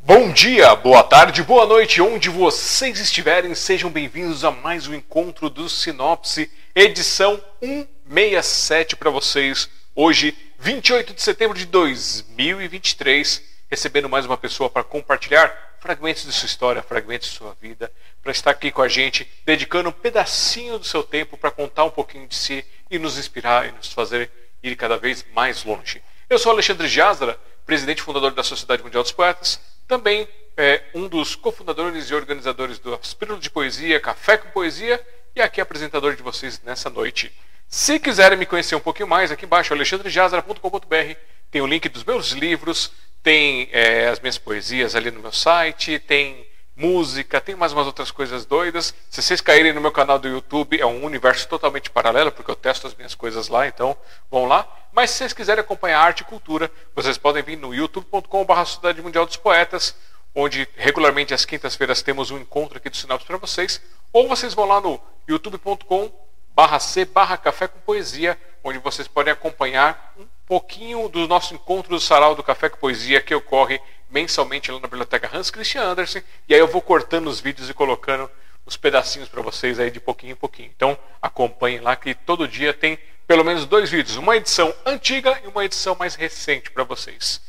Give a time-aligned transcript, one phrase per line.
[0.00, 5.48] Bom dia, boa tarde, boa noite, onde vocês estiverem, sejam bem-vindos a mais um encontro
[5.48, 9.70] do Sinopse, edição 167 para vocês.
[9.94, 16.46] Hoje, 28 de setembro de 2023, recebendo mais uma pessoa para compartilhar fragmentos de sua
[16.46, 17.92] história, fragmentos de sua vida,
[18.22, 21.90] para estar aqui com a gente, dedicando um pedacinho do seu tempo para contar um
[21.90, 24.30] pouquinho de si e nos inspirar e nos fazer
[24.62, 26.02] ir cada vez mais longe.
[26.28, 31.06] Eu sou Alexandre Jazra, presidente e fundador da Sociedade Mundial dos Poetas, também é um
[31.06, 35.00] dos cofundadores e organizadores do Aspíralo de Poesia, Café com Poesia,
[35.34, 37.32] e aqui apresentador de vocês nessa noite.
[37.68, 41.14] Se quiserem me conhecer um pouquinho mais, aqui embaixo, alexandrejazara.com.br,
[41.50, 42.90] tem o link dos meus livros,
[43.22, 46.46] tem é, as minhas poesias ali no meu site, tem
[46.78, 48.94] música, tem mais umas outras coisas doidas.
[49.10, 52.54] Se vocês caírem no meu canal do YouTube, é um universo totalmente paralelo, porque eu
[52.54, 53.96] testo as minhas coisas lá, então
[54.30, 54.66] vão lá.
[54.92, 59.26] Mas se vocês quiserem acompanhar arte e cultura, vocês podem vir no youtube.com.br Sociedade Mundial
[59.26, 59.94] dos Poetas,
[60.34, 63.82] onde regularmente às quintas-feiras temos um encontro aqui do Sinopse para vocês,
[64.12, 66.10] ou vocês vão lá no youtube.com
[66.54, 71.90] barra C barra Café com Poesia, onde vocês podem acompanhar um pouquinho do nosso encontro
[71.90, 76.22] do Sarau do Café com Poesia que ocorre mensalmente lá na biblioteca Hans Christian Andersen,
[76.48, 78.30] e aí eu vou cortando os vídeos e colocando
[78.64, 80.70] os pedacinhos para vocês aí de pouquinho em pouquinho.
[80.74, 85.48] Então acompanhem lá que todo dia tem pelo menos dois vídeos, uma edição antiga e
[85.48, 87.42] uma edição mais recente para vocês.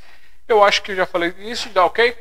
[0.46, 2.14] Eu acho que eu já falei isso, dá ok?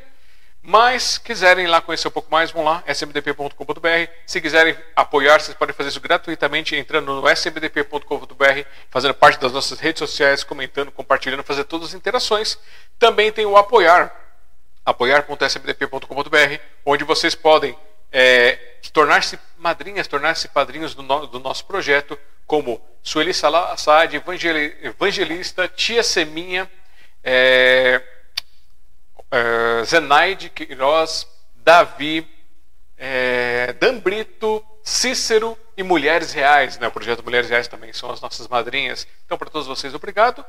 [0.62, 4.12] Mas quiserem lá conhecer um pouco mais, vão lá, smdp.com.br.
[4.26, 9.80] Se quiserem apoiar, vocês podem fazer isso gratuitamente entrando no smdp.com.br, fazendo parte das nossas
[9.80, 12.58] redes sociais, comentando, compartilhando, fazer todas as interações.
[13.00, 14.14] Também tem o apoiar,
[14.86, 17.78] apoiar.smdp.com.br, onde vocês podem
[18.12, 18.56] é,
[18.94, 26.70] tornar-se madrinhas, tornar-se padrinhos do, no, do nosso projeto, como Sueli Saad, evangelista, Tia Seminha,
[27.24, 28.02] é,
[29.32, 32.28] é, Zenaide Queiroz, Davi,
[32.98, 36.78] é, Dan Brito, Cícero e Mulheres Reais.
[36.78, 36.88] Né?
[36.88, 39.06] O projeto Mulheres Reais também são as nossas madrinhas.
[39.26, 40.46] Então, para todos vocês, obrigado.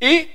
[0.00, 0.28] E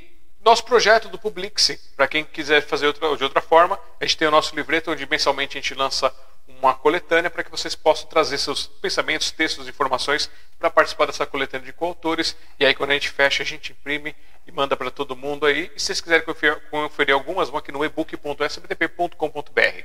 [0.44, 4.28] nosso projeto do Publixe, para quem quiser fazer outra, de outra forma, a gente tem
[4.28, 6.14] o nosso livreto onde mensalmente a gente lança
[6.60, 11.66] uma coletânea para que vocês possam trazer seus pensamentos, textos, informações para participar dessa coletânea
[11.66, 12.36] de coautores.
[12.60, 14.16] E aí, quando a gente fecha, a gente imprime
[14.48, 15.72] e manda para todo mundo aí.
[15.76, 16.26] E se vocês quiserem
[16.70, 19.84] conferir, algumas, vão aqui no ebook.sbtp.com.br.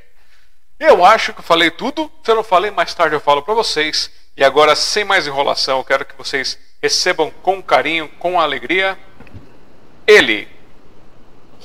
[0.79, 2.11] Eu acho que eu falei tudo.
[2.25, 4.11] Se eu não falei, mais tarde eu falo para vocês.
[4.37, 8.99] E agora, sem mais enrolação, eu quero que vocês recebam com carinho, com alegria,
[10.07, 10.49] ele,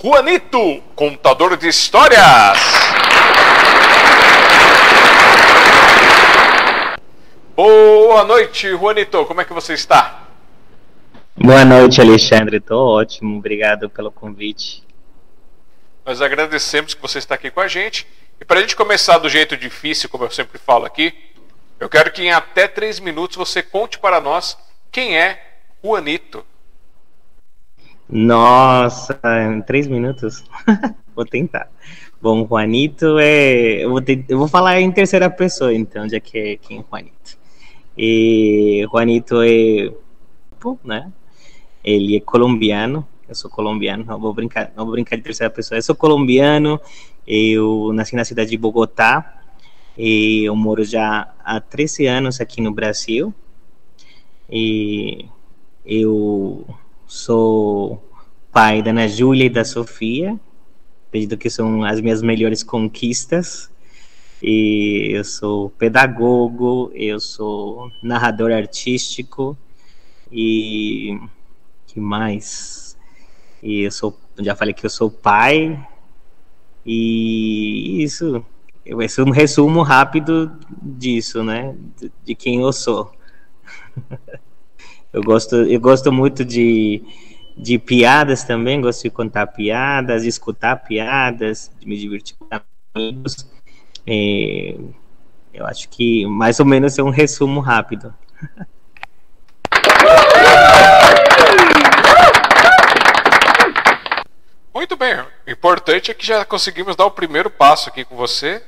[0.01, 2.59] Juanito, contador de histórias.
[7.55, 9.25] Boa noite, Juanito.
[9.25, 10.27] Como é que você está?
[11.35, 12.57] Boa noite, Alexandre.
[12.57, 13.37] Estou ótimo.
[13.37, 14.83] Obrigado pelo convite.
[16.05, 18.07] Nós agradecemos que você está aqui com a gente.
[18.39, 21.13] E para a gente começar do jeito difícil, como eu sempre falo aqui,
[21.79, 24.57] eu quero que em até três minutos você conte para nós
[24.91, 26.45] quem é Juanito.
[28.07, 29.19] Nossa,
[29.51, 30.43] em três minutos?
[31.15, 31.69] vou tentar.
[32.25, 33.83] Bom, Juanito é.
[33.83, 34.25] Eu vou, ter...
[34.27, 37.37] eu vou falar em terceira pessoa, então, já que é quem é Juanito.
[37.95, 39.93] E Juanito é,
[40.83, 41.13] né?
[41.83, 43.07] Ele é colombiano.
[43.29, 44.03] Eu sou colombiano.
[44.05, 45.77] Não vou brincar, não vou brincar de terceira pessoa.
[45.77, 46.81] Eu sou colombiano.
[47.27, 49.43] Eu nasci na cidade de Bogotá.
[49.95, 53.31] E eu moro já há 13 anos aqui no Brasil.
[54.49, 55.27] E
[55.85, 56.65] eu
[57.05, 58.03] sou
[58.51, 60.39] pai da Ana Júlia e da Sofia.
[61.15, 63.71] Acredito que são as minhas melhores conquistas
[64.43, 69.57] e eu sou pedagogo, eu sou narrador artístico
[70.29, 71.17] e
[71.87, 72.97] que mais?
[73.63, 75.87] E eu sou, já falei que eu sou pai
[76.85, 78.45] e isso
[78.93, 80.51] vai ser um resumo rápido
[80.81, 81.77] disso, né?
[81.97, 83.09] De, de quem eu sou.
[85.13, 87.01] eu gosto, eu gosto muito de
[87.57, 92.47] de piadas também, gosto de contar piadas, de escutar piadas, de me divertir com
[92.93, 93.47] amigos.
[94.05, 94.75] É,
[95.53, 98.13] eu acho que mais ou menos é um resumo rápido.
[104.73, 105.15] Muito bem.
[105.47, 108.61] O importante é que já conseguimos dar o primeiro passo aqui com você.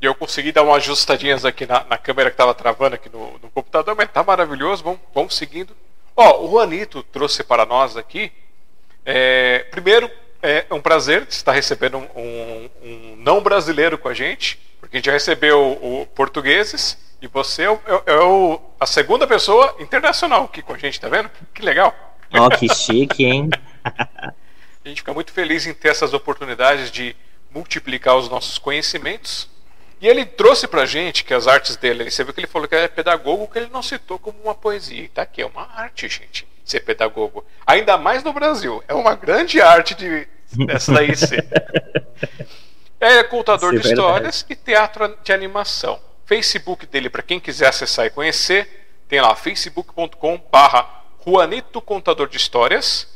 [0.00, 3.38] E eu consegui dar umas ajustadinhas aqui na, na câmera que estava travando aqui no,
[3.38, 4.84] no, computador, mas tá maravilhoso.
[4.84, 5.74] Vamos, vamos seguindo.
[6.16, 8.30] Ó, o Juanito trouxe para nós aqui.
[9.04, 10.10] É, primeiro,
[10.42, 14.98] é um prazer estar recebendo um, um, um, não brasileiro com a gente, porque a
[14.98, 19.74] gente já recebeu o portugueses e você é, o, é, é o, a segunda pessoa
[19.80, 21.30] internacional aqui com a gente, tá vendo?
[21.54, 21.94] Que legal.
[22.32, 23.48] Ó, oh, que chique, hein?
[23.84, 27.16] a gente fica muito feliz em ter essas oportunidades de
[27.50, 29.48] multiplicar os nossos conhecimentos.
[30.00, 32.74] E ele trouxe pra gente que as artes dele, você viu que ele falou que
[32.74, 35.08] é pedagogo, que ele não citou como uma poesia.
[35.12, 37.44] Tá aqui, é uma arte, gente, ser pedagogo.
[37.66, 38.82] Ainda mais no Brasil.
[38.86, 40.28] É uma grande arte de,
[40.66, 41.46] dessa daí ser.
[43.00, 46.00] É contador de histórias e teatro de animação.
[46.26, 52.36] Facebook dele, para quem quiser acessar e conhecer, tem lá facebook.com barra Juanito Contador de
[52.36, 53.06] Histórias.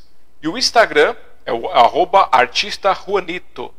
[0.42, 3.74] E o Instagram é o arroba artista Juanito.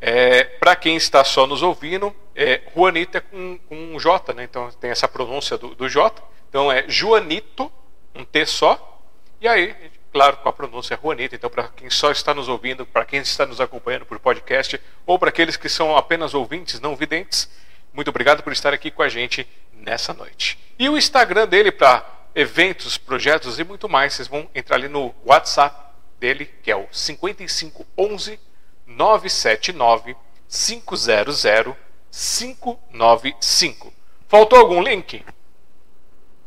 [0.00, 4.44] É, para quem está só nos ouvindo, é, Juanito é com, com um J, né?
[4.44, 6.22] então tem essa pronúncia do, do J.
[6.48, 7.70] Então é Joanito,
[8.14, 9.02] um T só.
[9.40, 9.74] E aí,
[10.12, 11.34] claro, com a pronúncia Juanito.
[11.34, 15.18] Então, para quem só está nos ouvindo, para quem está nos acompanhando por podcast, ou
[15.18, 17.50] para aqueles que são apenas ouvintes, não videntes,
[17.92, 20.56] muito obrigado por estar aqui com a gente nessa noite.
[20.78, 22.06] E o Instagram dele para
[22.36, 25.76] eventos, projetos e muito mais, vocês vão entrar ali no WhatsApp
[26.20, 28.38] dele, que é o 5511
[28.86, 30.14] 979
[30.48, 33.92] 500 595.
[34.28, 35.24] Faltou algum link?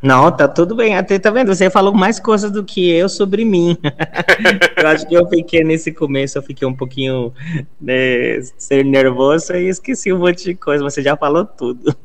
[0.01, 0.97] Não, tá tudo bem.
[0.97, 1.53] Até tá vendo?
[1.53, 3.77] Você falou mais coisas do que eu sobre mim.
[4.75, 7.31] eu acho que eu fiquei nesse começo, eu fiquei um pouquinho
[7.79, 10.83] né, ser nervoso e esqueci um monte de coisa.
[10.83, 11.95] Você já falou tudo.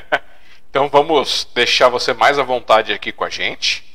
[0.68, 3.90] então vamos deixar você mais à vontade aqui com a gente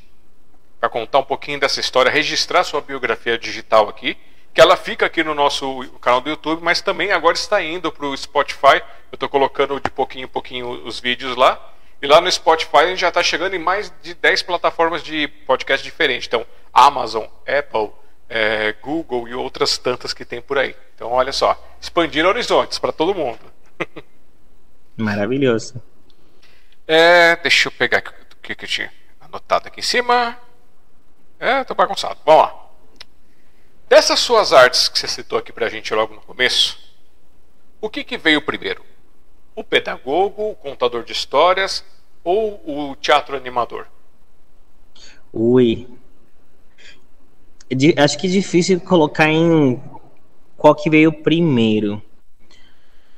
[0.80, 4.18] para contar um pouquinho dessa história, registrar sua biografia digital aqui,
[4.56, 8.06] que ela fica aqui no nosso canal do YouTube, mas também agora está indo para
[8.06, 8.82] o Spotify.
[9.12, 11.74] Eu estou colocando de pouquinho em pouquinho os vídeos lá.
[12.02, 15.28] E lá no Spotify a gente já está chegando em mais de 10 plataformas de
[15.46, 16.28] podcast diferentes.
[16.28, 17.92] Então, Amazon, Apple,
[18.30, 20.74] é, Google e outras tantas que tem por aí.
[20.96, 23.40] Então, olha só, expandir horizontes para todo mundo.
[24.96, 25.84] Maravilhoso.
[26.88, 28.02] É, deixa eu pegar
[28.32, 30.38] o que, que eu tinha anotado aqui em cima.
[31.38, 32.22] É, tô bagunçado.
[32.26, 32.65] Vamos lá.
[33.88, 36.78] Dessas suas artes que você citou aqui pra gente logo no começo,
[37.80, 38.84] o que, que veio primeiro?
[39.56, 41.84] O pedagogo, o contador de histórias
[42.24, 43.88] ou o teatro animador?
[45.32, 45.88] Ui.
[47.98, 49.82] Acho que é difícil colocar em
[50.58, 52.02] qual que veio primeiro.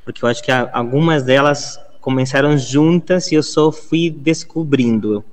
[0.04, 5.24] Porque eu acho que algumas delas começaram juntas e eu só fui descobrindo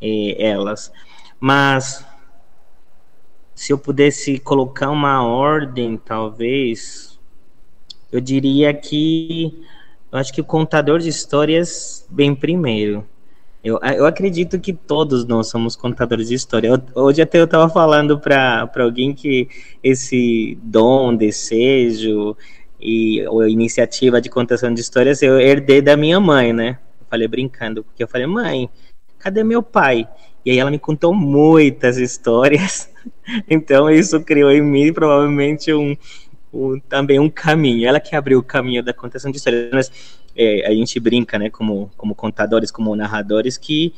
[0.00, 0.92] eh, elas.
[1.40, 2.04] Mas
[3.58, 7.18] se eu pudesse colocar uma ordem, talvez,
[8.12, 9.52] eu diria que
[10.12, 13.04] eu acho que o contador de histórias vem primeiro.
[13.62, 16.70] Eu, eu acredito que todos nós somos contadores de história.
[16.94, 19.48] Hoje até eu estava falando para alguém que
[19.82, 22.36] esse dom, desejo
[22.80, 26.78] e a iniciativa de contação de histórias eu herdei da minha mãe, né?
[27.00, 28.70] Eu falei brincando, porque eu falei, mãe,
[29.18, 30.08] cadê meu pai?
[30.44, 32.88] E aí ela me contou muitas histórias.
[33.48, 35.96] Então isso criou em mim provavelmente um,
[36.52, 37.86] um também um caminho.
[37.86, 39.70] Ela que abriu o caminho da contação de histórias.
[39.72, 39.92] Mas
[40.36, 43.94] é, a gente brinca, né, como, como contadores, como narradores, que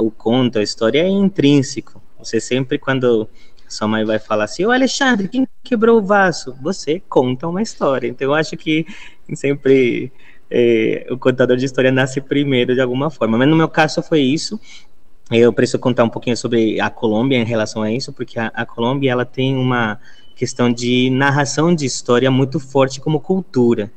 [0.00, 2.02] o conto, a história é intrínseco.
[2.18, 3.28] Você sempre, quando
[3.68, 6.56] sua mãe vai falar assim, ô Alexandre, quem quebrou o vaso?
[6.60, 8.08] Você conta uma história.
[8.08, 8.84] Então eu acho que
[9.34, 10.12] sempre
[10.50, 13.38] é, o contador de história nasce primeiro de alguma forma.
[13.38, 14.58] Mas no meu caso foi isso.
[15.30, 18.66] Eu preciso contar um pouquinho sobre a Colômbia em relação a isso, porque a, a
[18.66, 20.00] Colômbia ela tem uma
[20.34, 23.92] questão de narração de história muito forte como cultura.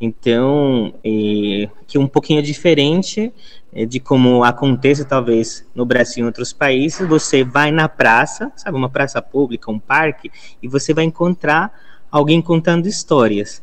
[0.00, 3.32] Então, é, que um pouquinho diferente
[3.72, 8.50] é, de como acontece talvez no Brasil e em outros países, você vai na praça,
[8.56, 10.30] sabe, uma praça pública, um parque,
[10.62, 11.72] e você vai encontrar
[12.10, 13.62] alguém contando histórias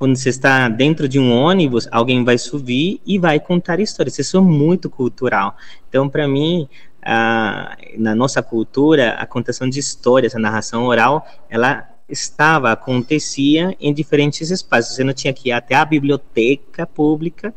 [0.00, 4.18] quando você está dentro de um ônibus, alguém vai subir e vai contar histórias.
[4.18, 5.54] Isso é muito cultural.
[5.90, 6.66] Então, para mim,
[7.02, 13.92] a, na nossa cultura, a contação de histórias, a narração oral, ela estava, acontecia em
[13.92, 14.96] diferentes espaços.
[14.96, 17.52] Você não tinha que ir até a biblioteca pública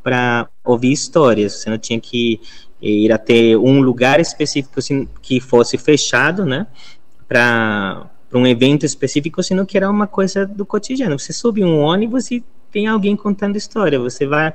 [0.00, 1.54] para ouvir histórias.
[1.54, 2.40] Você não tinha que
[2.80, 6.68] ir até um lugar específico assim, que fosse fechado, né?
[7.26, 11.18] Para para um evento específico, senão que era uma coisa do cotidiano.
[11.18, 13.98] Você sobe um ônibus e tem alguém contando história.
[13.98, 14.54] Você vai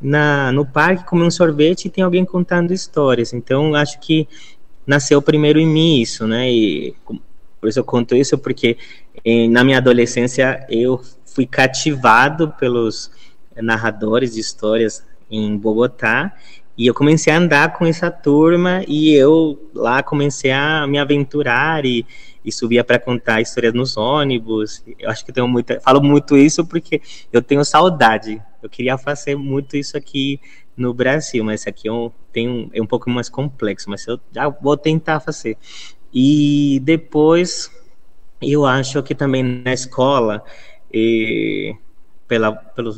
[0.00, 3.32] na, no parque comer um sorvete e tem alguém contando histórias.
[3.32, 4.26] Então, acho que
[4.84, 6.50] nasceu primeiro em mim isso, né?
[6.50, 6.96] E
[7.60, 8.76] por isso eu conto isso, porque
[9.24, 13.08] em, na minha adolescência eu fui cativado pelos
[13.56, 16.34] narradores de histórias em Bogotá.
[16.76, 21.84] E eu comecei a andar com essa turma e eu lá comecei a me aventurar
[21.84, 22.04] e,
[22.44, 24.82] e subia para contar histórias nos ônibus.
[24.98, 27.00] Eu acho que tenho muita, falo muito isso porque
[27.32, 28.42] eu tenho saudade.
[28.62, 30.40] Eu queria fazer muito isso aqui
[30.76, 34.76] no Brasil, mas aqui eu tenho é um pouco mais complexo, mas eu já vou
[34.76, 35.56] tentar fazer.
[36.12, 37.70] E depois
[38.40, 40.44] eu acho que também na escola
[40.92, 41.74] e
[42.26, 42.96] pela pelo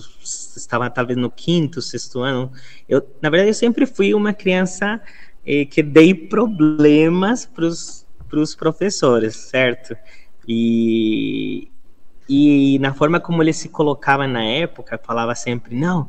[0.57, 2.51] estava talvez no quinto, sexto ano,
[2.89, 5.01] eu na verdade eu sempre fui uma criança
[5.47, 8.04] eh, que dei problemas para os
[8.55, 9.97] professores, certo?
[10.49, 11.71] E
[12.29, 16.09] e na forma como ele se colocava na época, falava sempre: "Não,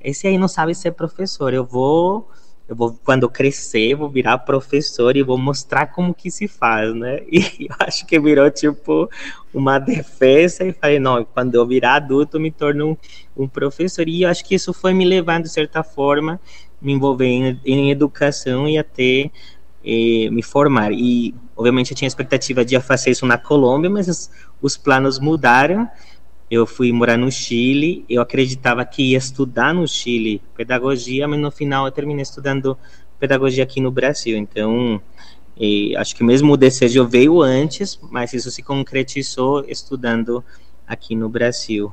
[0.00, 1.54] esse aí não sabe ser professor.
[1.54, 2.28] Eu vou
[2.66, 7.20] eu vou, quando crescer, vou virar professor e vou mostrar como que se faz, né?
[7.30, 9.08] E eu acho que virou, tipo,
[9.52, 12.92] uma defesa e falei, não, quando eu virar adulto, eu me torno
[13.36, 14.08] um, um professor.
[14.08, 16.40] E eu acho que isso foi me levando, de certa forma,
[16.80, 19.30] me envolver em, em educação e até
[19.84, 20.90] eh, me formar.
[20.92, 24.30] E, obviamente, eu tinha expectativa de fazer isso na Colômbia, mas
[24.60, 25.88] os planos mudaram
[26.50, 31.50] eu fui morar no Chile, eu acreditava que ia estudar no Chile pedagogia, mas no
[31.50, 32.78] final eu terminei estudando
[33.18, 34.36] pedagogia aqui no Brasil.
[34.36, 35.00] Então,
[35.96, 40.44] acho que mesmo o desejo veio antes, mas isso se concretizou estudando
[40.86, 41.92] aqui no Brasil.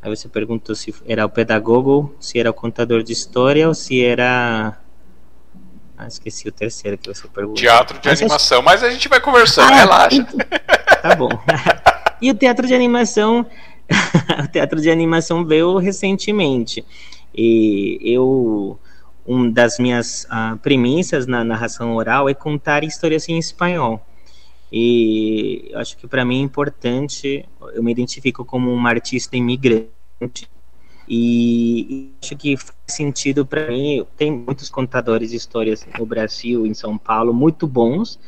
[0.00, 4.02] Aí você perguntou se era o pedagogo, se era o contador de história ou se
[4.02, 4.81] era.
[6.02, 7.54] Ah, esqueci o terceiro que você perguntou.
[7.54, 8.64] Teatro de mas animação, acho...
[8.64, 10.16] mas a gente vai conversando, ah, relaxa.
[10.16, 10.38] Então...
[11.00, 11.28] Tá bom.
[12.20, 13.46] e o teatro de animação
[14.44, 16.84] o teatro de animação veio recentemente.
[17.34, 18.78] E eu
[19.24, 24.04] uma das minhas uh, premissas na narração oral é contar histórias em espanhol.
[24.72, 30.50] E eu acho que para mim é importante, eu me identifico como uma artista imigrante.
[31.14, 34.02] E acho que faz sentido para mim.
[34.16, 38.18] Tem muitos contadores de histórias no Brasil, em São Paulo, muito bons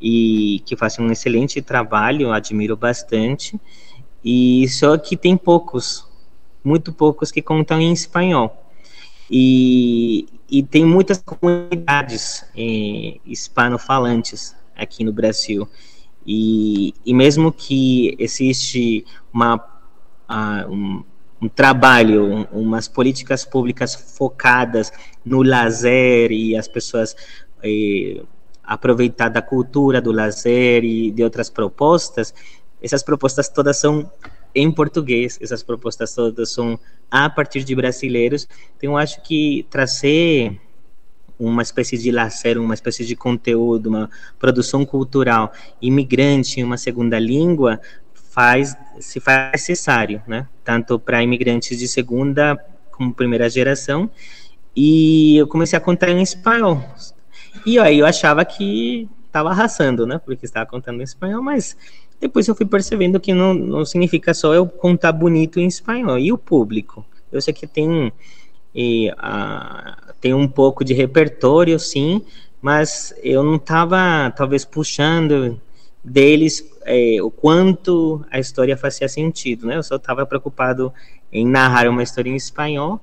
[0.00, 3.60] e que fazem um excelente trabalho, admiro bastante.
[4.24, 6.08] E só que tem poucos,
[6.64, 8.56] muito poucos que contam em espanhol.
[9.30, 15.68] E, e tem muitas comunidades eh, hispanofalantes aqui no Brasil.
[16.26, 21.04] E, e mesmo que existe uma, uh,
[21.40, 24.92] um, trabalho, um, umas políticas públicas focadas
[25.24, 27.16] no lazer e as pessoas
[27.62, 28.22] eh,
[28.62, 32.34] aproveitar da cultura do lazer e de outras propostas,
[32.82, 34.10] essas propostas todas são
[34.54, 36.78] em português, essas propostas todas são
[37.10, 38.46] a partir de brasileiros.
[38.76, 40.60] Então, acho que trazer
[41.38, 47.80] uma espécie de lazer, uma espécie de conteúdo, uma produção cultural imigrante uma segunda língua
[48.34, 50.48] faz se faz necessário, né?
[50.64, 52.58] Tanto para imigrantes de segunda
[52.90, 54.10] como primeira geração.
[54.74, 56.82] E eu comecei a contar em espanhol.
[57.64, 60.18] E aí eu achava que estava arrasando, né?
[60.18, 61.76] Porque estava contando em espanhol, mas
[62.20, 66.18] depois eu fui percebendo que não, não significa só eu contar bonito em espanhol.
[66.18, 67.04] E o público?
[67.30, 68.12] Eu sei que tem,
[68.74, 72.20] e, a, tem um pouco de repertório, sim,
[72.60, 75.60] mas eu não estava, talvez, puxando
[76.04, 79.76] deles é, o quanto a história fazia sentido, né?
[79.76, 80.92] Eu só estava preocupado
[81.32, 83.00] em narrar uma história em espanhol.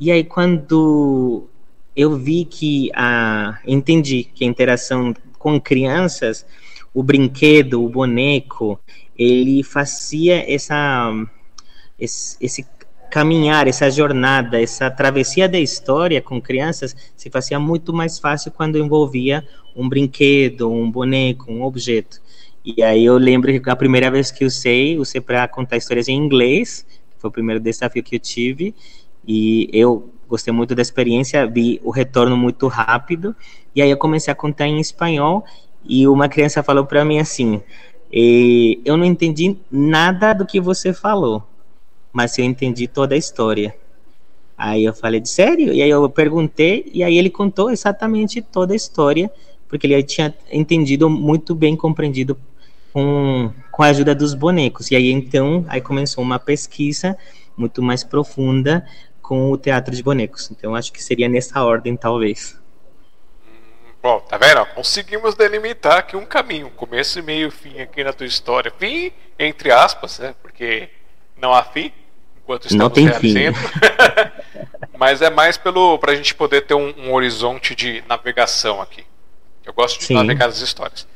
[0.00, 1.46] E aí, quando
[1.94, 6.46] eu vi que a entendi que a interação com crianças
[6.94, 8.80] o brinquedo, o boneco,
[9.16, 11.12] ele fazia essa
[11.98, 12.66] esse, esse
[13.10, 18.78] caminhar, essa jornada, essa travessia da história com crianças se fazia muito mais fácil quando
[18.78, 22.20] envolvia um brinquedo, um boneco, um objeto.
[22.64, 26.16] E aí eu lembro que a primeira vez que usei, usei para contar histórias em
[26.16, 26.84] inglês,
[27.16, 28.74] foi o primeiro desafio que eu tive,
[29.26, 33.34] e eu gostei muito da experiência, vi o retorno muito rápido,
[33.74, 35.44] e aí eu comecei a contar em espanhol,
[35.84, 37.62] e uma criança falou para mim assim:
[38.84, 41.42] eu não entendi nada do que você falou,
[42.12, 43.74] mas eu entendi toda a história.
[44.56, 45.72] Aí eu falei, de sério?
[45.72, 49.30] E aí eu perguntei, e aí ele contou exatamente toda a história,
[49.68, 52.38] porque ele tinha entendido muito bem, compreendido
[52.92, 54.90] com, com a ajuda dos bonecos.
[54.90, 57.16] E aí então, aí começou uma pesquisa
[57.56, 58.86] muito mais profunda
[59.20, 60.50] com o teatro de bonecos.
[60.50, 62.58] Então acho que seria nessa ordem, talvez.
[64.02, 64.64] Bom, tá vendo?
[64.74, 68.72] Conseguimos delimitar aqui um caminho, começo, meio, fim aqui na tua história.
[68.78, 70.34] Fim, entre aspas, né?
[70.40, 70.88] Porque
[71.36, 71.92] não há fim,
[72.40, 73.58] enquanto estamos não tem realizando.
[74.96, 79.04] Mas é mais pelo pra gente poder ter um, um horizonte de navegação aqui.
[79.68, 80.14] Eu gosto de Sim.
[80.14, 81.06] navegar as histórias.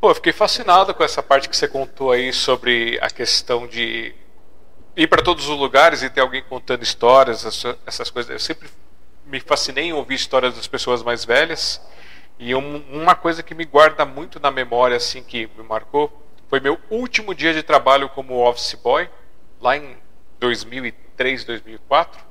[0.00, 4.12] Pô, eu fiquei fascinado com essa parte que você contou aí sobre a questão de
[4.96, 7.46] ir para todos os lugares e ter alguém contando histórias,
[7.86, 8.32] essas coisas.
[8.32, 8.68] Eu sempre
[9.24, 11.80] me fascinei em ouvir histórias das pessoas mais velhas.
[12.36, 16.10] E um, uma coisa que me guarda muito na memória, assim, que me marcou,
[16.48, 19.08] foi meu último dia de trabalho como office boy,
[19.60, 19.96] lá em
[20.40, 22.24] 2003, 2004.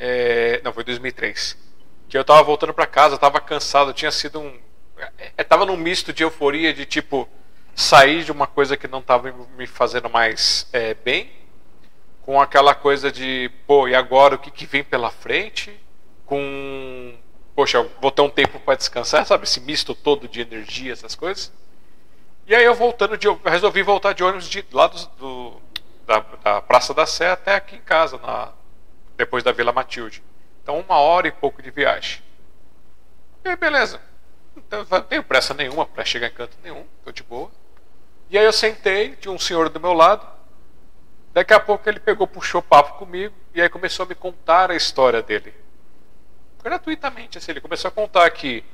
[0.00, 1.65] É, não, foi 2003.
[2.08, 4.58] Que eu tava voltando para casa, tava cansado, tinha sido um.
[5.36, 7.28] É, tava num misto de euforia, de tipo,
[7.74, 11.30] sair de uma coisa que não tava me fazendo mais é, bem,
[12.22, 15.78] com aquela coisa de, pô, e agora o que, que vem pela frente?
[16.24, 17.14] Com,
[17.54, 19.44] poxa, vou ter um tempo para descansar, sabe?
[19.44, 21.52] Esse misto todo de energia, essas coisas.
[22.46, 25.62] E aí eu voltando de, resolvi voltar de ônibus de, lá do, do
[26.06, 28.52] da, da, Praça da Sé até aqui em casa, na,
[29.16, 30.22] depois da Vila Matilde.
[30.66, 32.20] Então uma hora e pouco de viagem.
[33.44, 34.00] E aí, beleza.
[34.56, 37.52] Então, não tenho pressa nenhuma para chegar em canto nenhum, tô de boa.
[38.28, 40.26] E aí eu sentei, tinha um senhor do meu lado.
[41.32, 44.74] Daqui a pouco ele pegou, puxou papo comigo e aí começou a me contar a
[44.74, 45.54] história dele.
[46.64, 48.64] Gratuitamente, assim, ele começou a contar que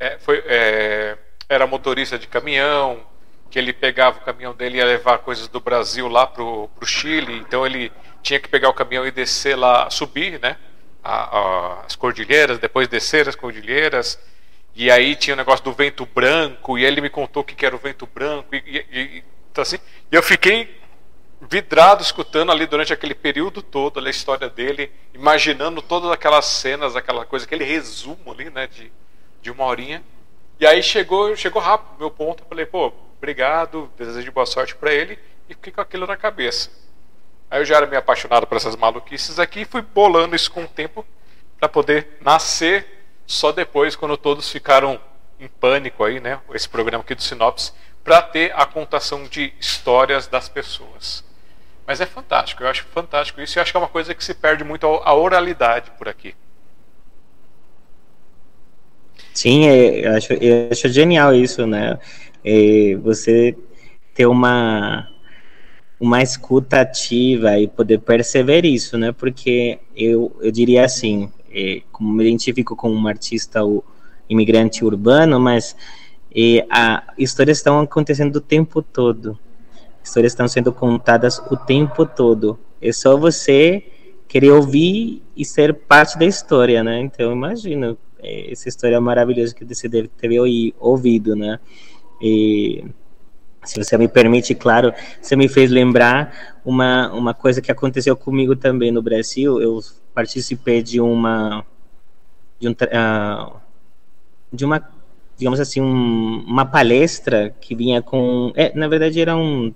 [0.00, 1.18] é, foi, é,
[1.50, 3.04] era motorista de caminhão,
[3.50, 6.86] que ele pegava o caminhão dele e ia levar coisas do Brasil lá pro, pro
[6.86, 7.92] Chile, então ele
[8.22, 10.56] tinha que pegar o caminhão e descer lá, subir, né?
[11.02, 14.18] A, a, as cordilheiras, depois descer as cordilheiras,
[14.74, 17.74] e aí tinha o negócio do vento branco, e ele me contou o que era
[17.74, 19.78] o vento branco, e, e, e então assim,
[20.10, 20.80] eu fiquei
[21.40, 27.26] vidrado escutando ali durante aquele período todo a história dele, imaginando todas aquelas cenas, aquela
[27.26, 28.92] coisa, aquele resumo ali, né, de,
[29.40, 30.02] de uma horinha.
[30.60, 34.74] E aí chegou, chegou rápido meu ponto, eu falei, pô, obrigado, desejo de boa sorte
[34.76, 35.18] para ele,
[35.48, 36.70] e fiquei com aquilo na cabeça.
[37.52, 40.64] Aí eu já era meio apaixonado por essas maluquices aqui e fui bolando isso com
[40.64, 41.04] o tempo
[41.60, 44.98] para poder nascer só depois, quando todos ficaram
[45.38, 46.40] em pânico aí, né?
[46.54, 51.22] Esse programa aqui do Sinopse, para ter a contação de histórias das pessoas.
[51.86, 54.32] Mas é fantástico, eu acho fantástico isso e acho que é uma coisa que se
[54.32, 56.34] perde muito a oralidade por aqui.
[59.34, 61.98] Sim, é, eu, acho, eu acho genial isso, né?
[62.42, 63.54] É, você
[64.14, 65.11] ter uma
[66.02, 69.12] uma escuta ativa e poder perceber isso, né?
[69.12, 73.84] Porque eu, eu diria assim, é, como me identifico como um artista o,
[74.28, 75.76] imigrante urbano, mas
[76.34, 79.38] é, a, histórias estão acontecendo o tempo todo.
[80.02, 82.58] Histórias estão sendo contadas o tempo todo.
[82.80, 83.86] É só você
[84.26, 86.98] querer ouvir e ser parte da história, né?
[86.98, 90.28] Então, imagina é, essa história maravilhosa que você deve ter
[90.80, 91.60] ouvido, né?
[92.20, 92.84] E
[93.64, 98.56] se você me permite, claro, você me fez lembrar uma, uma coisa que aconteceu comigo
[98.56, 99.60] também no Brasil.
[99.60, 99.80] Eu
[100.12, 101.64] participei de uma
[102.58, 103.56] de, um, uh,
[104.52, 104.88] de uma
[105.36, 109.72] digamos assim um, uma palestra que vinha com é, na verdade era um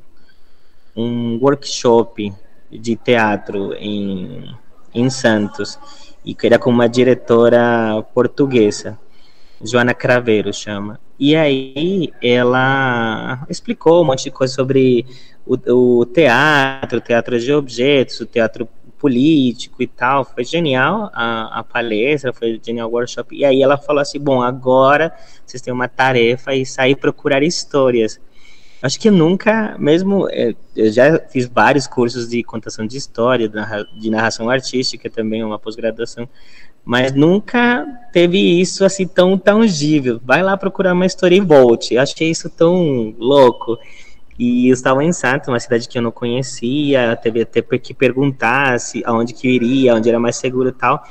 [0.94, 2.32] um workshop
[2.70, 4.54] de teatro em
[4.94, 5.78] em Santos
[6.24, 8.98] e que era com uma diretora portuguesa
[9.62, 15.06] Joana Craveiro chama e aí ela explicou um monte de coisa sobre
[15.46, 20.24] o, o teatro, o teatro de objetos, o teatro político e tal.
[20.24, 23.34] Foi genial a, a palestra, foi genial o workshop.
[23.34, 25.14] E aí ela falou assim: bom, agora
[25.44, 28.20] vocês têm uma tarefa e sair procurar histórias.
[28.82, 33.50] Acho que nunca, mesmo é, eu já fiz vários cursos de contação de história,
[33.98, 36.28] de narração artística também, uma pós-graduação,
[36.86, 40.20] mas nunca teve isso assim tão tangível.
[40.24, 41.98] Vai lá procurar uma história e volte.
[41.98, 43.76] Achei isso tão louco.
[44.38, 48.78] E eu estava em Santos, uma cidade que eu não conhecia, teve até que perguntar
[48.78, 51.02] se aonde que eu iria, onde era mais seguro e tal.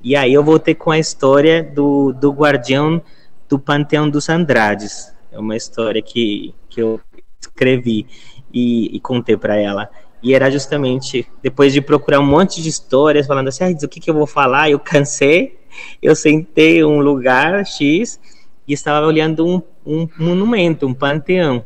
[0.00, 3.02] E aí eu voltei com a história do, do guardião
[3.48, 5.12] do Panteão dos Andrades.
[5.32, 7.00] É uma história que, que eu
[7.40, 8.06] escrevi
[8.52, 9.90] e, e contei para ela.
[10.24, 14.00] E era justamente depois de procurar um monte de histórias, falando assim, ah, o que,
[14.00, 14.70] que eu vou falar?
[14.70, 15.60] Eu cansei,
[16.02, 18.18] eu sentei um lugar X
[18.66, 21.62] e estava olhando um, um monumento, um panteão.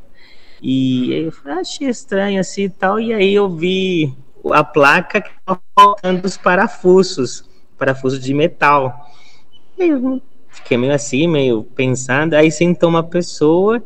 [0.60, 2.98] E eu falei, ah, achei estranho assim e tal.
[2.98, 4.12] E aí eu vi
[4.52, 9.08] a placa que estava faltando os parafusos, parafusos de metal.
[9.78, 12.34] E eu fiquei meio assim, meio pensando.
[12.34, 13.80] Aí sentou uma pessoa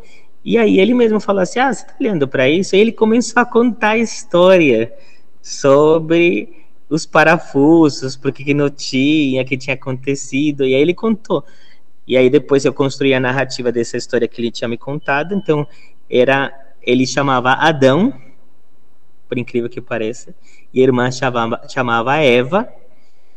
[0.45, 2.75] e aí ele mesmo falou assim: Ah, você está olhando para isso?
[2.75, 4.93] E ele começou a contar a história
[5.41, 10.65] sobre os parafusos, porque que não tinha, que tinha acontecido.
[10.65, 11.45] E aí ele contou.
[12.07, 15.35] E aí depois eu construí a narrativa dessa história que ele tinha me contado.
[15.35, 15.67] Então
[16.11, 16.53] era
[16.83, 18.13] ele chamava Adão,
[19.29, 20.35] por incrível que pareça,
[20.75, 22.69] e a irmã chamava, chamava Eva.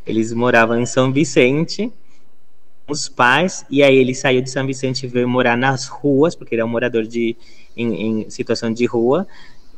[0.04, 1.92] Eles moravam em São Vicente
[2.88, 6.54] os pais, e aí ele saiu de São Vicente e veio morar nas ruas, porque
[6.54, 7.36] ele é um morador de,
[7.76, 9.26] em, em situação de rua,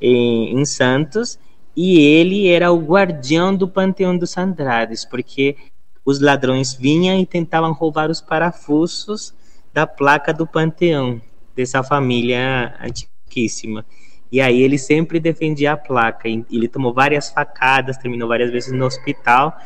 [0.00, 1.38] em, em, Santos,
[1.74, 5.56] e ele era o guardião do panteão dos Andrades, porque
[6.04, 9.34] os ladrões vinham e tentavam roubar os parafusos
[9.72, 11.20] da placa do panteão
[11.54, 13.84] dessa família antiquíssima.
[14.30, 16.28] E aí ele sempre defendia a placa.
[16.28, 19.56] Ele tomou várias facadas, terminou várias vezes no hospital,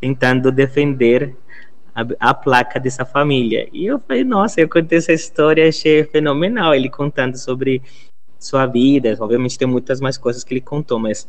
[0.00, 1.36] tentando defender
[1.94, 3.68] a, a, placa dessa família.
[3.72, 6.74] E eu falei, nossa, eu contei essa história, achei fenomenal.
[6.74, 7.82] Ele contando sobre
[8.38, 9.16] sua vida.
[9.20, 11.28] Obviamente tem muitas mais coisas que ele contou, mas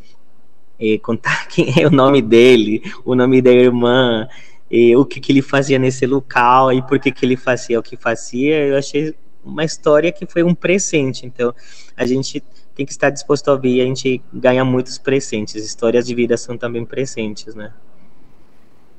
[0.79, 4.27] é, contar quem é o nome dele, o nome da irmã,
[4.69, 7.83] e o que, que ele fazia nesse local e por que, que ele fazia o
[7.83, 11.25] que fazia, eu achei uma história que foi um presente.
[11.25, 11.53] Então,
[11.95, 15.63] a gente tem que estar disposto a ouvir, a gente ganha muitos presentes.
[15.63, 17.71] Histórias de vida são também presentes, né?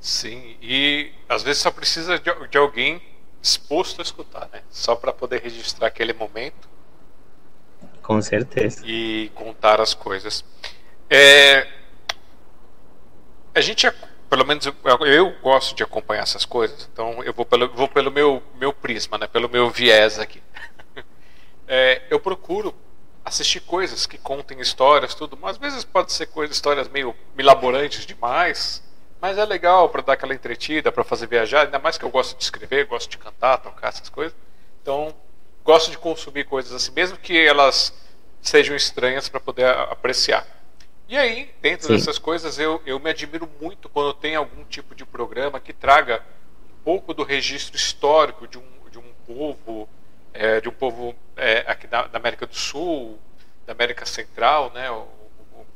[0.06, 3.02] Sim, e às vezes só precisa de, de alguém
[3.42, 4.62] disposto a escutar, né?
[4.70, 6.68] Só para poder registrar aquele momento.
[8.04, 8.84] Com certeza.
[8.86, 10.44] E contar as coisas.
[11.10, 11.66] É,
[13.52, 13.90] a gente,
[14.30, 14.74] pelo menos eu,
[15.08, 19.18] eu, gosto de acompanhar essas coisas, então eu vou pelo, vou pelo meu, meu prisma,
[19.18, 19.26] né?
[19.26, 20.40] Pelo meu viés aqui.
[21.68, 22.72] É, eu procuro
[23.24, 28.06] assistir coisas que contem histórias, tudo, mas às vezes pode ser coisas, histórias meio milaborantes
[28.06, 28.85] demais,
[29.20, 32.36] mas é legal para dar aquela entretida, para fazer viajar, ainda mais que eu gosto
[32.36, 34.36] de escrever, gosto de cantar, tocar essas coisas.
[34.82, 35.14] Então,
[35.64, 37.92] gosto de consumir coisas assim, mesmo que elas
[38.40, 40.46] sejam estranhas para poder apreciar.
[41.08, 41.94] E aí, dentro Sim.
[41.94, 46.22] dessas coisas, eu, eu me admiro muito quando tem algum tipo de programa que traga
[46.64, 49.88] um pouco do registro histórico de um, de um povo,
[50.34, 53.18] é, de um povo é, aqui da, da, América do Sul,
[53.64, 55.06] da América Central, né, o,
[55.54, 55.66] o,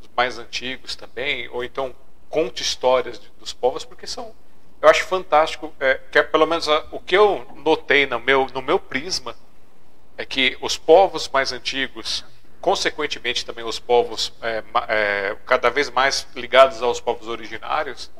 [0.00, 1.94] os mais antigos também, ou então
[2.30, 4.32] conte histórias de, dos povos, porque são,
[4.80, 8.46] eu acho fantástico, é, que é pelo menos a, o que eu notei no meu,
[8.54, 9.36] no meu prisma
[10.16, 12.24] é que os povos mais antigos,
[12.60, 18.10] consequentemente também os povos é, é, cada vez mais ligados aos povos originários,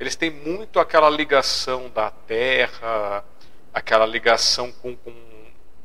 [0.00, 3.24] eles têm muito aquela ligação da terra,
[3.72, 5.12] aquela ligação com, com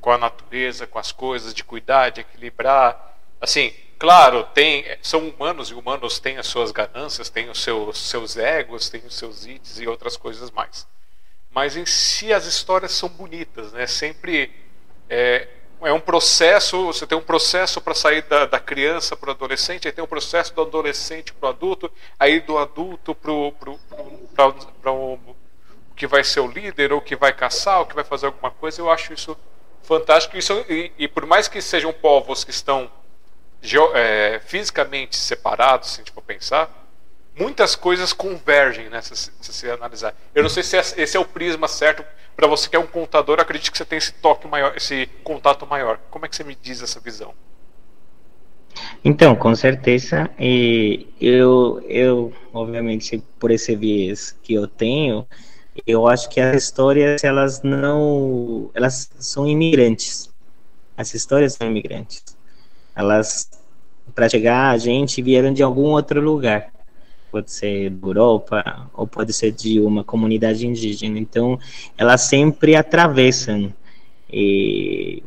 [0.03, 3.15] com a natureza, com as coisas, de cuidar, de equilibrar.
[3.39, 8.35] Assim, claro, tem, são humanos e humanos têm as suas ganâncias, têm os seus, seus
[8.35, 10.85] egos, têm os seus ites e outras coisas mais.
[11.49, 13.87] Mas em si as histórias são bonitas, né?
[13.87, 14.51] Sempre
[15.09, 15.47] é,
[15.81, 19.87] é um processo, você tem um processo para sair da, da criança para o adolescente,
[19.87, 21.89] aí tem um processo do adolescente para o adulto,
[22.19, 25.17] aí do adulto para o
[25.95, 28.81] que vai ser o líder, ou que vai caçar, ou que vai fazer alguma coisa.
[28.81, 29.37] Eu acho isso
[29.81, 30.37] fantástico.
[30.37, 32.91] Isso, e, e por mais que sejam povos que estão
[33.93, 36.69] é, fisicamente separados, se a gente for pensar,
[37.37, 40.13] muitas coisas convergem, né, se, se analisar.
[40.35, 42.03] Eu não sei se esse é o prisma certo
[42.35, 43.39] para você que é um contador.
[43.39, 45.99] Acredito que você tem esse toque maior, esse contato maior.
[46.09, 47.33] Como é que você me diz essa visão?
[49.05, 50.29] Então, com certeza,
[51.19, 55.27] eu, eu, obviamente, por esse viés que eu tenho,
[55.85, 60.29] eu acho que as histórias elas não elas são imigrantes
[60.95, 62.23] as histórias são imigrantes
[62.95, 63.49] elas
[64.13, 66.71] para chegar a gente vieram de algum outro lugar.
[67.31, 71.17] Pode ser da Europa ou pode ser de uma comunidade indígena.
[71.17, 71.59] Então
[71.97, 73.73] elas sempre atravessam.
[74.31, 75.23] E,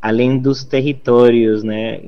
[0.00, 2.00] além dos territórios né?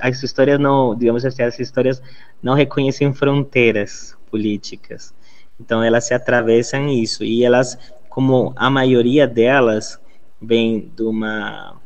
[0.00, 2.02] As histórias não digamos assim as histórias
[2.42, 5.14] não reconhecem fronteiras políticas.
[5.60, 7.22] Então elas se atravessam isso.
[7.22, 7.78] E elas,
[8.08, 10.00] como a maioria delas
[10.40, 11.76] vem de uma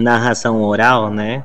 [0.00, 1.44] narração oral, né,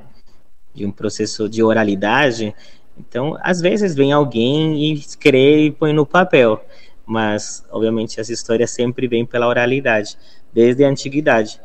[0.74, 2.56] de um processo de oralidade.
[2.98, 6.64] Então, às vezes vem alguém e escreve e põe no papel,
[7.06, 10.18] mas obviamente as histórias sempre vêm pela oralidade,
[10.54, 11.60] desde a antiguidade.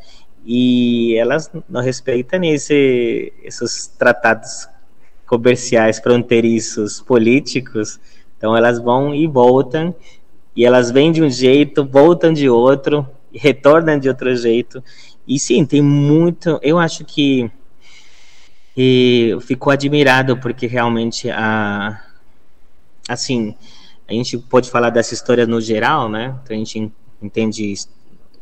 [0.45, 4.69] E elas não respeitam esse, esses tratados
[5.27, 8.01] comerciais fronteiriços políticos
[8.41, 9.95] então elas vão e voltam,
[10.57, 14.83] e elas vêm de um jeito, voltam de outro, retornam de outro jeito.
[15.31, 16.59] E sim, tem muito.
[16.61, 17.49] Eu acho que
[18.77, 22.05] e eu fico admirado porque realmente a
[23.09, 23.55] assim
[24.09, 26.37] a gente pode falar dessa história no geral, né?
[26.43, 27.75] Então a gente entende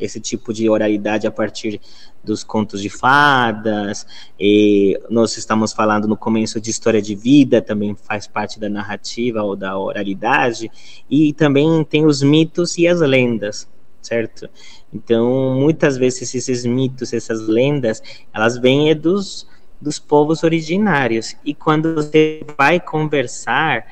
[0.01, 1.79] esse tipo de oralidade a partir
[2.24, 4.07] dos contos de fadas,
[4.40, 9.42] e nós estamos falando no começo de história de vida, também faz parte da narrativa
[9.42, 10.70] ou da oralidade,
[11.11, 13.68] e também tem os mitos e as lendas,
[14.01, 14.48] certo?
[14.92, 19.46] Então, muitas vezes esses mitos, essas lendas, elas vêm dos,
[19.81, 23.85] dos povos originários, e quando você vai conversar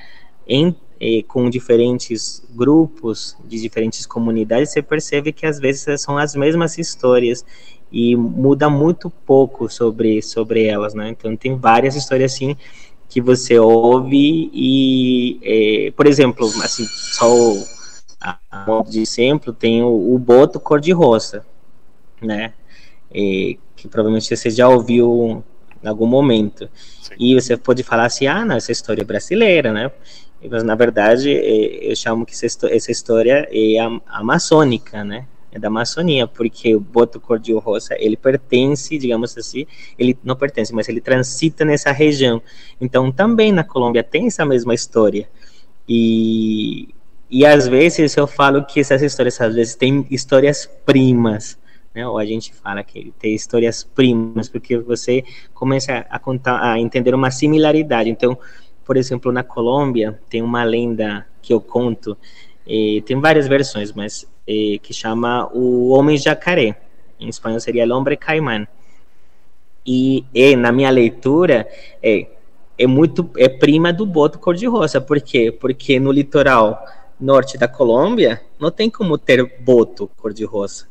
[0.46, 0.74] em
[1.28, 7.44] com diferentes grupos de diferentes comunidades, você percebe que às vezes são as mesmas histórias
[7.92, 11.11] e muda muito pouco sobre, sobre elas, né?
[11.11, 12.56] Então tem várias histórias assim
[13.09, 17.28] que você ouve e, é, por exemplo, assim, só
[18.20, 21.44] a, a modo de exemplo, tem o, o boto cor-de-rosa,
[22.20, 22.52] né?
[23.11, 25.44] É, que provavelmente você já ouviu
[25.83, 26.68] em algum momento.
[27.02, 27.14] Sim.
[27.18, 29.90] E você pode falar assim, ah, não, essa história é brasileira, né?
[30.50, 33.76] Mas, na verdade, eu chamo que essa história é
[34.07, 35.26] amazônica, né?
[35.50, 39.66] É da Amazônia, porque o boto cor-de-rosa, ele pertence, digamos assim,
[39.98, 42.42] ele não pertence, mas ele transita nessa região.
[42.79, 45.26] Então, também na Colômbia tem essa mesma história.
[45.88, 46.94] E,
[47.31, 51.59] e às vezes eu falo que essas histórias, às vezes, têm histórias primas,
[51.95, 52.07] né?
[52.07, 57.15] Ou a gente fala que tem histórias primas, porque você começa a contar, a entender
[57.15, 58.09] uma similaridade.
[58.11, 58.39] Então,
[58.85, 62.17] por exemplo, na Colômbia tem uma lenda que eu conto,
[62.65, 66.77] tem várias versões, mas que chama o Homem Jacaré.
[67.19, 68.67] Em espanhol seria El Hombre Caimán.
[69.85, 71.69] E, e na minha leitura
[72.03, 72.27] é,
[72.79, 75.01] é muito é prima do boto cor-de-rosa.
[75.01, 75.51] Por quê?
[75.51, 76.85] Porque no litoral
[77.20, 80.87] norte da Colômbia não tem como ter boto cor-de-rosa.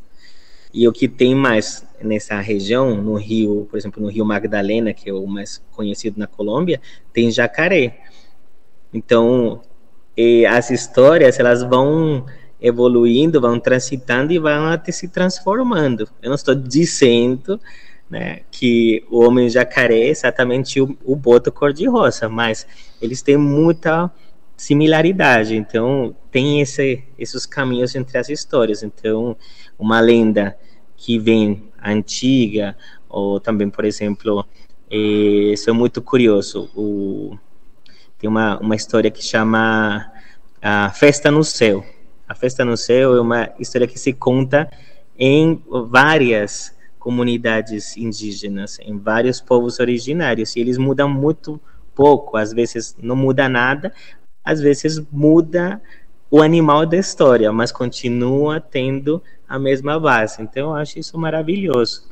[0.73, 5.09] E o que tem mais nessa região, no rio, por exemplo, no rio Magdalena, que
[5.09, 6.81] é o mais conhecido na Colômbia,
[7.13, 8.01] tem jacaré.
[8.93, 9.61] Então,
[10.49, 12.25] as histórias, elas vão
[12.59, 16.09] evoluindo, vão transitando e vão até se transformando.
[16.21, 17.59] Eu não estou dizendo
[18.09, 22.65] né, que o homem jacaré é exatamente o, o boto cor-de-rosa, mas
[23.01, 24.11] eles têm muita
[24.55, 25.55] similaridade.
[25.55, 28.83] Então, tem esse, esses caminhos entre as histórias.
[28.83, 29.35] Então,
[29.77, 30.57] uma lenda
[30.95, 32.75] que vem antiga,
[33.09, 34.45] ou também, por exemplo,
[34.89, 37.37] é, sou muito curioso, o,
[38.17, 40.11] tem uma, uma história que chama
[40.61, 41.85] a Festa no Céu.
[42.27, 44.69] A Festa no Céu é uma história que se conta
[45.17, 51.61] em várias comunidades indígenas, em vários povos originários, e eles mudam muito
[51.93, 53.93] pouco, às vezes não muda nada,
[54.45, 55.81] às vezes muda
[56.29, 60.41] o animal da história, mas continua tendo a mesma base.
[60.41, 62.03] Então eu acho isso maravilhoso.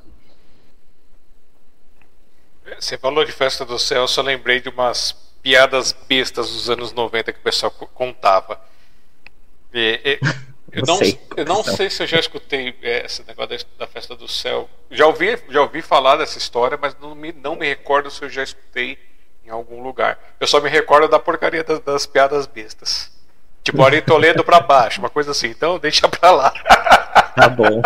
[2.79, 6.91] Você falou de Festa do Céu, eu só lembrei de umas piadas bestas dos anos
[6.93, 8.59] 90 que o pessoal contava.
[10.71, 14.15] eu, não, sei, eu não sei se eu já escutei é, esse negócio da, Festa
[14.15, 14.69] do Céu.
[14.89, 18.29] Já ouvi, já ouvi falar dessa história, mas não me, não me recordo se eu
[18.29, 18.97] já escutei
[19.45, 20.17] em algum lugar.
[20.39, 23.11] Eu só me recordo da porcaria das, das piadas bestas.
[23.63, 25.47] Tipo, Ari Toledo pra baixo, uma coisa assim.
[25.47, 26.53] Então, deixa pra lá.
[27.35, 27.81] Tá bom.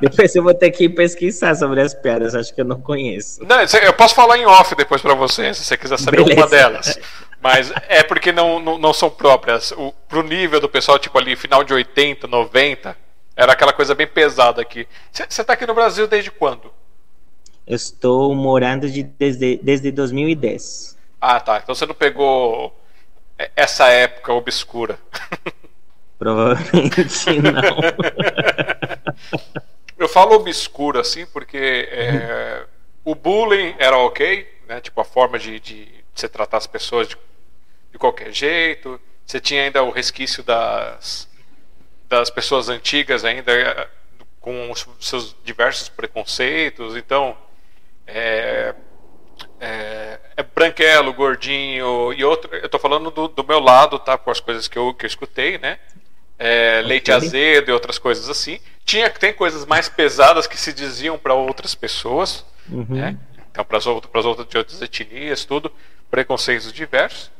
[0.00, 3.44] depois eu vou ter que pesquisar sobre as piadas, acho que eu não conheço.
[3.44, 6.40] Não, eu posso falar em off depois pra você, se você quiser saber Beleza.
[6.40, 6.98] uma delas.
[7.42, 9.72] Mas é porque não, não, não são próprias.
[9.72, 12.96] O, pro nível do pessoal, tipo ali, final de 80, 90,
[13.34, 14.86] era aquela coisa bem pesada aqui.
[15.10, 16.72] Você tá aqui no Brasil desde quando?
[17.66, 20.96] Eu estou morando de, desde, desde 2010.
[21.20, 21.58] Ah, tá.
[21.58, 22.78] Então você não pegou
[23.36, 24.98] é, essa época obscura.
[26.18, 27.76] Provavelmente não.
[29.98, 32.64] Eu falo obscuro assim porque é,
[33.04, 34.80] o bullying era ok, né?
[34.80, 37.16] Tipo a forma de, de você tratar as pessoas de,
[37.90, 39.00] de qualquer jeito.
[39.26, 41.28] Você tinha ainda o resquício das
[42.08, 43.88] das pessoas antigas ainda é,
[44.40, 46.94] com os seus diversos preconceitos.
[46.94, 47.36] Então
[48.06, 48.74] é,
[49.60, 52.54] é, é branquelo, gordinho e outro.
[52.54, 54.16] Eu tô falando do, do, meu lado, tá?
[54.16, 55.78] Com as coisas que eu, que eu escutei, né?
[56.38, 58.60] É, leite azedo e outras coisas assim.
[58.84, 62.86] Tinha tem coisas mais pesadas que se diziam para outras pessoas, uhum.
[62.90, 63.16] né?
[63.50, 65.72] Então para as outras, outras de outras etnias, tudo,
[66.10, 67.30] preconceitos diversos.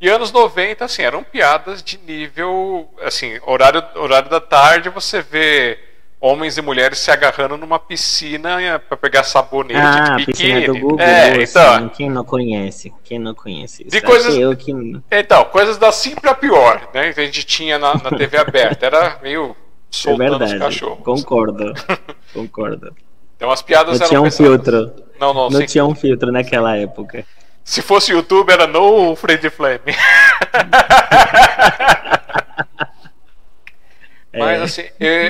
[0.00, 5.78] E anos 90, assim, eram piadas de nível, assim, horário, horário da tarde, você vê
[6.20, 10.66] homens e mulheres se agarrando numa piscina eh, para pegar sabonete ah, de biquíni.
[10.66, 12.92] do Google, é, então, quem não conhece?
[13.02, 13.84] Quem não conhece?
[13.84, 14.72] De coisas, eu que...
[15.10, 17.12] Então, coisas da sim para pior, né?
[17.12, 19.56] Que a gente tinha na, na TV aberta, era meio
[19.90, 21.04] soltando é verdade, os cachorros.
[21.04, 21.74] Concordo.
[22.32, 22.94] concordo.
[23.36, 24.46] Então as piadas não eram tinha um pesadas.
[24.46, 24.92] filtro.
[25.18, 27.24] Não, não, não tinha um filtro naquela época.
[27.64, 29.80] Se fosse YouTube era no Fred Flame.
[34.32, 34.62] Mas é.
[34.62, 34.82] assim,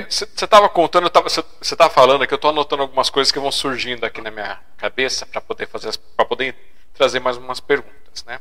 [0.09, 4.05] você estava contando, você estava falando que eu estou anotando algumas coisas que vão surgindo
[4.05, 6.55] aqui na minha cabeça para poder fazer, para poder
[6.93, 8.41] trazer mais umas perguntas, né?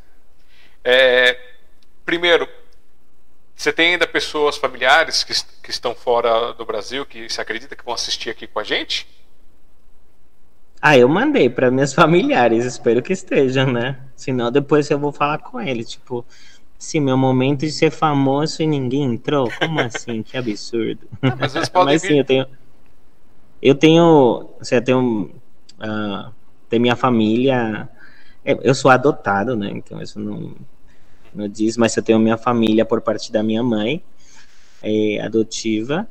[0.83, 1.39] É,
[2.05, 2.47] primeiro,
[3.55, 7.85] você tem ainda pessoas familiares que, que estão fora do Brasil que se acredita que
[7.85, 9.07] vão assistir aqui com a gente?
[10.81, 13.97] Ah, eu mandei para minhas familiares, espero que estejam, né?
[14.15, 16.25] Senão depois eu vou falar com eles, tipo,
[16.79, 19.51] Sim, meu momento de ser famoso e ninguém entrou?
[19.59, 20.23] Como assim?
[20.23, 21.09] que absurdo.
[21.21, 22.47] Ah, mas eles podem mas, sim, eu tenho.
[23.61, 24.49] Eu tenho.
[24.59, 25.29] Você assim, tenho.
[25.77, 26.31] Uh,
[26.69, 27.89] tem minha família.
[28.45, 29.69] É, eu sou adotado, né?
[29.71, 30.55] Então isso não,
[31.35, 34.01] não diz, mas eu tenho minha família por parte da minha mãe,
[34.81, 36.07] é, adotiva.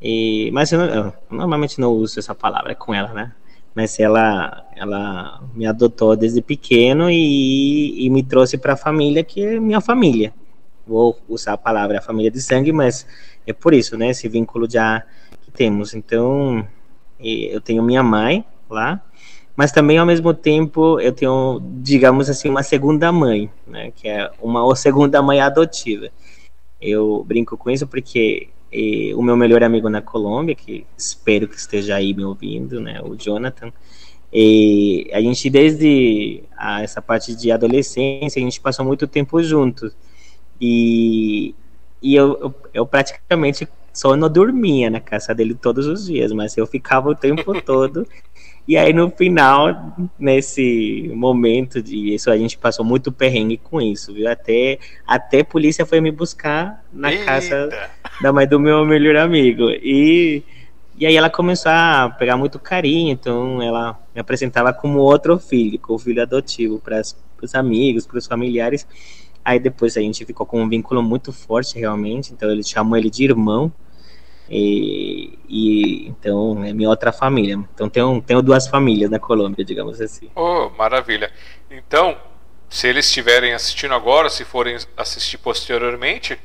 [0.00, 3.32] E, mas eu, eu, normalmente não uso essa palavra com ela, né?
[3.74, 9.44] Mas ela, ela me adotou desde pequeno e, e me trouxe para a família que
[9.44, 10.34] é minha família.
[10.86, 13.06] Vou usar a palavra família de sangue, mas
[13.46, 14.10] é por isso, né?
[14.10, 15.02] Esse vínculo já
[15.42, 15.94] que temos.
[15.94, 16.66] Então,
[17.18, 19.00] eu tenho minha mãe lá,
[19.56, 24.30] mas também ao mesmo tempo eu tenho, digamos assim, uma segunda mãe, né, que é
[24.40, 26.08] uma ou segunda mãe adotiva.
[26.80, 31.56] Eu brinco com isso porque e, o meu melhor amigo na Colômbia, que espero que
[31.56, 33.72] esteja aí me ouvindo, né, o Jonathan,
[34.32, 39.94] e a gente desde a, essa parte de adolescência a gente passou muito tempo juntos.
[40.58, 41.54] E,
[42.00, 46.56] e eu, eu, eu praticamente só não dormia na casa dele todos os dias, mas
[46.56, 48.06] eu ficava o tempo todo
[48.66, 54.14] e aí no final, nesse momento de isso, a gente passou muito perrengue com isso,
[54.14, 54.30] viu?
[54.30, 57.24] Até, até a polícia foi me buscar na Eita.
[57.24, 57.68] casa
[58.20, 59.68] da mãe do meu melhor amigo.
[59.70, 60.44] E,
[60.96, 65.78] e aí ela começou a pegar muito carinho, então ela me apresentava como outro filho,
[65.80, 67.00] como filho adotivo para
[67.42, 68.86] os amigos, para os familiares.
[69.44, 73.10] Aí depois a gente ficou com um vínculo muito forte realmente, então ele chamou ele
[73.10, 73.72] de irmão.
[74.54, 77.58] E, e, então é minha outra família.
[77.74, 80.30] Então tenho, tenho duas famílias na Colômbia, digamos assim.
[80.34, 81.32] Oh, maravilha.
[81.70, 82.18] Então,
[82.68, 86.38] se eles estiverem assistindo agora, se forem assistir posteriormente,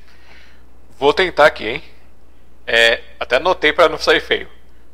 [0.98, 1.84] vou tentar aqui, hein?
[2.66, 4.48] É, até anotei para não sair feio.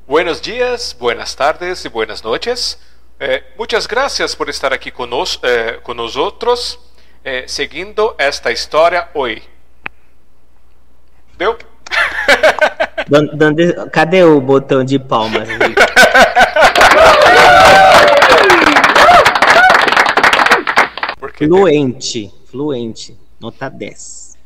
[0.07, 2.79] Buenos dias, buenas tardes e buenas noches.
[3.19, 5.79] É, muitas gracias por estar aqui conosco, é,
[6.17, 6.79] outros,
[7.23, 9.43] é, seguindo esta história hoje.
[11.37, 11.55] Deu?
[13.91, 15.47] Cadê o botão de palmas?
[21.37, 24.37] fluente, fluente, nota 10.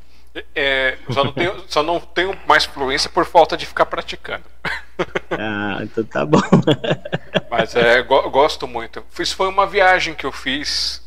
[0.55, 4.43] É, só, não tenho, só não tenho mais fluência por falta de ficar praticando.
[5.31, 6.41] Ah, então tá bom.
[7.49, 9.03] Mas é, go gosto muito.
[9.19, 11.03] Isso foi uma viagem que eu fiz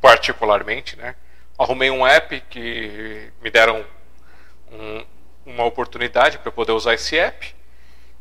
[0.00, 1.14] particularmente, né?
[1.58, 3.84] Arrumei um app que me deram
[4.72, 5.04] um,
[5.46, 7.54] uma oportunidade para poder usar esse app.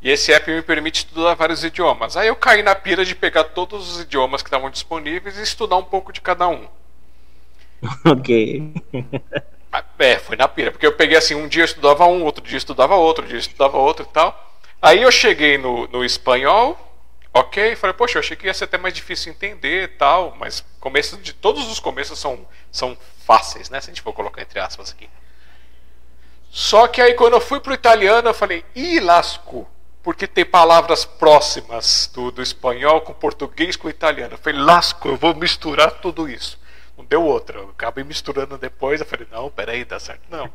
[0.01, 2.17] E esse app me permite estudar vários idiomas.
[2.17, 5.77] Aí eu caí na pira de pegar todos os idiomas que estavam disponíveis e estudar
[5.77, 6.67] um pouco de cada um.
[8.05, 8.73] Ok.
[9.97, 12.55] É, foi na pira, porque eu peguei assim, um dia eu estudava um, outro dia
[12.55, 14.59] eu estudava outro, outro dia eu estudava outro e tal.
[14.79, 16.77] Aí eu cheguei no, no espanhol,
[17.33, 20.63] ok, falei, poxa, eu achei que ia ser até mais difícil entender e tal, mas
[20.79, 23.81] começo de todos os começos são, são fáceis, né?
[23.81, 25.09] Se a gente for colocar entre aspas aqui.
[26.55, 29.67] Só que aí quando eu fui pro italiano, eu falei, ih, lasco,
[30.03, 34.35] porque tem palavras próximas do, do espanhol com português com italiano.
[34.35, 36.59] Eu falei, lasco, eu vou misturar tudo isso.
[36.95, 37.57] Não deu outra.
[37.57, 39.01] Eu acabei misturando depois.
[39.01, 40.47] Eu falei, não, peraí, dá certo não.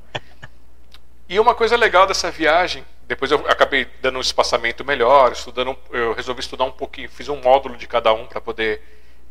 [1.29, 6.15] E uma coisa legal dessa viagem, depois eu acabei dando um espaçamento melhor, estudando, eu
[6.15, 8.81] resolvi estudar um pouquinho, fiz um módulo de cada um para poder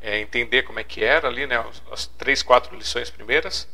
[0.01, 3.69] é, entender como é que era ali, né, as três, quatro lições primeiras.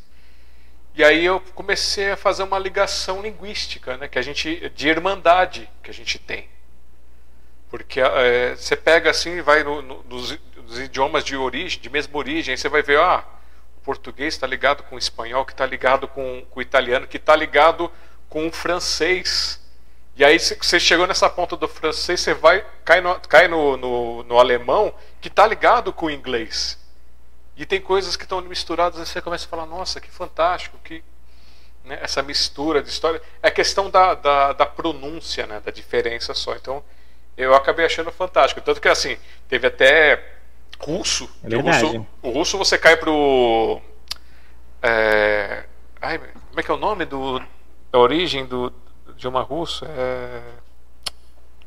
[0.95, 5.69] E aí eu comecei a fazer uma ligação linguística, né, que a gente de irmandade
[5.82, 6.47] que a gente tem,
[7.67, 12.15] porque é, você pega assim, vai no, no, nos, nos, idiomas de origem, de mesma
[12.15, 13.25] origem, você vai ver, ah,
[13.75, 17.17] o português está ligado com o espanhol, que está ligado com, com, o italiano, que
[17.17, 17.91] está ligado
[18.29, 19.60] com o francês.
[20.15, 24.38] E aí você chegou nessa ponta do francês, você vai cai no, cai no, no
[24.38, 26.77] alemão, que está ligado com o inglês.
[27.63, 31.02] E tem coisas que estão misturadas e você começa a falar, nossa, que fantástico, que
[31.86, 33.21] né, essa mistura de história.
[33.41, 36.58] É questão da, da, da, pronúncia, né, da diferença só.
[36.58, 36.84] Então,
[37.38, 38.60] eu acabei achando fantástico.
[38.60, 40.21] Tanto que, assim, teve até
[40.78, 41.34] russo.
[41.41, 43.82] É o, russo o russo você cai pro.
[44.82, 45.63] É,
[46.02, 47.39] ai, como é que é o nome do,
[47.89, 48.73] da origem do,
[49.15, 49.86] de uma russa?
[49.86, 50.41] É,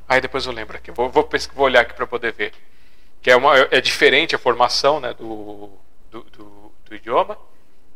[0.07, 0.91] aí depois eu lembro aqui.
[0.91, 2.53] Vou, vou, vou olhar aqui para poder ver
[3.23, 5.71] que é, uma, é diferente a formação né, do,
[6.17, 7.39] do, do, do, idioma.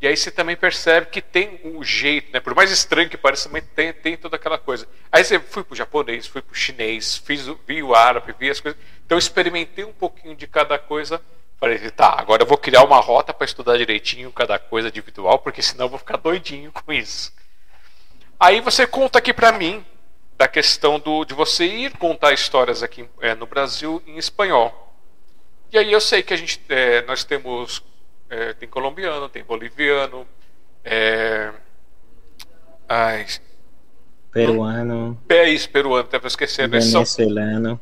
[0.01, 3.49] E aí você também percebe que tem um jeito, né, por mais estranho que pareça,
[3.51, 4.89] mas tem, tem toda aquela coisa.
[5.13, 8.51] Aí você fui para o japonês, fui para o chinês, fiz, vi o árabe, vi
[8.51, 8.81] as coisas.
[9.05, 11.21] Então experimentei um pouquinho de cada coisa.
[11.59, 15.61] Falei, tá, agora eu vou criar uma rota para estudar direitinho cada coisa individual, porque
[15.61, 17.33] senão eu vou ficar doidinho com isso.
[18.39, 19.85] Aí você conta aqui para mim
[20.39, 24.91] da questão do, de você ir contar histórias aqui é, no Brasil em espanhol.
[25.71, 27.81] E aí eu sei que a gente, é, nós temos
[28.31, 30.27] é, tem colombiano, tem boliviano,
[30.85, 31.53] é,
[32.89, 33.27] ai,
[34.33, 36.69] peruano, é isso, peruano, até para esquecer.
[36.69, 37.81] Venezuelano.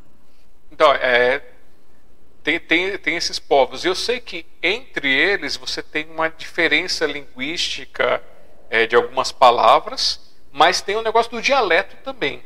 [0.73, 1.43] Então, é,
[2.43, 3.85] tem, tem, tem esses povos.
[3.85, 8.23] Eu sei que entre eles você tem uma diferença linguística
[8.71, 12.43] é, de algumas palavras, mas tem o um negócio do dialeto também.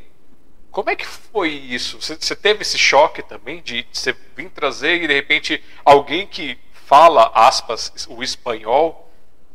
[0.71, 2.01] Como é que foi isso?
[2.01, 6.57] Você, você teve esse choque também de você vir trazer e de repente alguém que
[6.85, 9.09] fala, aspas, o espanhol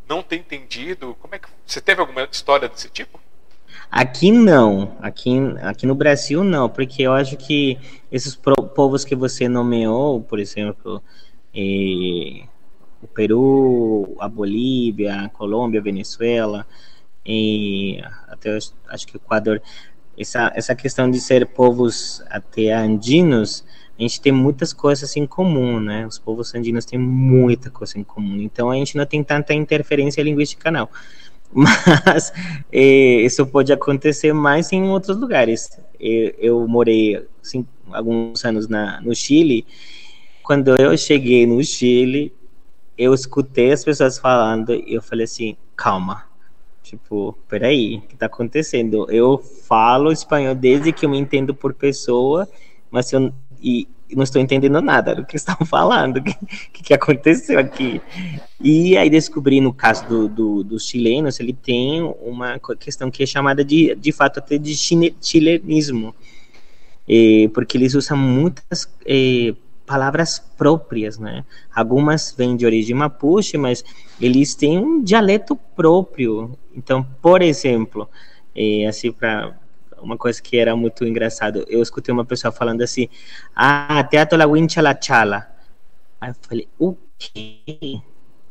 [0.08, 1.16] não ter entendido?
[1.20, 3.20] Como é que você teve alguma história desse tipo?
[3.90, 7.78] Aqui não, aqui, aqui no Brasil não, porque eu acho que
[8.10, 11.02] esses povos que você nomeou, por exemplo,
[11.54, 12.46] eh,
[13.00, 16.66] o Peru, a Bolívia, a Colômbia, a Venezuela,
[17.24, 18.58] e até
[18.88, 19.62] acho que o Equador,
[20.18, 23.64] essa, essa questão de ser povos até andinos,
[23.98, 26.06] a gente tem muitas coisas em comum, né?
[26.06, 30.22] Os povos andinos têm muita coisa em comum, então a gente não tem tanta interferência
[30.22, 30.88] linguística, não.
[31.52, 32.32] Mas
[32.70, 35.80] eh, isso pode acontecer mais em outros lugares.
[35.98, 39.66] Eu, eu morei assim, alguns anos na, no Chile.
[40.44, 42.32] Quando eu cheguei no Chile,
[42.96, 46.24] eu escutei as pessoas falando e eu falei assim, calma.
[46.82, 49.10] Tipo, peraí, o que tá acontecendo?
[49.10, 52.48] Eu falo espanhol desde que eu me entendo por pessoa,
[52.90, 53.32] mas eu
[53.62, 56.36] e não estou entendendo nada do que estão falando, o que,
[56.72, 58.00] que, aconteceu aqui.
[58.60, 63.26] E aí descobri, no caso do, do, dos chilenos, ele tem uma questão que é
[63.26, 66.14] chamada de, de fato, até de chilenismo,
[67.08, 68.88] é, porque eles usam muitas
[69.86, 71.44] palavras próprias, né?
[71.74, 73.82] Algumas vêm de origem mapuche, mas
[74.20, 76.58] eles têm um dialeto próprio.
[76.76, 78.06] Então, por exemplo,
[78.86, 79.56] assim, para
[80.00, 81.64] uma coisa que era muito engraçado.
[81.68, 83.08] Eu escutei uma pessoa falando assim:
[83.54, 85.48] Ah, teatro la wincha la chala.
[86.20, 88.00] Aí eu falei: O quê?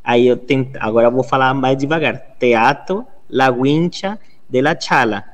[0.02, 4.18] Aí eu tento, agora eu vou falar mais devagar: Teatro la wincha
[4.48, 5.24] de la chala.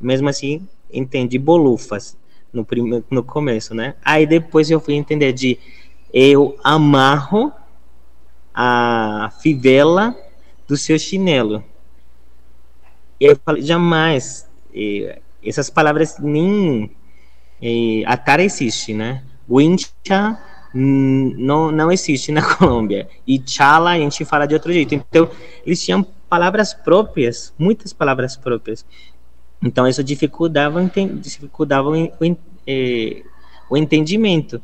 [0.00, 2.16] Mesmo assim, entendi bolufas
[2.52, 3.94] no, primeiro, no começo, né?
[4.04, 5.58] Aí depois eu fui entender de
[6.12, 7.52] eu amarro
[8.54, 10.14] a fivela
[10.68, 11.64] do seu chinelo.
[13.18, 14.48] E eu falei, jamais
[15.44, 16.90] essas palavras nem
[17.60, 19.22] eh, Atara existe, né?
[19.48, 20.38] Wincha
[20.74, 23.08] não, não existe na Colômbia.
[23.26, 24.94] E Chala a gente fala de outro jeito.
[24.94, 25.28] Então,
[25.64, 28.84] eles tinham palavras próprias, muitas palavras próprias.
[29.62, 30.82] Então, isso dificultava,
[31.20, 31.94] dificultava o,
[32.66, 33.22] eh,
[33.68, 34.60] o entendimento.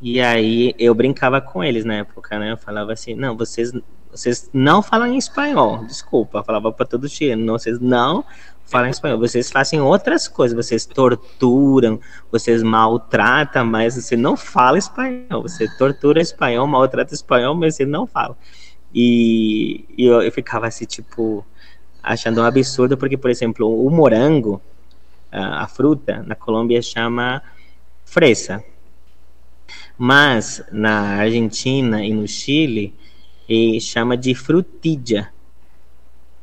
[0.00, 2.52] E aí, eu brincava com eles na época, né?
[2.52, 3.72] Eu falava assim, não, vocês,
[4.10, 5.84] vocês não falam espanhol.
[5.84, 8.24] Desculpa, falava para todo chileno, vocês não
[8.72, 9.18] falam espanhol.
[9.18, 12.00] Vocês fazem outras coisas, vocês torturam,
[12.30, 15.42] vocês maltratam, mas você não fala espanhol.
[15.42, 18.36] Você tortura espanhol, maltrata espanhol, mas você não fala.
[18.94, 21.44] E, e eu, eu, ficava assim, tipo,
[22.02, 24.60] achando um absurdo, porque, por exemplo, o morango,
[25.30, 27.42] a, a fruta, na Colômbia chama
[28.06, 28.64] fresa.
[29.98, 32.94] Mas na Argentina e no Chile,
[33.80, 35.30] chama de frutilla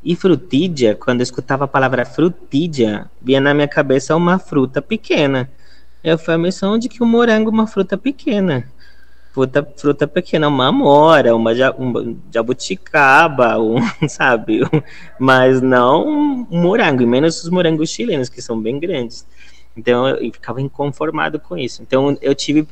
[0.03, 5.49] e frutídia, quando eu escutava a palavra frutídia, vinha na minha cabeça uma fruta pequena.
[6.03, 8.65] Eu falei, a missão de que o morango é uma fruta pequena.
[9.33, 13.77] Fruta, fruta pequena, uma amora, uma, uma jabuticaba, um,
[14.07, 14.61] sabe?
[15.19, 19.27] Mas não um morango, e menos os morangos chilenos, que são bem grandes.
[19.75, 21.81] Então eu ficava inconformado com isso.
[21.81, 22.67] Então eu tive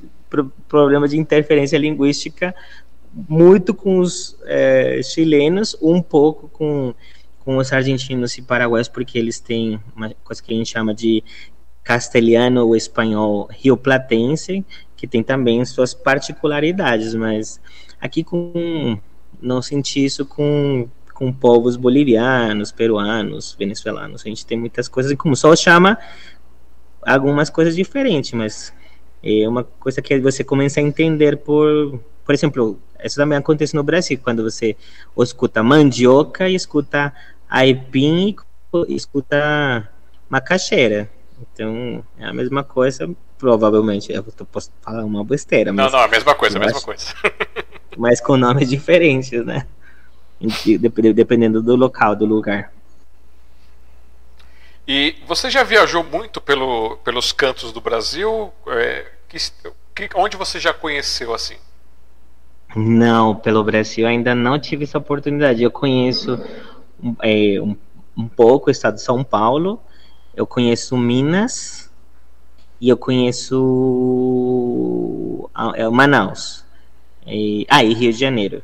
[0.67, 2.55] problema de interferência linguística
[3.27, 6.93] muito com os é, chilenos, um pouco com
[7.47, 11.23] com os argentinos e paraguaios, porque eles têm uma coisa que a gente chama de
[11.81, 14.65] castelhano ou espanhol rioplatense,
[14.97, 17.61] que tem também suas particularidades, mas
[18.01, 18.99] aqui com
[19.41, 24.23] não senti isso com com povos bolivianos, peruanos, venezuelanos.
[24.25, 25.97] A gente tem muitas coisas, e como só chama
[27.01, 28.73] algumas coisas diferentes, mas
[29.23, 33.83] é uma coisa que você começa a entender por, por exemplo, isso também acontece no
[33.83, 34.75] Brasil, quando você
[35.17, 37.13] escuta mandioca e escuta
[37.49, 38.35] aipim
[38.87, 39.89] e escuta
[40.29, 41.09] macaxeira.
[41.41, 44.11] Então, é a mesma coisa, provavelmente.
[44.11, 45.85] Eu posso falar uma besteira, mas.
[45.85, 47.13] Não, não, é a mesma coisa, a mesma acho, coisa.
[47.97, 49.65] mas com nomes diferentes, né?
[51.15, 52.71] Dependendo do local, do lugar.
[54.87, 58.53] E você já viajou muito pelo, pelos cantos do Brasil?
[58.67, 59.37] É, que,
[59.93, 61.57] que, onde você já conheceu assim?
[62.75, 65.61] Não, pelo Brasil ainda não tive essa oportunidade.
[65.61, 66.39] Eu conheço
[67.21, 67.75] é, um,
[68.17, 69.79] um pouco o estado de São Paulo,
[70.35, 71.91] eu conheço Minas
[72.79, 73.57] e eu conheço
[75.75, 76.65] é, Manaus.
[77.25, 78.63] E, ah, e Rio de Janeiro.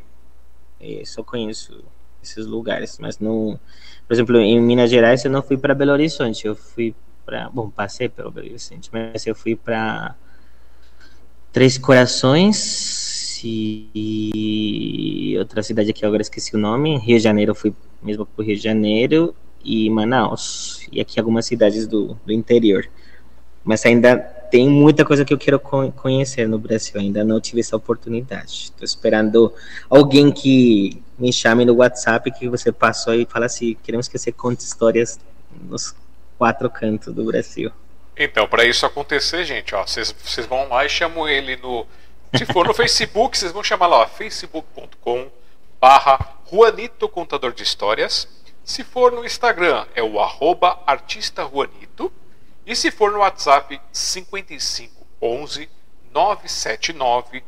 [0.79, 1.83] Eu só conheço
[2.21, 3.59] esses lugares, mas não.
[4.07, 7.49] Por exemplo, em Minas Gerais eu não fui para Belo Horizonte, eu fui para.
[7.49, 10.15] Bom, passei pelo Belo Horizonte, mas eu fui para
[11.51, 16.97] Três Corações e outra cidade aqui, agora esqueci o nome.
[16.97, 17.73] Rio de Janeiro, eu fui
[18.03, 20.87] mesmo para o Rio de Janeiro e Manaus.
[20.91, 22.87] E aqui algumas cidades do, do interior.
[23.63, 27.75] Mas ainda tem muita coisa que eu quero conhecer no Brasil, ainda não tive essa
[27.75, 28.65] oportunidade.
[28.65, 29.53] Estou esperando
[29.89, 34.31] alguém que me chame no WhatsApp que você passou e fala assim: queremos que você
[34.31, 35.19] conte histórias
[35.61, 35.95] nos
[36.37, 37.71] quatro cantos do Brasil.
[38.17, 40.13] Então, para isso acontecer, gente, ó, vocês
[40.47, 41.87] vão lá e chamam ele no.
[42.35, 45.29] Se for no Facebook, vocês vão chamar lá, facebook.com
[45.83, 48.25] barra Juanito Contador de Histórias.
[48.63, 52.09] Se for no Instagram, é o arroba artista Juanito.
[52.65, 55.69] E se for no WhatsApp, 5511
[56.09, 57.43] 979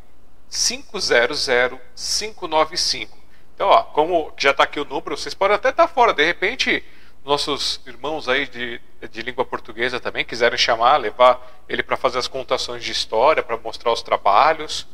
[0.50, 3.18] 500 595.
[3.56, 6.14] Então, ó, como já está aqui o número, vocês podem até estar tá fora.
[6.14, 6.84] De repente,
[7.24, 12.28] nossos irmãos aí de, de língua portuguesa também quiserem chamar, levar ele para fazer as
[12.28, 14.86] contações de história, para mostrar os trabalhos.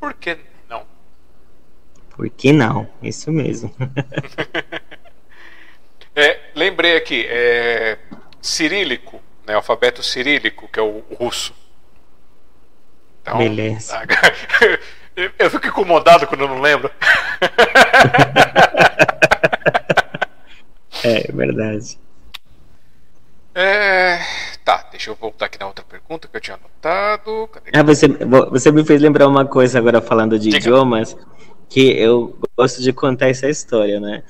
[0.00, 0.36] Por que
[0.68, 0.97] não?
[2.18, 2.86] Por que não?
[3.00, 3.72] Isso mesmo.
[6.16, 7.96] é, lembrei aqui, é,
[8.42, 11.54] cirílico, né, alfabeto cirílico, que é o russo.
[13.22, 14.02] Então, Beleza.
[15.38, 16.90] Eu fico incomodado quando eu não lembro.
[21.02, 21.98] é, verdade.
[23.52, 24.20] É...
[24.64, 27.50] Tá, deixa eu voltar aqui na outra pergunta que eu tinha anotado.
[27.72, 30.58] Ah, você, você me fez lembrar uma coisa agora falando de Diga.
[30.58, 31.16] idiomas,
[31.68, 34.22] que eu gosto de contar essa história, né?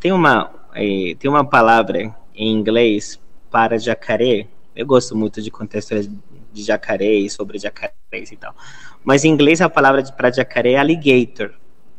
[0.00, 3.20] Tem uma, é, tem uma palavra em inglês
[3.50, 4.46] para jacaré.
[4.74, 6.08] Eu gosto muito de contar histórias
[6.52, 8.54] de jacaré e sobre jacarés e tal.
[9.04, 11.52] Mas em inglês a palavra para jacaré é alligator,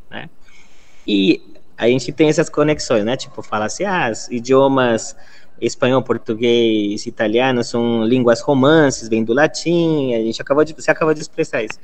[0.09, 0.29] né?
[1.05, 1.41] E
[1.77, 3.15] a gente tem essas conexões, né?
[3.15, 5.15] Tipo, fala assim, ah, idiomas
[5.59, 11.13] espanhol, português, italiano são línguas romances, vem do latim, a gente acabou de, você acabou
[11.13, 11.79] de expressar isso.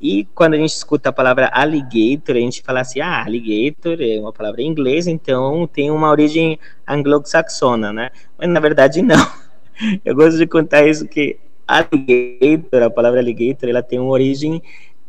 [0.00, 4.20] E quando a gente escuta a palavra alligator, a gente fala assim, ah, alligator é
[4.20, 8.10] uma palavra em inglês, então tem uma origem anglo-saxona, né?
[8.38, 9.16] Mas na verdade não.
[10.04, 14.62] Eu gosto de contar isso que alligator, a palavra alligator, ela tem uma origem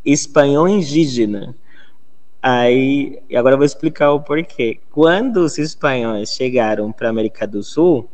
[0.05, 1.55] espanhol indígena.
[2.41, 4.79] Aí, e agora eu vou explicar o porquê.
[4.91, 8.09] Quando os espanhóis chegaram para a América do Sul,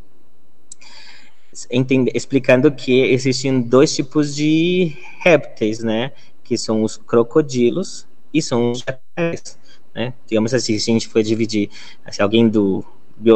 [2.14, 6.12] explicando que existiam dois tipos de répteis, né?
[6.44, 9.58] Que são os crocodilos e são os jacarés,
[9.94, 10.14] né?
[10.28, 11.70] Digamos assim, se a gente for dividir,
[12.12, 12.86] se alguém do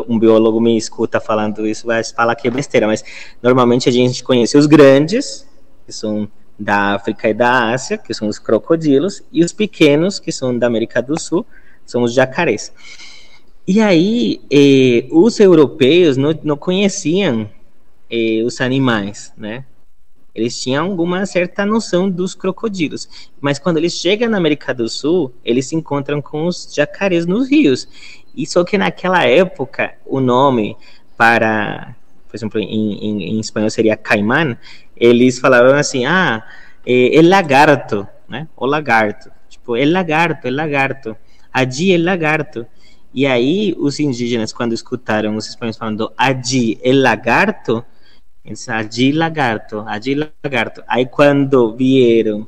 [0.08, 3.04] um biólogo me escuta falando isso, vai falar que é besteira, mas
[3.42, 5.48] normalmente a gente conhece os grandes,
[5.86, 6.28] que são
[6.60, 10.68] da África e da Ásia, que são os crocodilos, e os pequenos, que são da
[10.68, 11.46] América do Sul,
[11.86, 12.74] são os jacarés.
[13.68, 17.50] E aí, eh, os europeus não, não conheciam
[18.10, 19.66] eh, os animais, né?
[20.38, 23.10] Eles tinham alguma certa noção dos crocodilos,
[23.42, 27.50] mas quando eles chegam na América do Sul, eles se encontram com os jacarés nos
[27.50, 27.88] rios.
[28.36, 30.78] E só que naquela época, o nome
[31.18, 31.96] para,
[32.28, 34.56] por exemplo, em, em, em espanhol seria caimán,
[34.96, 36.44] eles falavam assim, ah,
[36.86, 38.48] é, é lagarto, né?
[38.56, 39.32] O lagarto.
[39.50, 41.18] Tipo, é lagarto, é lagarto.
[41.52, 42.66] Adi é lagarto.
[43.12, 47.84] E aí, os indígenas, quando escutaram os espanhóis falando adi é lagarto,
[48.48, 50.82] eles adi lagarto, adi lagarto.
[50.88, 52.48] Aí, quando vieram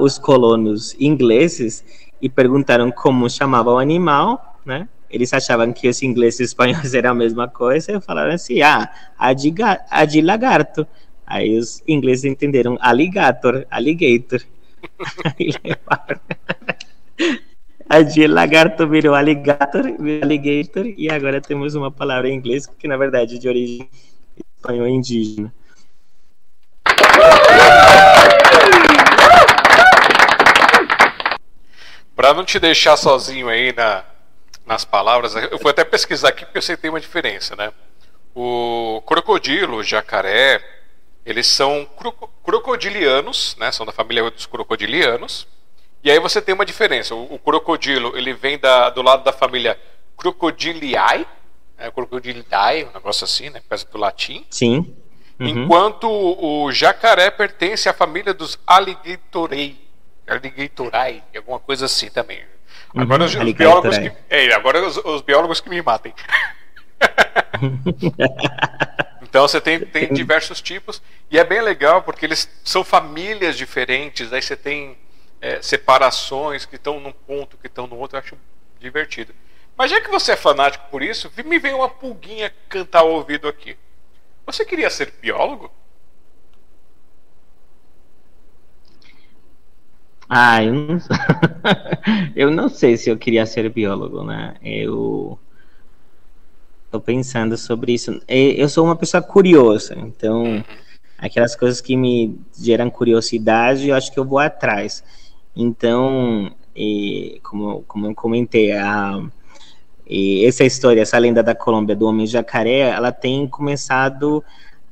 [0.00, 1.84] os colonos ingleses
[2.22, 4.88] e perguntaram como chamava o animal, né?
[5.10, 8.90] Eles achavam que os ingleses e espanhóis eram a mesma coisa e falaram assim, ah,
[9.18, 9.54] a de,
[9.90, 10.86] a de lagarto.
[11.26, 14.40] Aí os ingleses entenderam alligator, alligator.
[15.38, 15.50] Aí.
[17.88, 22.88] A de lagarto virou alligator, virou alligator, e agora temos uma palavra em inglês que
[22.88, 23.88] na verdade de origem
[24.64, 25.52] espanhol indígena.
[32.16, 34.04] Para não te deixar sozinho aí na,
[34.64, 37.72] nas palavras, eu vou até pesquisar aqui porque eu sei que tem uma diferença, né?
[38.34, 40.64] O crocodilo, o jacaré,
[41.26, 41.86] eles são
[42.42, 43.70] crocodilianos, né?
[43.70, 45.46] São da família dos crocodilianos.
[46.02, 47.14] E aí você tem uma diferença.
[47.14, 49.78] O, o crocodilo, ele vem da, do lado da família
[50.16, 51.26] Crocodiliae,
[51.78, 51.90] né?
[51.90, 53.60] Crocodilidae, um negócio assim, né?
[53.68, 54.44] Por do latim.
[54.50, 54.94] Sim.
[55.38, 55.48] Uhum.
[55.48, 59.82] Enquanto o, jacaré pertence à família dos Alligatorei.
[60.26, 62.42] Alligatorae, alguma coisa assim também.
[62.94, 66.14] Agora uhum, os, os biólogos que, é, agora os, os, biólogos que me matem.
[69.20, 74.32] então você tem, tem diversos tipos e é bem legal porque eles são famílias diferentes.
[74.32, 74.96] Aí você tem
[75.40, 78.16] é, separações que estão num ponto, que estão no outro.
[78.16, 78.36] Eu acho
[78.78, 79.34] divertido.
[79.76, 83.48] Mas já que você é fanático por isso, me vem uma pulguinha cantar ao ouvido
[83.48, 83.76] aqui.
[84.46, 85.70] Você queria ser biólogo?
[90.28, 90.98] Ah, eu não,
[92.34, 94.54] eu não sei se eu queria ser biólogo, né?
[94.62, 95.38] Eu
[96.90, 98.20] tô pensando sobre isso.
[98.28, 100.64] Eu sou uma pessoa curiosa, então uhum.
[101.18, 105.02] aquelas coisas que me geram curiosidade, eu acho que eu vou atrás.
[105.56, 109.20] Então, e, como, como eu comentei, a,
[110.06, 114.44] e essa história, essa lenda da Colômbia do homem jacaré, ela tem começado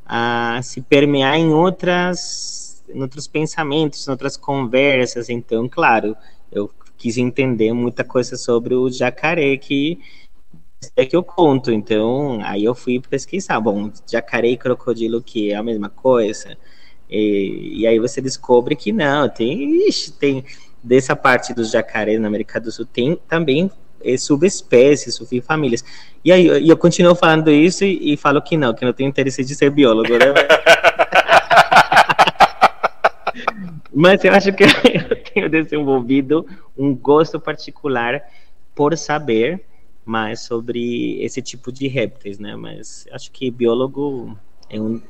[0.06, 5.30] a se permear em outras em outros pensamentos, em outras conversas.
[5.30, 6.16] Então, claro,
[6.50, 9.98] eu quis entender muita coisa sobre o jacaré que
[10.96, 11.72] é que eu conto.
[11.72, 13.60] Então, aí eu fui pesquisar.
[13.60, 16.56] Bom, jacaré e crocodilo que é a mesma coisa.
[17.08, 20.44] E, e aí você descobre que não, tem, ixi, tem
[20.82, 23.81] dessa parte dos jacarés na América do Sul tem também é,
[24.18, 25.84] subespécies, subfamílias.
[26.24, 29.08] E aí e eu continuo falando isso e, e, falo que não, que não tenho
[29.08, 30.26] interesse de ser biólogo, né?
[33.94, 36.46] Mas eu acho que eu tenho desenvolvido
[36.76, 38.22] um gosto particular
[38.74, 39.62] por saber
[40.04, 42.56] mais sobre esse tipo de répteis, né?
[42.56, 44.36] Mas acho que biólogo
[44.68, 45.00] é um,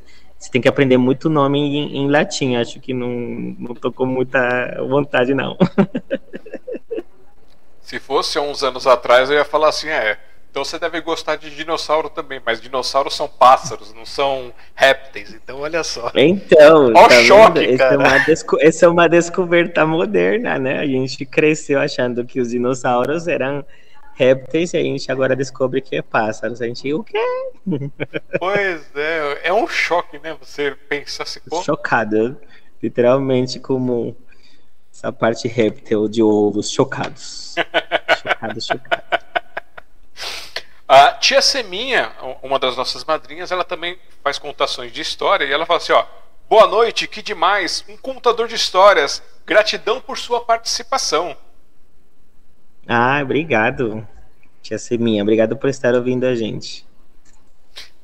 [0.42, 2.56] você tem que aprender muito nome em, em latim.
[2.56, 3.08] Acho que não,
[3.58, 5.56] não tô com muita vontade, não.
[7.82, 10.18] Se fosse há uns anos atrás, eu ia falar assim, é,
[10.52, 15.32] então você deve gostar de dinossauro também, mas dinossauros são pássaros, não são répteis.
[15.32, 16.12] Então olha só.
[16.14, 18.02] Então, Ó tá choque, cara.
[18.02, 18.58] Essa é, desco...
[18.60, 20.78] Essa é, uma descoberta moderna, né?
[20.78, 23.64] A gente cresceu achando que os dinossauros eram
[24.14, 26.60] répteis e a gente agora descobre que é pássaros.
[26.60, 27.18] A gente, o quê?
[28.38, 30.36] Pois é, é um choque, né?
[30.38, 31.62] Você pensa assim, pô.
[31.62, 32.36] Chocado,
[32.82, 34.14] literalmente como
[35.02, 37.56] essa parte réptil de ovos chocados.
[38.22, 39.22] chocados, chocados.
[40.86, 45.66] A tia Seminha, uma das nossas madrinhas, ela também faz contações de história e ela
[45.66, 46.04] fala assim, ó,
[46.48, 51.36] boa noite, que demais, um contador de histórias, gratidão por sua participação.
[52.86, 54.06] Ah, obrigado,
[54.60, 56.86] tia Seminha, obrigado por estar ouvindo a gente.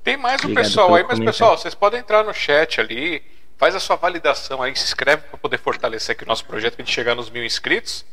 [0.02, 3.22] Tem mais um pessoal aí, mas pessoal, vocês podem entrar no chat ali,
[3.58, 6.82] faz a sua validação aí, se inscreve para poder fortalecer aqui o nosso projeto para
[6.82, 8.06] a gente chegar nos mil inscritos.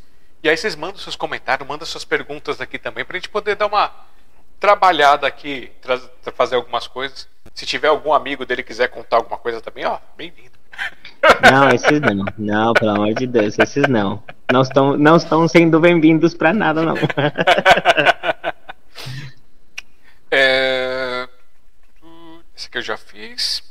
[0.43, 3.56] E aí vocês mandam seus comentários, mandam suas perguntas aqui também para a gente poder
[3.56, 3.91] dar uma
[4.60, 5.72] trabalhada aqui,
[6.36, 7.28] fazer algumas coisas.
[7.54, 10.52] Se tiver algum amigo dele quiser contar alguma coisa também, ó, bem-vindo.
[11.41, 12.26] Não, esses não.
[12.38, 14.24] Não, pelo amor de Deus, esses não.
[14.52, 16.96] Não estão, não estão sendo bem-vindos para nada, não.
[20.32, 21.30] É...
[22.54, 23.64] Esse aqui eu já fiz.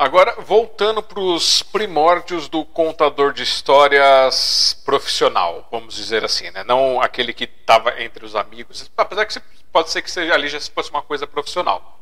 [0.00, 6.64] Agora, voltando para os primórdios do contador de histórias profissional, vamos dizer assim, né?
[6.64, 8.90] Não aquele que estava entre os amigos.
[8.96, 9.38] Apesar que
[9.70, 12.00] pode ser que seja ali já fosse uma coisa profissional.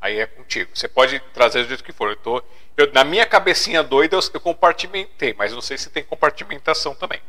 [0.00, 0.70] Aí é contigo.
[0.72, 2.08] Você pode trazer do jeito que for.
[2.08, 2.42] Eu tô,
[2.74, 7.20] eu, na minha cabecinha doida eu, eu compartimentei, mas não sei se tem compartimentação também.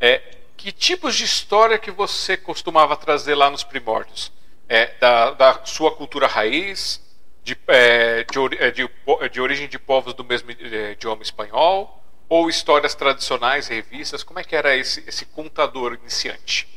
[0.00, 0.22] É,
[0.56, 4.30] que tipos de história que você costumava trazer lá nos primórdios?
[4.68, 7.07] É, da, da sua cultura raiz?
[7.48, 8.90] De, é, de, é, de,
[9.32, 12.02] de, origem de povos do mesmo é, idioma espanhol?
[12.28, 14.22] Ou histórias tradicionais, revistas?
[14.22, 16.68] Como é que era esse, esse contador iniciante?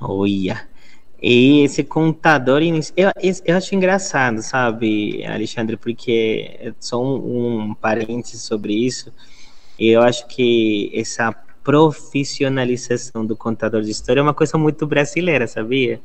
[0.00, 0.68] Olha,
[1.20, 2.94] esse contador iniciante.
[3.20, 9.12] Eu, eu acho engraçado, sabe, Alexandre, porque só um, um parênteses sobre isso.
[9.76, 11.32] Eu acho que essa
[11.64, 16.00] profissionalização do contador de história é uma coisa muito brasileira, sabia?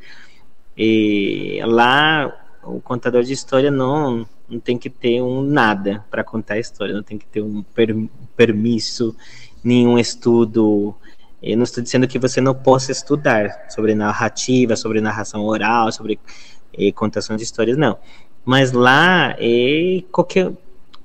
[0.75, 6.55] E lá o contador de história não, não tem que ter um nada para contar
[6.55, 7.95] a história, não tem que ter um per,
[8.35, 9.15] permisso,
[9.63, 10.95] nenhum estudo.
[11.41, 16.19] Eu não estou dizendo que você não possa estudar sobre narrativa, sobre narração oral, sobre
[16.73, 17.97] eh, contação de histórias, não.
[18.45, 20.51] Mas lá, eh, qualquer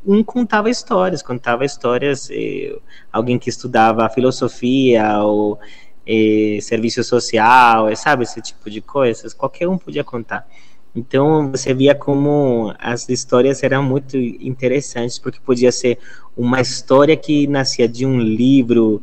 [0.06, 2.76] um contava histórias, contava histórias, eh,
[3.12, 5.58] alguém que estudava filosofia ou
[6.06, 10.46] eh, serviço social, sabe, esse tipo de coisas, qualquer um podia contar.
[10.94, 15.98] Então você via como as histórias eram muito interessantes, porque podia ser
[16.36, 19.02] uma história que nascia de um livro,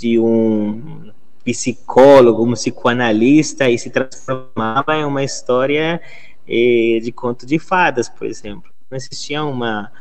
[0.00, 1.12] de um
[1.44, 6.00] psicólogo, um psicoanalista, e se transformava em uma história
[6.48, 8.70] eh, de conto de fadas, por exemplo.
[8.90, 9.92] Não existia uma,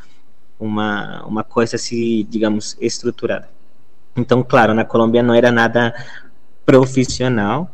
[0.59, 3.49] uma, uma coisa assim, digamos, estruturada.
[4.15, 5.93] Então, claro, na Colômbia não era nada
[6.65, 7.73] profissional,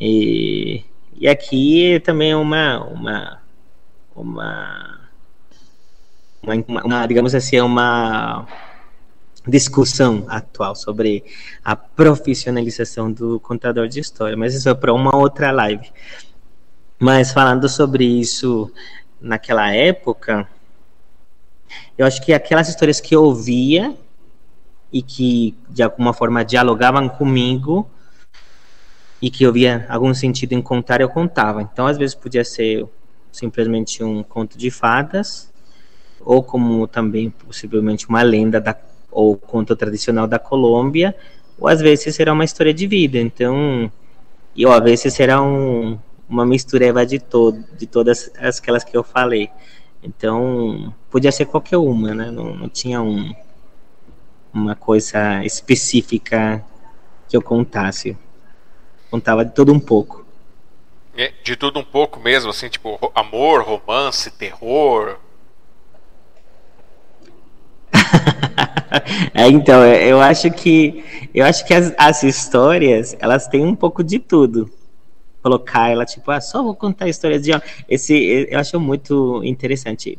[0.00, 0.84] e
[1.20, 3.42] e aqui também é uma, uma,
[4.14, 5.00] uma,
[6.42, 8.46] uma, uma digamos assim, é uma
[9.46, 11.24] discussão atual sobre
[11.64, 15.90] a profissionalização do contador de história, mas isso é para uma outra live.
[16.98, 18.70] Mas falando sobre isso
[19.20, 20.48] naquela época,
[21.96, 23.96] eu acho que aquelas histórias que eu ouvia
[24.92, 27.88] e que de alguma forma dialogavam comigo
[29.20, 31.62] e que eu via algum sentido em contar, eu contava.
[31.62, 32.86] Então, às vezes podia ser
[33.32, 35.52] simplesmente um conto de fadas,
[36.20, 38.76] ou como também possivelmente uma lenda da,
[39.10, 41.14] ou conto tradicional da Colômbia,
[41.58, 43.18] ou às vezes será uma história de vida.
[43.18, 43.90] Então,
[44.54, 45.98] e ou às vezes será um,
[46.28, 49.50] uma mistureba de todo, de todas aquelas que eu falei.
[50.02, 52.30] Então, podia ser qualquer uma, né?
[52.30, 53.34] Não, não tinha um,
[54.52, 56.64] uma coisa específica
[57.28, 58.16] que eu contasse.
[59.10, 60.24] Contava de tudo um pouco.
[61.16, 65.18] É, de tudo um pouco mesmo, assim, tipo amor, romance, terror.
[69.34, 74.04] é, então, eu acho que eu acho que as, as histórias elas têm um pouco
[74.04, 74.70] de tudo
[75.42, 77.52] colocar ela tipo, ah, só vou contar histórias de
[77.88, 80.18] esse eu acho muito interessante.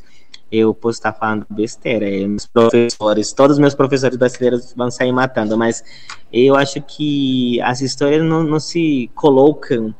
[0.52, 5.58] Eu posso estar falando besteira, meus professores, todos os meus professores brasileiros vão sair matando,
[5.58, 5.84] mas
[6.34, 9.94] eu acho que as histórias não, não se colocam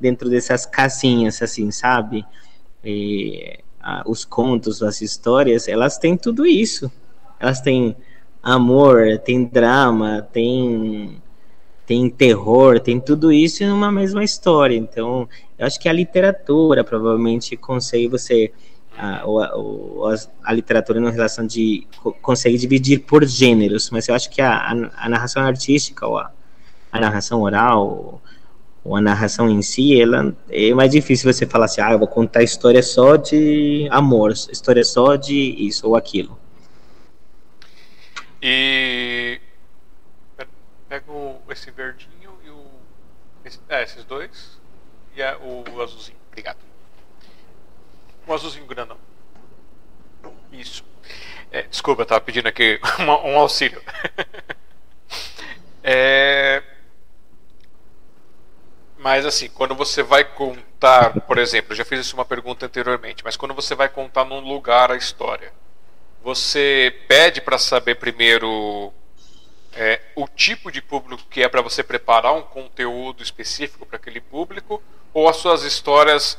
[0.00, 2.24] dentro dessas casinhas, assim, sabe?
[2.84, 6.90] E, a, os contos, as histórias, elas têm tudo isso.
[7.38, 7.96] Elas têm
[8.42, 11.22] amor, tem drama, tem
[11.86, 14.76] tem terror, tem tudo isso em uma mesma história.
[14.76, 18.52] Então, eu acho que a literatura provavelmente consegue você
[18.98, 21.86] a, a, a, literatura na relação de
[22.22, 26.30] consegue dividir por gêneros, mas eu acho que a, a, narração artística ou a,
[26.92, 28.22] narração oral
[28.82, 32.08] ou a narração em si, ela é mais difícil você falar assim, ah, eu vou
[32.08, 36.38] contar história só de amor, história só de isso ou aquilo.
[38.40, 39.40] E
[40.88, 42.64] Pego esse verdinho e o.
[43.44, 44.60] Esse, é, esses dois.
[45.16, 46.18] E o azulzinho.
[46.28, 46.58] Obrigado.
[48.26, 48.98] O azulzinho grandão.
[50.52, 50.84] Isso.
[51.50, 53.80] É, desculpa, eu tava pedindo aqui um, um auxílio.
[55.82, 56.62] é,
[58.98, 63.36] mas assim, quando você vai contar, por exemplo, já fiz isso uma pergunta anteriormente, mas
[63.36, 65.52] quando você vai contar num lugar a história,
[66.24, 68.92] você pede para saber primeiro
[69.74, 74.20] é, o tipo de público que é para você preparar um conteúdo específico para aquele
[74.20, 74.82] público,
[75.14, 76.36] ou as suas histórias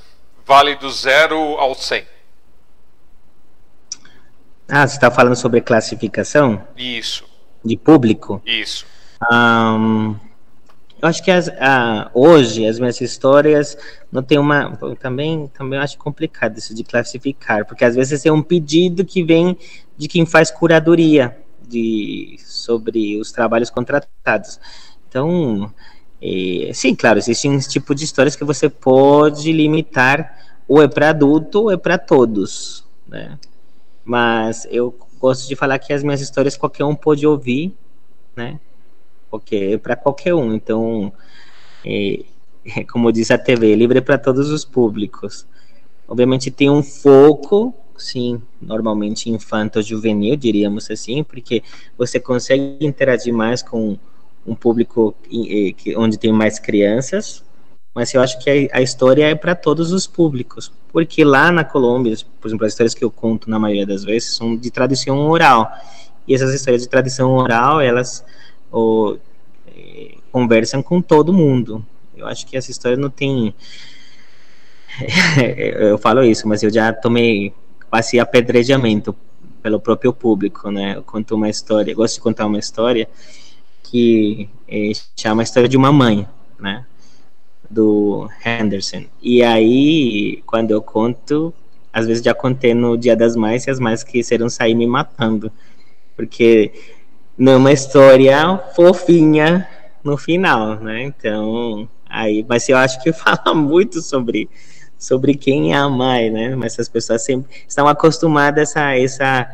[0.47, 2.05] valem do zero ao 100?
[4.69, 6.65] Ah, você está falando sobre classificação?
[6.77, 7.25] Isso.
[7.63, 8.41] De público?
[8.45, 8.85] Isso.
[9.29, 10.15] Um,
[11.01, 13.77] eu acho que as, uh, hoje as minhas histórias
[14.11, 14.77] não tem uma.
[14.99, 19.57] Também, também acho complicado isso de classificar, porque às vezes é um pedido que vem
[19.97, 24.59] de quem faz curadoria de, sobre os trabalhos contratados.
[25.07, 25.73] Então,
[26.21, 30.37] é, sim, claro, existem esse tipo de histórias que você pode limitar,
[30.67, 33.37] ou é para adulto ou é para todos, né?
[34.03, 37.73] Mas eu gosto de falar que as minhas histórias qualquer um pode ouvir,
[38.35, 38.59] né?
[39.29, 40.53] Porque é para qualquer um.
[40.53, 41.11] Então,
[41.85, 42.23] é,
[42.91, 45.45] como diz a TV, é livre para todos os públicos.
[46.07, 51.63] Obviamente tem um foco sim, normalmente infanto-juvenil, diríamos assim, porque
[51.97, 53.97] você consegue interagir mais com
[54.47, 55.13] um público
[55.97, 57.43] onde tem mais crianças,
[57.93, 62.15] mas eu acho que a, história é para todos os públicos, porque lá na Colômbia,
[62.39, 65.69] por exemplo, as histórias que eu conto na maioria das vezes são de tradição oral,
[66.27, 68.23] e essas histórias de tradição oral, elas
[68.71, 69.19] ou,
[69.75, 71.85] é, conversam com todo mundo.
[72.15, 73.53] Eu acho que essa história não tem
[75.79, 77.53] eu falo isso, mas eu já tomei
[77.89, 79.15] quase apedrejamento
[79.61, 80.95] pelo próprio público, né?
[80.95, 83.07] Eu conto uma história, gosto de contar uma história
[83.89, 86.27] que é, chama a história de uma mãe,
[86.59, 86.85] né?
[87.69, 89.05] Do Henderson.
[89.21, 91.53] E aí, quando eu conto,
[91.91, 95.51] às vezes já contei no Dia das Mães e as mães quiseram sair me matando,
[96.15, 96.71] porque
[97.37, 99.67] não é uma história fofinha
[100.03, 101.03] no final, né?
[101.03, 104.49] Então, aí, mas eu acho que fala muito sobre
[104.97, 106.55] sobre quem é a mãe, né?
[106.55, 109.47] Mas as pessoas sempre estão acostumadas a essa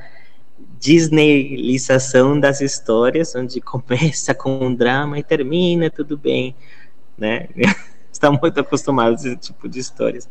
[0.83, 6.53] Disneylização das histórias, onde começa com um drama e termina tudo bem,
[7.17, 7.47] né?
[8.11, 10.27] Estão muito acostumados a esse tipo de histórias.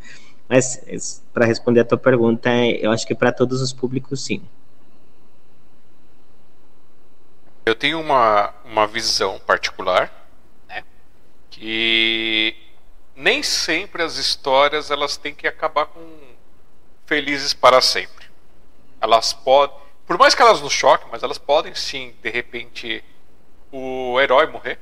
[0.47, 2.49] Mas para responder a tua pergunta,
[2.79, 4.43] eu acho que para todos os públicos, sim.
[7.65, 10.29] Eu tenho uma, uma visão particular,
[10.67, 10.83] né?
[11.49, 12.55] Que
[13.15, 16.01] nem sempre as histórias elas têm que acabar com
[17.07, 18.27] felizes para sempre.
[19.01, 23.03] Elas podem, por mais que elas nos choquem, mas elas podem sim, de repente,
[23.71, 24.79] o herói morrer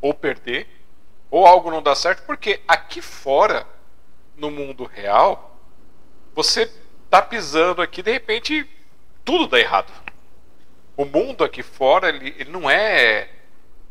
[0.00, 0.68] ou perder
[1.30, 3.66] ou algo não dar certo, porque aqui fora,
[4.36, 5.56] no mundo real,
[6.34, 6.70] você
[7.08, 8.68] tá pisando aqui, de repente
[9.24, 9.92] tudo dá errado.
[10.96, 13.28] o mundo aqui fora ele, ele não é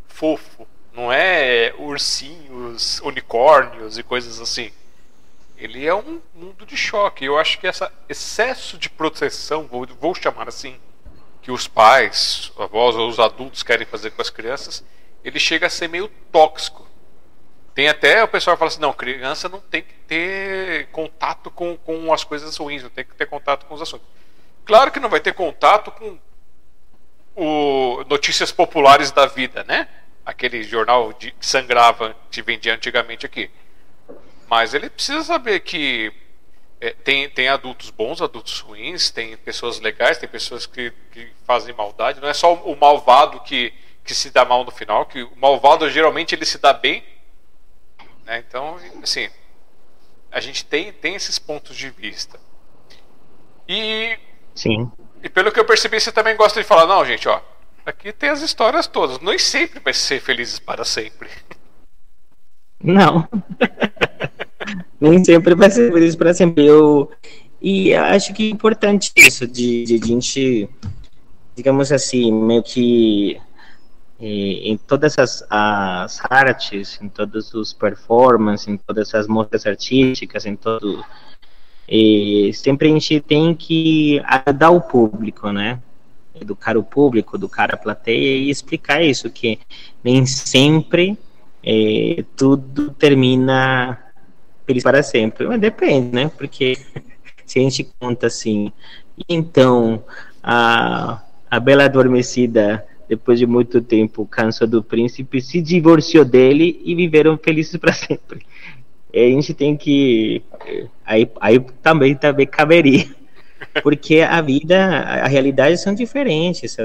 [0.07, 4.71] fofo, não é ursinhos, unicórnios e coisas assim.
[5.59, 7.25] Ele é um mundo de choque.
[7.25, 10.79] Eu acho que esse excesso de proteção, vou, vou chamar assim,
[11.41, 14.83] que os pais, avós ou os adultos querem fazer com as crianças,
[15.23, 16.87] ele chega a ser meio tóxico.
[17.75, 22.11] Tem até o pessoal fala assim, não, criança não tem que ter contato com, com
[22.13, 24.07] as coisas ruins, não tem que ter contato com os assuntos.
[24.65, 26.19] Claro que não vai ter contato com
[27.35, 29.87] o notícias populares da vida, né?
[30.25, 33.49] Aquele jornal de, que sangrava que vendia antigamente aqui.
[34.49, 36.11] Mas ele precisa saber que
[36.81, 41.75] é, tem, tem adultos bons, adultos ruins, tem pessoas legais, tem pessoas que, que fazem
[41.75, 42.19] maldade.
[42.19, 43.71] Não é só o malvado que,
[44.03, 47.03] que se dá mal no final, que o malvado geralmente ele se dá bem.
[48.25, 48.43] Né?
[48.47, 49.29] Então, assim,
[50.31, 52.39] a gente tem, tem esses pontos de vista.
[53.67, 54.17] E,
[54.55, 54.91] Sim.
[55.21, 57.39] e pelo que eu percebi, você também gosta de falar, não, gente, ó,
[57.85, 59.19] aqui tem as histórias todas.
[59.19, 61.29] Nem sempre vai ser felizes para sempre.
[62.81, 63.27] Não.
[64.99, 66.65] Nem sempre vai ser feliz para sempre.
[66.65, 67.09] Eu,
[67.61, 70.69] e acho que é importante isso, de, de, a gente,
[71.55, 73.39] digamos assim, meio que
[74.21, 80.57] em todas as, as artes, em todos os performances, em todas as mostras artísticas, em
[80.57, 81.03] todo
[81.91, 85.81] e sempre a gente tem que ajudar o público, né?
[86.39, 89.57] Educar o público, educar a plateia e explicar isso, que
[90.03, 91.17] nem sempre
[91.63, 93.97] é, tudo termina
[94.69, 95.47] feliz para sempre.
[95.47, 96.31] Mas depende, né?
[96.37, 96.77] Porque
[97.43, 98.71] se a gente conta assim,
[99.27, 100.03] então
[100.43, 106.93] a, a Bela Adormecida depois de muito tempo, cansou do príncipe, se divorciou dele e
[106.93, 108.45] viveram felizes para sempre.
[109.11, 110.43] E a gente tem que.
[111.03, 113.07] Aí, aí também, também caberia.
[113.81, 116.77] Porque a vida, a realidade são diferentes.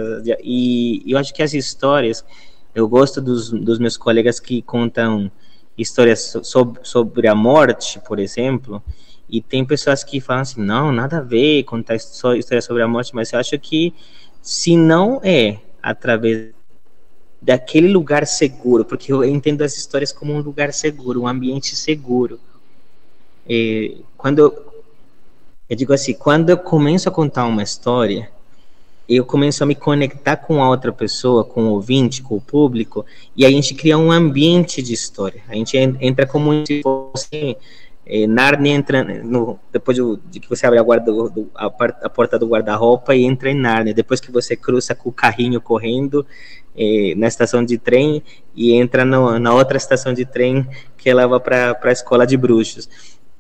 [0.43, 2.25] E eu acho que as histórias.
[2.75, 5.31] Eu gosto dos, dos meus colegas que contam
[5.77, 8.83] histórias sobre, sobre a morte, por exemplo.
[9.29, 12.89] E tem pessoas que falam assim: não, nada a ver contar só história sobre a
[12.89, 13.95] morte, mas eu acho que
[14.41, 16.53] se não é através
[17.41, 22.41] daquele lugar seguro, porque eu entendo as histórias como um lugar seguro, um ambiente seguro.
[23.47, 24.83] E quando eu,
[25.69, 28.31] eu digo assim, quando eu começo a contar uma história,
[29.09, 33.05] eu começo a me conectar com a outra pessoa, com o ouvinte, com o público,
[33.37, 35.43] e a gente cria um ambiente de história.
[35.49, 37.57] A gente entra como se fosse
[38.07, 42.11] é, Narnia entra no, depois do, de que você abre a, guarda, do, a, a,
[42.11, 43.95] porta do guarda-roupa e entra em Narnia.
[43.95, 46.27] Depois que você cruza com o carrinho correndo
[46.77, 48.23] é, na estação de trem
[48.55, 50.67] e entra no, na outra estação de trem
[50.99, 52.89] que leva para a escola de bruxos.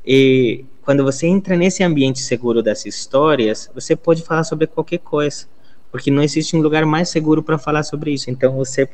[0.06, 5.46] E quando você entra nesse ambiente seguro das histórias, você pode falar sobre qualquer coisa,
[5.90, 8.30] porque não existe um lugar mais seguro para falar sobre isso.
[8.30, 8.88] Então você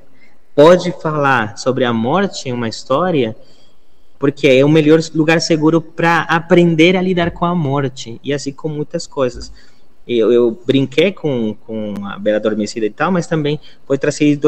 [0.54, 3.36] pode falar sobre a morte em uma história
[4.20, 8.52] porque é o melhor lugar seguro para aprender a lidar com a morte e assim
[8.52, 9.50] com muitas coisas.
[10.06, 14.38] Eu, eu, brinquei com, com a Bela Adormecida e tal, mas também foi trazer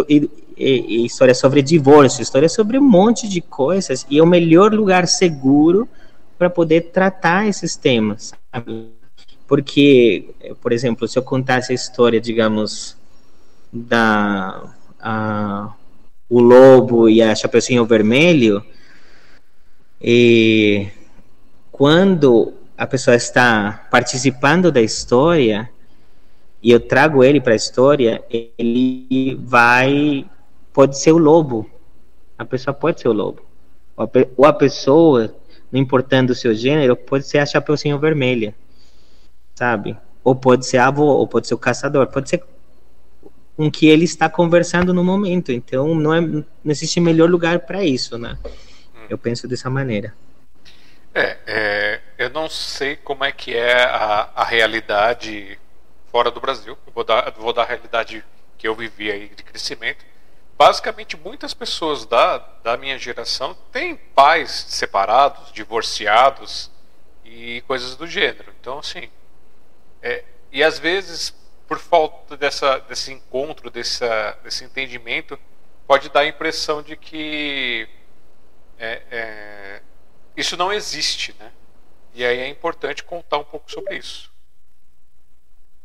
[0.58, 5.88] histórias sobre divórcio, histórias sobre um monte de coisas e é o melhor lugar seguro
[6.42, 8.32] para poder tratar esses temas.
[8.52, 8.90] Sabe?
[9.46, 12.96] Porque, por exemplo, se eu contasse a história, digamos,
[13.72, 14.60] da
[15.00, 15.72] a,
[16.28, 18.60] o lobo e a Chapeuzinho Vermelho,
[20.00, 20.88] e
[21.70, 25.70] quando a pessoa está participando da história
[26.60, 30.28] e eu trago ele para a história, ele vai
[30.72, 31.70] pode ser o lobo.
[32.36, 33.42] A pessoa pode ser o lobo.
[34.36, 35.32] Ou a pessoa,
[35.72, 38.54] não importando o seu gênero, pode ser a Chapeuzinho Vermelha,
[39.54, 39.96] sabe?
[40.22, 42.44] Ou pode ser a avó, ou pode ser o caçador, pode ser
[43.56, 45.50] com que ele está conversando no momento.
[45.50, 48.38] Então, não, é, não existe melhor lugar para isso, né?
[49.08, 50.14] Eu penso dessa maneira.
[51.14, 55.58] É, é, eu não sei como é que é a, a realidade
[56.10, 56.76] fora do Brasil.
[56.86, 58.24] Eu vou dar, vou dar a realidade
[58.56, 60.04] que eu vivi aí de crescimento.
[60.64, 66.70] Basicamente, muitas pessoas da, da minha geração têm pais separados, divorciados
[67.24, 68.54] e coisas do gênero.
[68.60, 69.10] Então, assim,
[70.00, 71.30] é, e às vezes,
[71.66, 75.36] por falta dessa, desse encontro, dessa, desse entendimento,
[75.84, 77.88] pode dar a impressão de que
[78.78, 79.82] é, é,
[80.36, 81.50] isso não existe, né?
[82.14, 84.30] E aí é importante contar um pouco sobre isso.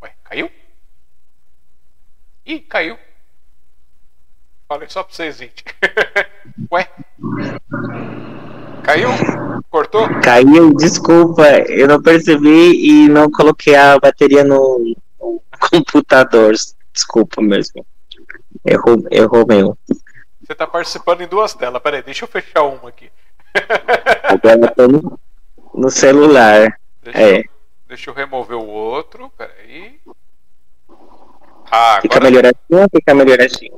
[0.03, 0.51] Ué, caiu?
[2.45, 3.06] Ih, caiu.
[4.67, 5.63] Falei só pra vocês, gente.
[6.71, 6.87] Ué?
[8.83, 9.09] Caiu?
[9.69, 10.07] Cortou?
[10.21, 14.95] Caiu, desculpa, eu não percebi e não coloquei a bateria no,
[15.71, 16.53] computador.
[16.93, 17.85] Desculpa mesmo.
[18.65, 19.77] Errou, errou meu.
[20.41, 21.81] Você tá participando em duas telas.
[21.81, 23.09] Peraí, deixa eu fechar uma aqui.
[24.23, 25.19] Agora eu tô no,
[25.73, 26.79] no celular.
[27.03, 27.39] Deixa, É.
[27.39, 27.43] eu,
[27.87, 29.31] deixa eu remover o outro.
[29.37, 29.99] Peraí.
[31.69, 33.75] Ah, Fica agora melhoradinho, fica melhoradinho.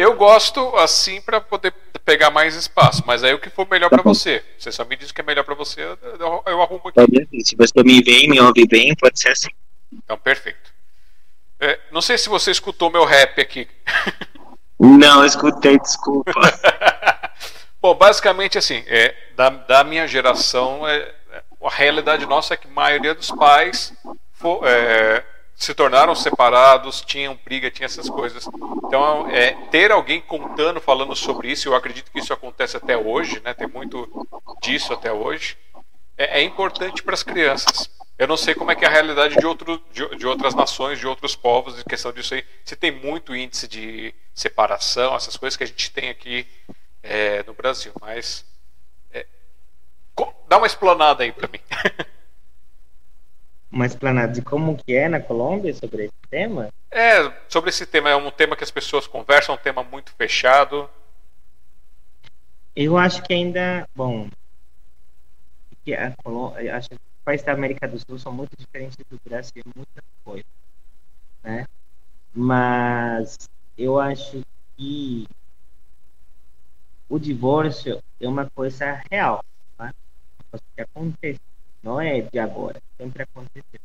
[0.00, 1.72] Eu gosto assim pra poder
[2.04, 3.02] pegar mais espaço.
[3.06, 4.14] Mas aí o que for melhor Tá bom.
[4.14, 4.42] você.
[4.58, 7.00] Você só me diz o que é melhor pra você, eu, eu- arrumo aqui.
[7.00, 7.44] Ser.
[7.44, 9.50] Se você me vê me ouve bem, pode ser assim.
[9.92, 10.70] Então, perfeito.
[11.60, 13.68] É, não sei se você escutou meu rap aqui.
[14.82, 16.32] Não, escutei, desculpa.
[17.82, 21.12] Bom, basicamente assim, é, da, da minha geração, é,
[21.62, 23.92] a realidade nossa é que a maioria dos pais
[24.32, 25.22] fo- é,
[25.60, 28.48] se tornaram separados, tinham briga, tinha essas coisas.
[28.86, 33.42] Então, é, ter alguém contando, falando sobre isso, eu acredito que isso acontece até hoje,
[33.44, 33.52] né?
[33.52, 34.26] Tem muito
[34.62, 35.58] disso até hoje.
[36.16, 37.90] É, é importante para as crianças.
[38.18, 40.98] Eu não sei como é que é a realidade de, outro, de, de outras nações,
[40.98, 42.42] de outros povos, em questão disso aí.
[42.64, 46.46] Se tem muito índice de separação, essas coisas que a gente tem aqui
[47.02, 48.46] é, no Brasil, mas
[49.12, 49.26] é,
[50.48, 51.60] dá uma explanada aí para mim.
[53.70, 56.68] Uma explanada de como que é na Colômbia sobre esse tema?
[56.90, 60.12] É, sobre esse tema, é um tema que as pessoas conversam, é um tema muito
[60.12, 60.90] fechado.
[62.74, 64.28] Eu acho que ainda, bom,
[65.84, 69.20] que a Colômbia, acho que os países da América do Sul são muito diferentes do
[69.24, 70.44] Brasil, em muita coisa,
[71.42, 71.66] né?
[72.34, 74.42] Mas eu acho
[74.76, 75.26] que
[77.08, 79.44] o divórcio é uma coisa real,
[79.76, 79.84] tá?
[79.84, 81.40] Uma coisa que acontece,
[81.82, 83.80] não é de agora, sempre aconteceu.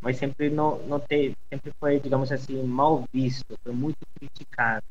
[0.00, 4.84] Mas sempre não, não teve, sempre foi, digamos assim, mal visto, foi muito criticado.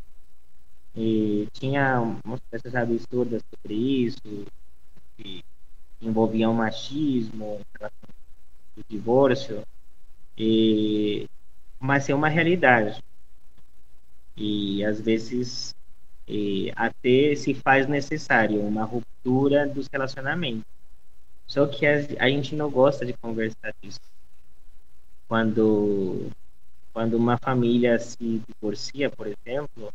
[0.95, 4.45] E tinha umas coisas absurdas sobre isso,
[5.18, 5.43] que
[6.02, 7.91] envolviam machismo, ao
[8.89, 9.64] divórcio,
[10.38, 11.26] e,
[11.80, 13.02] mas é uma realidade.
[14.36, 15.76] E às vezes
[16.28, 20.64] e, até se faz necessário uma ruptura dos relacionamentos.
[21.52, 23.99] Só que a, gente não gosta de conversar disso.
[25.28, 26.32] Quando,
[26.93, 29.91] quando uma família se divorcia, por exemplo,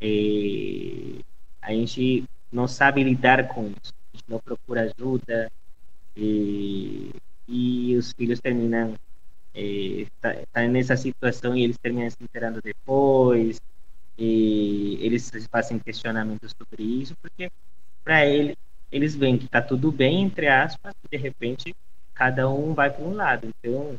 [0.00, 1.20] e
[1.62, 3.92] a gente não sabe lidar com isso.
[4.12, 5.48] A gente não procura ajuda
[6.16, 7.10] e,
[7.46, 8.96] e os filhos terminam
[9.54, 13.60] eh, tá, tá nessa situação e eles terminam se inteirando depois
[14.18, 17.48] e eles fazem questionamentos sobre isso porque
[18.02, 18.56] para ele
[18.92, 21.74] eles veem que tá tudo bem entre aspas e de repente
[22.14, 23.96] cada um vai para um lado então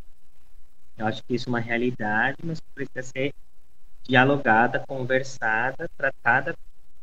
[0.98, 3.32] eu acho que isso é uma realidade mas precisa ser
[4.08, 6.54] dialogada, conversada, tratada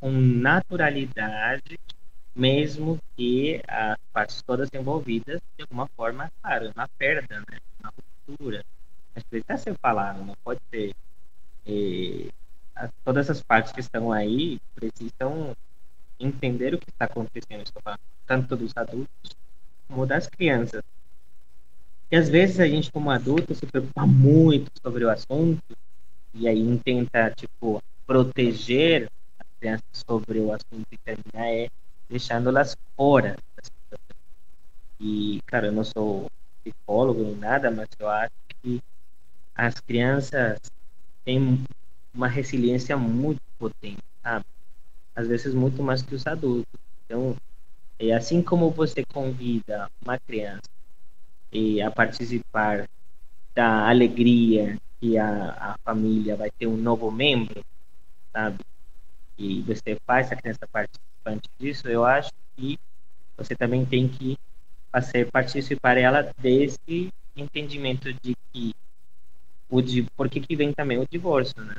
[0.01, 1.77] com naturalidade,
[2.37, 7.59] mesmo que as partes todas envolvidas, de alguma forma, claro, uma perda, né?
[7.81, 7.91] uma
[8.29, 8.63] ruptura.
[9.15, 10.93] Mas precisa ser falado, não pode ser.
[11.67, 12.29] eh,
[12.77, 15.53] as- todas as partes que estão aí precisam
[16.21, 19.31] entender o que está acontecendo, estou falando, tanto dos adultos
[19.89, 20.83] como das crianças.
[22.11, 25.61] E às vezes a gente, como adulto, se preocupa muito sobre o assunto
[26.35, 29.07] e aí tenta, tipo, proteger
[29.41, 31.67] as crianças sobre o assunto e terminar é
[32.09, 33.37] deixando-las fora.
[35.01, 36.27] E, cara, eu não sou
[36.65, 38.31] psicólogo nem nada, mas eu acho
[38.63, 38.79] que
[39.57, 40.59] as crianças
[41.25, 41.65] têm
[42.15, 44.45] uma resiliência muito potente, sabe?
[45.17, 46.67] Às vezes muito mais que os adultos.
[47.05, 47.37] Então,
[48.01, 50.63] é assim como você convida uma criança
[51.53, 52.87] e a participar
[53.57, 57.61] da alegria que a, a família vai ter um novo membro,
[58.35, 58.59] sabe?
[59.39, 62.77] E você faz a criança participante disso, eu acho que
[63.39, 64.37] você também tem que
[64.95, 68.73] fazer participar ela desse entendimento de que
[69.71, 71.75] o de por que, que vem também o divórcio, né?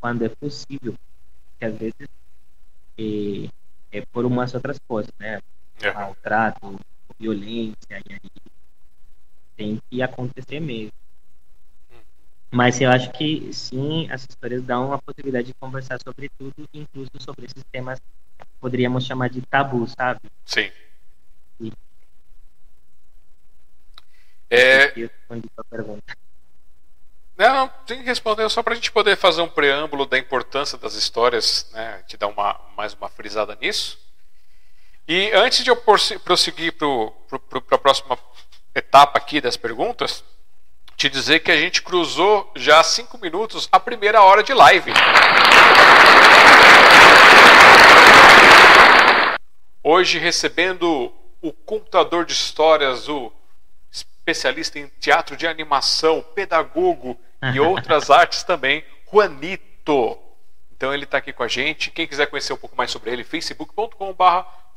[0.00, 0.94] Quando é possível,
[1.58, 2.08] que às vezes
[2.98, 5.38] é, é por umas outras coisas, né?
[5.80, 5.92] É.
[5.92, 6.78] Maltrato,
[7.18, 8.20] violência, e aí
[9.56, 10.92] tem que acontecer mesmo.
[12.50, 17.10] Mas eu acho que sim, as histórias dão a possibilidade de conversar sobre tudo, incluso
[17.20, 20.20] sobre esses temas que poderíamos chamar de tabu, sabe?
[20.46, 20.70] Sim.
[21.60, 21.72] Sim.
[24.50, 26.14] É, Eu respondi pergunta.
[27.38, 30.76] Não, não, tem que responder só para a gente poder fazer um preâmbulo da importância
[30.76, 32.02] das histórias, né?
[32.08, 33.96] Te dar uma, mais uma frisada nisso.
[35.06, 38.18] E antes de eu prosseguir para a próxima
[38.74, 40.24] etapa aqui das perguntas,
[40.96, 44.92] te dizer que a gente cruzou já cinco minutos a primeira hora de live.
[49.80, 53.32] Hoje recebendo o contador de histórias, o
[53.92, 57.16] especialista em teatro de animação, pedagogo
[57.54, 60.18] e outras artes também, Juanito.
[60.72, 61.90] Então ele está aqui com a gente.
[61.90, 64.24] Quem quiser conhecer um pouco mais sobre ele, facebook.com.br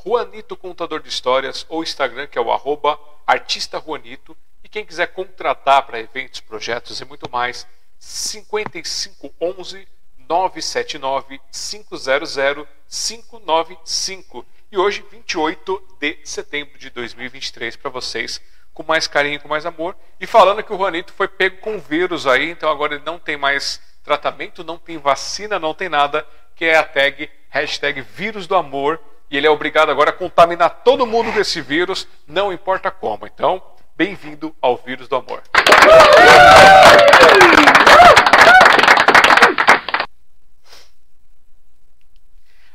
[0.04, 4.36] Juanito Contador de Histórias ou Instagram, que é o arroba artista Juanito.
[4.64, 7.68] E quem quiser contratar para eventos, projetos e muito mais,
[8.00, 9.88] 5511
[10.28, 14.46] 979 500 595.
[14.72, 18.42] E hoje, 28 de setembro de 2023, para vocês,
[18.74, 19.96] com mais carinho, com mais amor.
[20.20, 23.38] E falando que o Juanito foi pego com vírus aí, então agora ele não tem
[23.38, 28.56] mais tratamento, não tem vacina, não tem nada, que é a tag hashtag vírus do
[28.56, 29.00] amor.
[29.30, 33.26] E ele é obrigado agora a contaminar todo mundo com esse vírus, não importa como.
[33.26, 33.62] Então,
[33.96, 35.42] bem-vindo ao vírus do amor.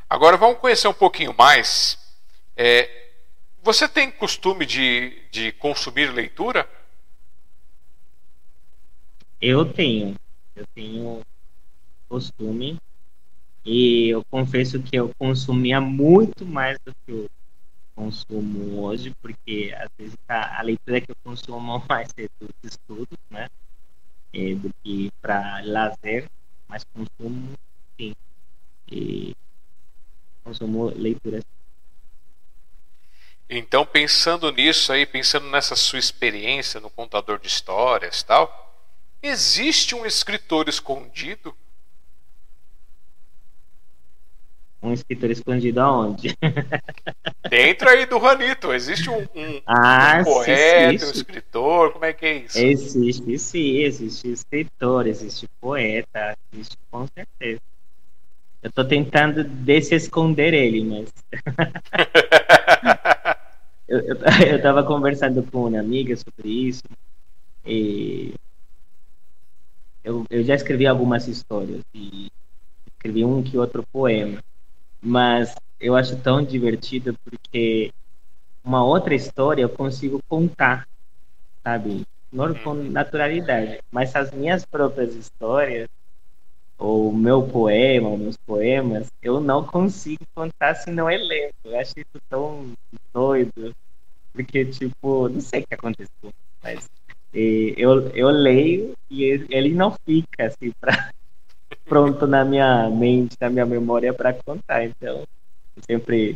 [0.09, 1.99] Agora vamos conhecer um pouquinho mais.
[2.55, 3.06] É,
[3.67, 6.65] você tem costume de, de consumir leitura?
[9.41, 10.15] Eu tenho.
[10.55, 11.19] Eu tenho
[12.07, 12.77] costume.
[13.65, 17.27] E eu confesso que eu consumia muito mais do que eu
[17.93, 23.17] consumo hoje, porque às vezes a, a leitura que eu consumo mais é dos estudos,
[23.29, 23.49] né?
[24.31, 26.25] É, do que para lazer,
[26.69, 27.51] mas consumo
[27.99, 28.13] sim.
[28.89, 29.35] E
[30.45, 31.43] consumo leituras.
[33.49, 38.67] Então, pensando nisso aí, pensando nessa sua experiência no contador de histórias tal,
[39.21, 41.53] Existe um escritor escondido?
[44.81, 46.37] Um escritor escondido aonde?
[47.49, 48.71] Dentro aí do Ranito.
[48.71, 51.05] Existe um, um, ah, um poeta, existe.
[51.07, 51.93] um escritor?
[51.93, 52.59] Como é que é isso?
[52.59, 53.77] Existe, sim.
[53.79, 57.61] Existe escritor, existe poeta, existe com certeza.
[58.61, 61.11] Eu tô tentando desesconder ele, mas.
[63.87, 64.17] eu, eu,
[64.51, 66.83] eu tava conversando com uma amiga sobre isso.
[67.65, 68.33] E
[70.03, 72.27] eu, eu já escrevi algumas histórias e
[72.87, 74.39] escrevi um que outro poema,
[75.01, 77.91] mas eu acho tão divertido porque
[78.63, 80.85] uma outra história eu consigo contar,
[81.65, 82.03] sabe?
[82.63, 82.91] Com uhum.
[82.91, 83.79] naturalidade.
[83.91, 85.87] Mas as minhas próprias histórias,
[86.79, 91.53] ou meu poema, ou meus poemas, eu não consigo contar se não é lento.
[91.65, 92.71] Eu acho isso tão
[93.13, 93.71] doido.
[94.33, 96.29] Porque, tipo, não sei o que aconteceu,
[96.63, 96.85] mas
[97.33, 101.09] e eu, eu leio e ele não fica assim pra,
[101.85, 104.85] pronto na minha mente, na minha memória para contar.
[104.85, 105.23] Então,
[105.85, 106.35] sempre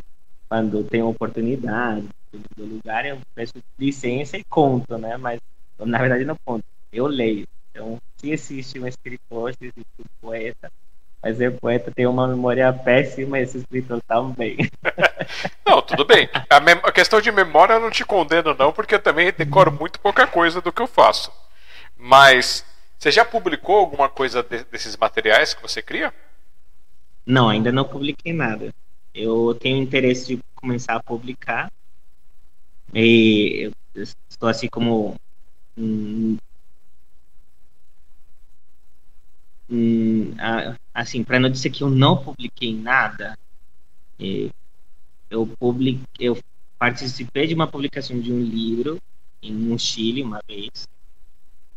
[0.50, 2.08] quando tenho oportunidade
[2.58, 5.18] do lugar, eu peço licença e conto, né?
[5.18, 5.40] Mas
[5.80, 6.64] na verdade não conto,
[6.94, 7.46] eu leio.
[7.72, 10.72] Então, se existe um escritor, se existe um poeta,
[11.24, 14.58] mas o poeta tem uma memória péssima e esse escritor também.
[15.66, 16.30] Não, tudo bem.
[16.50, 20.00] A, a, questão de memória eu não te condeno, não, porque eu também decoro muito
[20.02, 21.32] pouca coisa do que eu faço.
[21.96, 22.66] Mas
[23.00, 26.14] você já publicou alguma coisa de, desses materiais que você cria?
[27.26, 28.74] Não, ainda não publiquei nada.
[29.14, 31.72] Eu tenho interesse de começar a publicar.
[32.94, 35.16] E eu estou assim como
[39.72, 40.34] hum,
[40.94, 43.38] assim, para não dizer que eu não publiquei nada,
[45.30, 46.38] eu publiquei, eu
[46.78, 49.00] participei de uma publicação de um livro
[49.42, 50.88] em no Chile uma vez,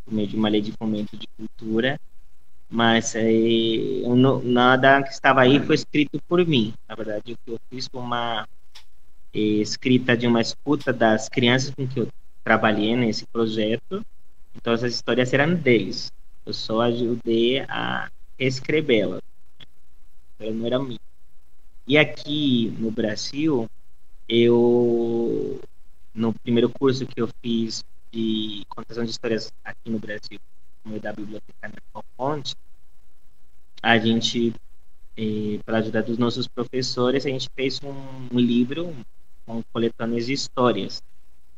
[0.03, 1.99] por meio de uma lei de fomento de cultura,
[2.69, 3.23] mas é,
[4.03, 6.73] não, nada que estava aí foi escrito por mim.
[6.87, 8.47] Na verdade, o que eu fiz foi uma
[9.33, 12.07] é, escrita de uma escuta das crianças com que eu
[12.43, 14.05] trabalhei nesse projeto.
[14.55, 16.11] Então, essas histórias eram deles.
[16.45, 19.21] Eu só ajudei a escrevê-las.
[20.39, 20.99] Ela não era minha.
[21.87, 23.67] E aqui no Brasil,
[24.27, 25.59] eu
[26.13, 30.39] no primeiro curso que eu fiz de contação de histórias aqui no Brasil,
[30.85, 32.55] no da Biblioteca Nacional Fonte,
[33.81, 34.53] a gente,
[35.17, 37.93] eh, pela ajuda dos nossos professores, a gente fez um,
[38.31, 38.95] um livro
[39.45, 41.01] com coletâneas de histórias.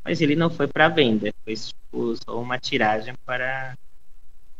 [0.04, 3.76] Mas ele não foi para venda, foi tipo, só uma tiragem para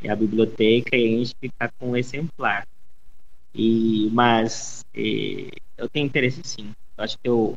[0.06, 2.66] a biblioteca e a gente ficar com um exemplar.
[3.54, 6.72] E, mas é, eu tenho interesse sim.
[6.96, 7.54] Eu acho que eu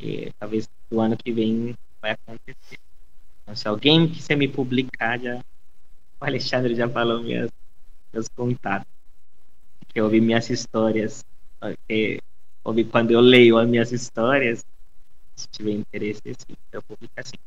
[0.00, 2.78] é, talvez do ano que vem vai acontecer.
[3.42, 5.40] Então, se alguém quiser me publicar, já
[6.20, 7.50] o Alexandre já falou minhas,
[8.12, 8.86] meus contatos.
[9.88, 11.24] Que ouvi minhas histórias.
[11.88, 12.20] Que,
[12.62, 14.64] ouvi quando eu leio as minhas histórias,
[15.34, 17.38] se tiver interesse, sim, eu publicar sim.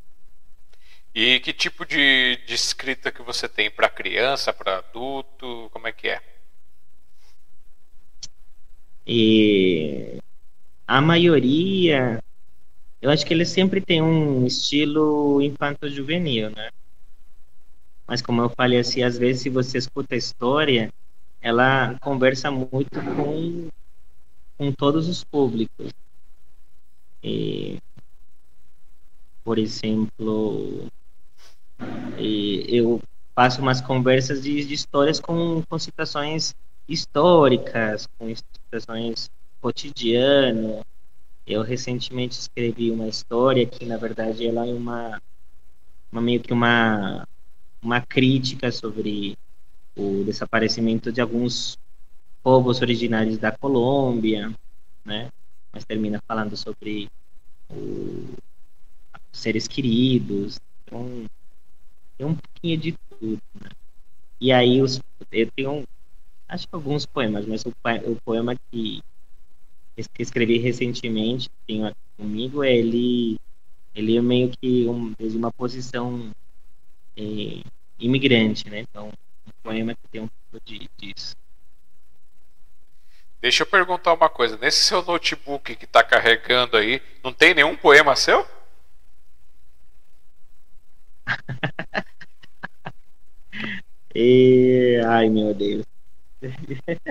[1.14, 5.70] E que tipo de, de escrita que você tem para criança, para adulto?
[5.72, 6.22] Como é que é?
[9.06, 10.20] E
[10.88, 12.20] a maioria,
[13.02, 16.70] eu acho que ele sempre tem um estilo infanto-juvenil, né?
[18.12, 20.94] mas como eu falei assim, às vezes se você escuta a história,
[21.40, 23.70] ela conversa muito com,
[24.58, 25.94] com todos os públicos.
[27.24, 27.78] E,
[29.46, 30.88] por exemplo,
[32.18, 33.02] e eu
[33.36, 36.56] faço umas conversas de, de histórias com, com situações
[36.88, 39.30] históricas, com situações
[39.60, 40.86] cotidiano.
[41.46, 45.22] Eu recentemente escrevi uma história que, na verdade, ela é uma,
[46.12, 47.28] uma meio que uma,
[47.82, 49.38] uma crítica sobre
[49.96, 51.78] o desaparecimento de alguns
[52.44, 54.54] povos originários da Colômbia,
[55.06, 55.30] né?
[55.72, 57.10] Mas termina falando sobre
[57.70, 58.36] o,
[59.32, 61.26] seres queridos, então
[62.22, 63.70] tem um pouquinho de tudo, né?
[64.40, 65.88] E aí os, eu tenho
[66.48, 67.74] acho que alguns poemas, mas o,
[68.06, 69.02] o poema que,
[69.96, 73.40] que escrevi recentemente, tenho aqui comigo, é ele,
[73.96, 76.30] ele é meio que um, desde uma posição
[77.18, 77.62] é,
[77.98, 78.82] imigrante, né?
[78.82, 81.36] Então, um poema que tem um pouco de, disso.
[83.42, 84.58] Deixa eu perguntar uma coisa.
[84.58, 88.46] Nesse seu notebook que está carregando aí, não tem nenhum poema seu?
[94.14, 95.02] e...
[95.06, 95.86] Ai, meu Deus.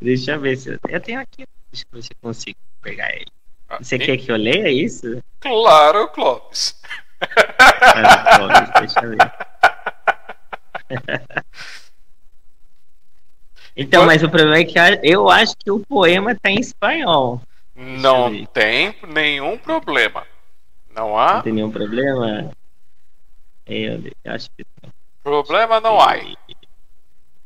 [0.00, 1.44] Deixa eu ver se eu, eu tenho aqui.
[1.72, 3.26] Deixa eu ver se eu consigo pegar ele.
[3.68, 5.22] Ah, Você quer que eu leia isso?
[5.40, 6.80] Claro, Clóvis.
[7.20, 9.32] Ah, Clóvis, deixa eu ver.
[13.76, 17.40] Então, mas o problema é que eu acho que o poema está em espanhol.
[17.74, 20.24] Não tem nenhum problema.
[20.94, 21.34] Não há?
[21.34, 22.52] Não tem nenhum problema?
[23.66, 24.64] Eu, acho que
[25.24, 26.16] Problema não há.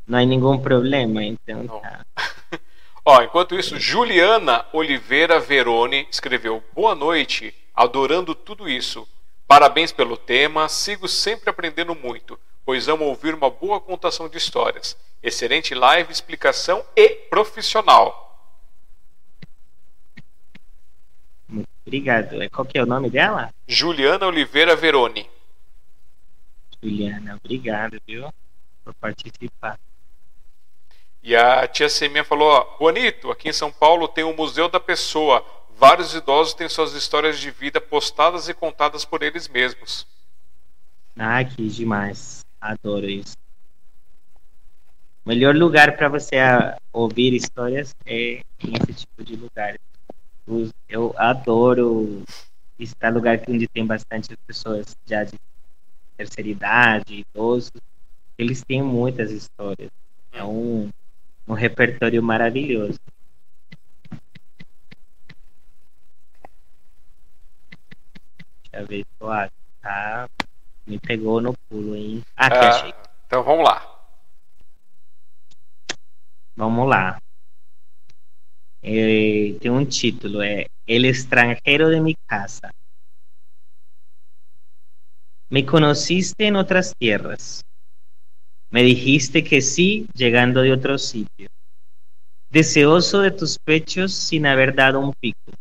[0.05, 2.05] Não há nenhum problema, então tá.
[3.07, 9.07] Ó, enquanto isso, Juliana Oliveira Verone escreveu: Boa noite, adorando tudo isso.
[9.47, 12.37] Parabéns pelo tema, sigo sempre aprendendo muito,
[12.67, 14.97] pois amo ouvir uma boa contação de histórias.
[15.23, 18.45] Excelente live, explicação e profissional.
[21.49, 22.37] Muito obrigado.
[22.51, 23.55] Qual que é o nome dela?
[23.69, 25.31] Juliana Oliveira Verone.
[26.83, 28.33] Juliana, obrigado, viu,
[28.85, 29.79] por participar.
[31.23, 34.81] E a tia Seminha falou: ó, Juanito, aqui em São Paulo tem o Museu da
[34.81, 35.45] Pessoa.
[35.77, 40.07] Vários idosos têm suas histórias de vida postadas e contadas por eles mesmos.
[41.17, 42.45] Ah, que demais.
[42.61, 43.37] Adoro isso.
[45.25, 46.37] O melhor lugar para você
[46.93, 49.79] ouvir histórias é esse tipo de lugar.
[50.89, 52.25] Eu adoro
[52.79, 55.35] estar lugar onde tem bastante pessoas já de
[56.19, 57.71] terceira idade, idosos.
[58.37, 59.91] Eles têm muitas histórias.
[60.33, 60.91] É um,
[61.47, 62.99] um repertório maravilhoso.
[68.63, 69.53] Deixa eu ver se eu acho.
[69.81, 70.29] Tá.
[70.87, 72.25] Me pegou no pulo, hein?
[72.37, 72.95] Ah, aqui ah, achei.
[73.27, 73.99] Então vamos lá.
[76.57, 77.21] Vamos lá.
[78.83, 82.73] Eh, tem um título, é El extranjero de mi casa.
[85.51, 87.63] Me conociste en otras tierras.
[88.71, 91.49] Me dijiste que sí, llegando de otro sitio.
[92.51, 95.53] Deseoso de tus pechos sin haber dado un pico.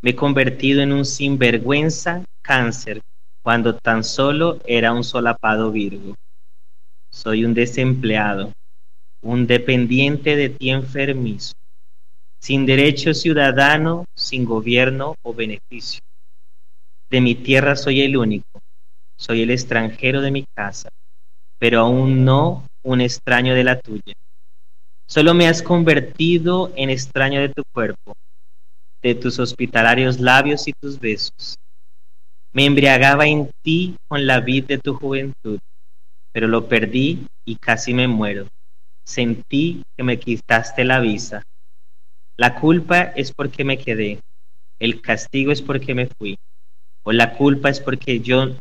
[0.00, 3.02] Me he convertido en un sinvergüenza cáncer
[3.42, 6.14] cuando tan solo era un solapado Virgo.
[7.12, 8.52] Soy un desempleado,
[9.22, 11.52] un dependiente de ti enfermizo,
[12.40, 16.00] sin derecho ciudadano, sin gobierno o beneficio.
[17.10, 18.49] De mi tierra soy el único,
[19.20, 20.88] soy el extranjero de mi casa,
[21.58, 24.14] pero aún no un extraño de la tuya.
[25.06, 28.14] Solo me has convertido en extraño de tu cuerpo,
[29.02, 31.56] de tus hospitalarios labios y tus besos.
[32.52, 35.58] Me embriagaba en ti con la vid de tu juventud,
[36.32, 38.46] pero lo perdí y casi me muero.
[39.04, 41.42] Sentí que me quitaste la visa.
[42.38, 44.18] La culpa es porque me quedé,
[44.78, 46.38] el castigo es porque me fui,
[47.02, 48.56] o la culpa es porque yo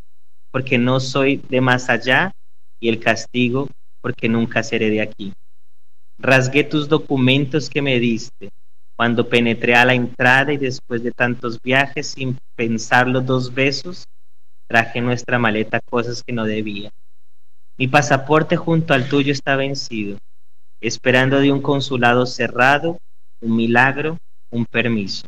[0.51, 2.31] porque no soy de más allá
[2.79, 3.67] y el castigo
[4.01, 5.33] porque nunca seré de aquí.
[6.17, 8.49] Rasgué tus documentos que me diste
[8.95, 14.03] cuando penetré a la entrada y después de tantos viajes sin pensarlo dos besos,
[14.67, 16.89] traje nuestra maleta cosas que no debía.
[17.77, 20.17] Mi pasaporte junto al tuyo está vencido,
[20.81, 22.97] esperando de un consulado cerrado,
[23.41, 24.17] un milagro,
[24.51, 25.25] un permiso.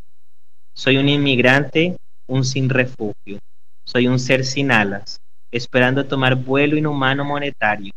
[0.75, 1.95] Soy un inmigrante,
[2.27, 3.39] un sin refugio
[3.83, 5.19] soy un ser sin alas,
[5.51, 7.91] esperando tomar vuelo inhumano monetario.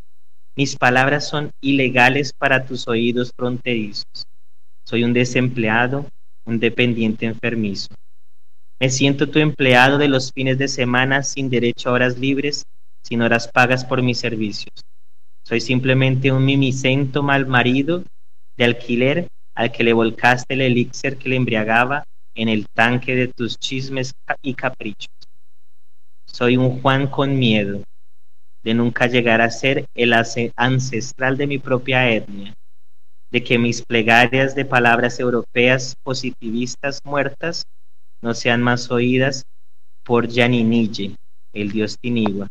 [0.55, 4.25] Mis palabras son ilegales para tus oídos fronterizos.
[4.85, 6.07] Soy un desempleado,
[6.45, 7.89] un dependiente enfermizo.
[8.79, 12.65] Me siento tu empleado de los fines de semana sin derecho a horas libres,
[13.01, 14.73] sino las pagas por mis servicios.
[15.43, 18.03] Soy simplemente un mimicento mal marido
[18.57, 22.03] de alquiler al que le volcaste el elixir que le embriagaba
[22.33, 25.09] en el tanque de tus chismes y caprichos.
[26.37, 27.81] Soy un Juan con miedo
[28.61, 30.11] de nunca llegar a ser el
[30.57, 32.53] ancestral de mi propia etnia,
[33.31, 37.63] de que mis plegarias de palabras europeas positivistas muertas
[38.21, 39.45] no sean más oídas
[40.03, 41.15] por Yaninille,
[41.53, 42.49] el dios Tinigua.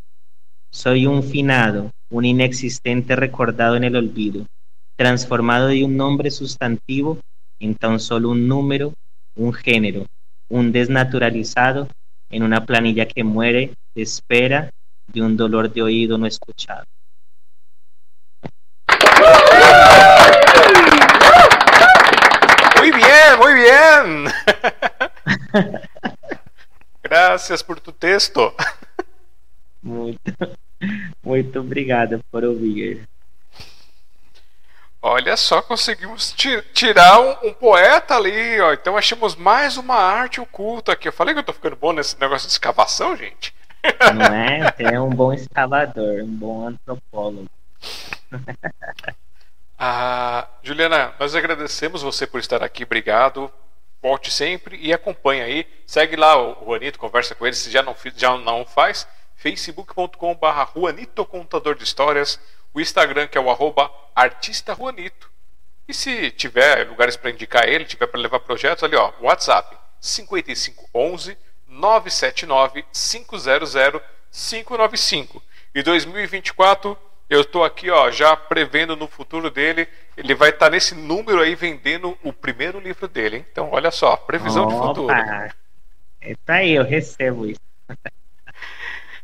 [0.73, 4.47] Soy un finado, un inexistente recordado en el olvido,
[4.97, 7.19] transformado de un nombre sustantivo
[7.61, 8.95] en tan solo un número,
[9.37, 10.07] un género,
[10.49, 11.87] un desnaturalizado
[12.35, 14.69] en una planilla que muere de espera
[15.07, 16.85] de un dolor de oído no escuchado.
[22.81, 24.25] Muy bien, muy bien.
[27.05, 28.57] Gracias por tu texto.
[29.81, 30.33] Muito,
[31.23, 33.07] muito obrigado por ouvir.
[35.07, 36.35] Olha só, conseguimos
[36.73, 38.73] tirar um, um, poeta ali, ó.
[38.73, 41.07] Então achamos mais uma arte oculta aqui.
[41.07, 43.55] Eu falei que eu tô ficando bom nesse negócio de escavação, gente.
[44.15, 44.73] Não é?
[44.73, 47.51] Você é um bom escavador, um bom antropólogo.
[49.79, 53.53] ah, Juliana, nós agradecemos você por estar aqui, obrigado.
[54.01, 55.67] Volte sempre e acompanhe aí.
[55.87, 59.07] Segue lá o Juanito, conversa com ele, se já não, já não faz.
[59.37, 62.41] facebook.com.br Juanito Contador de Histórias.
[62.75, 65.31] O Instagram, que é o arroba artista Juanito.
[65.87, 71.39] E se tiver lugares para indicar ele, tiver para levar projetos, ali ó, WhatsApp 5511
[71.69, 73.75] 979 500
[74.31, 75.43] 595.
[75.75, 76.99] E 2024
[77.29, 81.41] eu estou aqui, ó, já prevendo no futuro dele, ele vai estar tá nesse número
[81.41, 83.39] aí vendendo o primeiro livro dele.
[83.39, 83.47] Hein?
[83.51, 84.75] Então, olha só, previsão Opa.
[84.75, 85.15] de futuro.
[86.45, 87.61] Tá aí, eu recebo isso.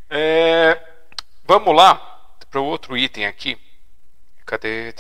[0.09, 0.78] é,
[1.47, 2.09] vamos lá
[2.51, 3.59] para o outro item aqui.
[4.44, 4.93] Cadê?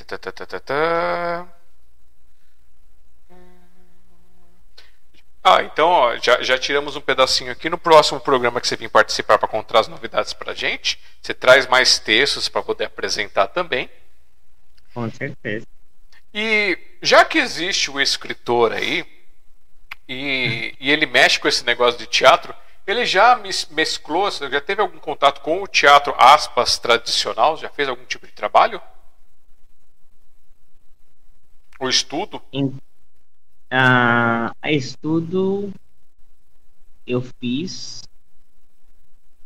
[5.42, 7.68] Ah, então ó, já, já tiramos um pedacinho aqui.
[7.68, 11.34] No próximo programa que você vir participar para contar as novidades para a gente, você
[11.34, 13.90] traz mais textos para poder apresentar também.
[14.92, 15.66] Com certeza.
[16.32, 19.04] E já que existe o escritor aí,
[20.08, 22.54] e, e ele mexe com esse negócio de teatro,
[22.90, 23.40] ele já
[23.70, 27.56] mesclou, já teve algum contato com o teatro, aspas, tradicional?
[27.56, 28.80] Já fez algum tipo de trabalho?
[31.78, 32.42] O estudo?
[33.70, 35.72] Ah, estudo
[37.06, 38.02] eu fiz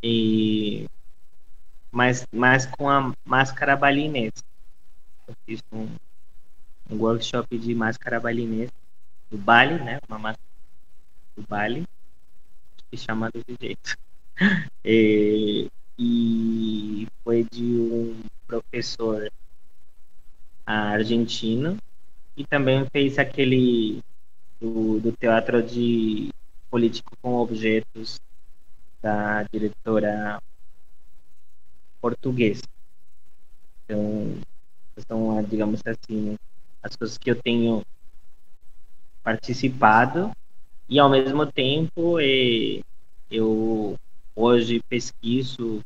[0.02, 0.86] e
[1.90, 4.42] mas mais com a máscara balinesa.
[5.28, 5.88] Eu fiz um,
[6.90, 8.72] um workshop de máscara balinesa
[9.30, 9.98] do Bali, né?
[10.08, 10.48] Uma máscara
[11.36, 11.86] do Bali,
[12.94, 13.96] que chama desse jeito.
[14.86, 15.68] E,
[15.98, 19.30] e foi de um professor
[20.66, 21.78] argentino
[22.36, 24.00] e também fez aquele
[24.60, 26.28] do, do teatro de
[26.70, 28.20] político com objetos
[29.00, 30.38] da diretora
[32.02, 32.62] portuguesa.
[33.84, 34.38] Então,
[35.08, 36.34] são, digamos assim,
[36.82, 37.82] as coisas que eu tenho
[39.22, 40.30] participado
[40.88, 42.80] e, ao mesmo tempo, é,
[43.30, 43.96] eu
[44.36, 45.80] hoje pesquiso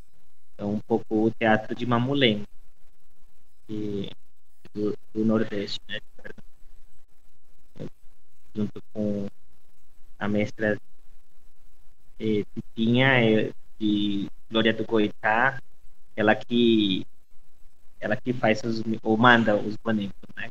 [0.57, 2.45] é um pouco o teatro de Mamulengo,
[3.69, 5.99] do, do Nordeste, né?
[8.55, 9.29] junto com
[10.19, 10.77] a mestra
[12.19, 15.61] eh, Titinha eh, de Glória do Goitá,
[16.17, 17.07] ela que
[18.01, 20.49] ela que faz os, ou manda os bonecos, né?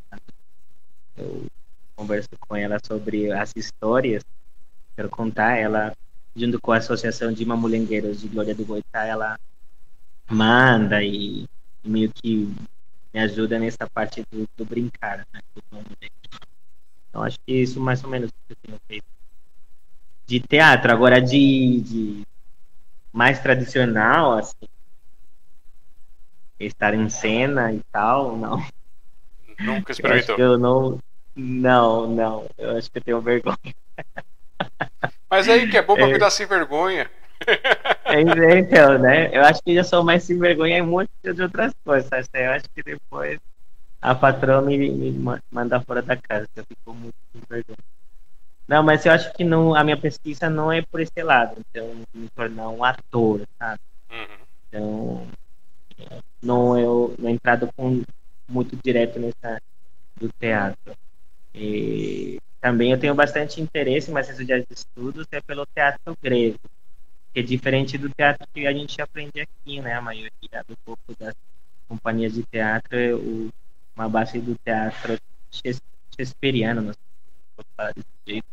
[1.17, 1.45] Eu
[1.97, 4.23] converso com ela sobre as histórias,
[4.95, 5.91] quero contar, ela
[6.35, 9.39] junto com a Associação de Mamulengueiros de Glória do Goitá, ela
[10.29, 11.45] manda e,
[11.83, 12.53] e meio que
[13.11, 15.41] me ajuda nessa parte do, do brincar, né?
[17.09, 19.05] Então acho que isso mais ou menos que eu tenho feito.
[20.27, 22.27] De teatro, agora de, de
[23.11, 24.67] mais tradicional, assim,
[26.59, 28.63] estar em cena e tal, não.
[29.59, 30.35] Nunca experimentou?
[30.37, 30.99] Eu, eu não,
[31.37, 33.75] não, não, eu acho que eu tenho vergonha.
[35.29, 36.09] Mas aí que é bom pra é...
[36.09, 37.09] cuidar sem vergonha.
[38.05, 39.29] É, então, né?
[39.35, 42.09] Eu acho que já sou mais sem vergonha em muitas de outras coisas.
[42.33, 43.39] Eu acho que depois
[44.01, 47.15] a patroa me, me manda fora da casa, eu fico muito
[47.49, 47.77] vergonha.
[48.67, 52.01] Não, mas eu acho que não, a minha pesquisa não é por esse lado, então
[52.13, 53.79] me tornar um ator, sabe?
[54.11, 54.37] Uhum.
[54.67, 55.27] Então,
[56.41, 58.03] não eu não entrado com
[58.47, 59.61] muito direto nessa
[60.17, 60.95] do teatro.
[61.59, 66.59] E também eu tenho bastante interesse, mas isso de estudos é pelo teatro grego,
[67.33, 69.93] que é diferente do teatro que a gente aprende aqui, né?
[69.93, 71.33] A maioria do pouco das
[71.89, 73.49] companhias de teatro é o,
[73.97, 75.17] uma base do teatro
[75.51, 77.01] shakespeariano, não sei
[77.59, 78.45] se falar desse jeito,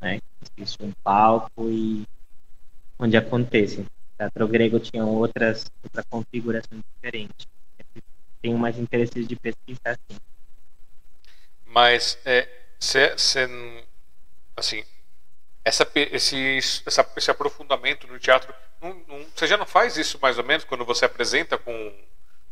[0.00, 0.18] né?
[0.56, 2.04] Existe um palco e
[3.00, 3.80] onde acontece.
[3.80, 3.86] O
[4.16, 7.44] teatro grego tinha outras outra configuração diferente.
[8.40, 10.18] Tenho mais interesses de pesquisa assim.
[11.74, 12.48] Mas é,
[12.78, 13.48] cê, cê,
[14.56, 14.84] assim,
[15.64, 20.38] essa, esse, essa, esse aprofundamento no teatro, não, não, você já não faz isso mais
[20.38, 21.92] ou menos quando você apresenta com,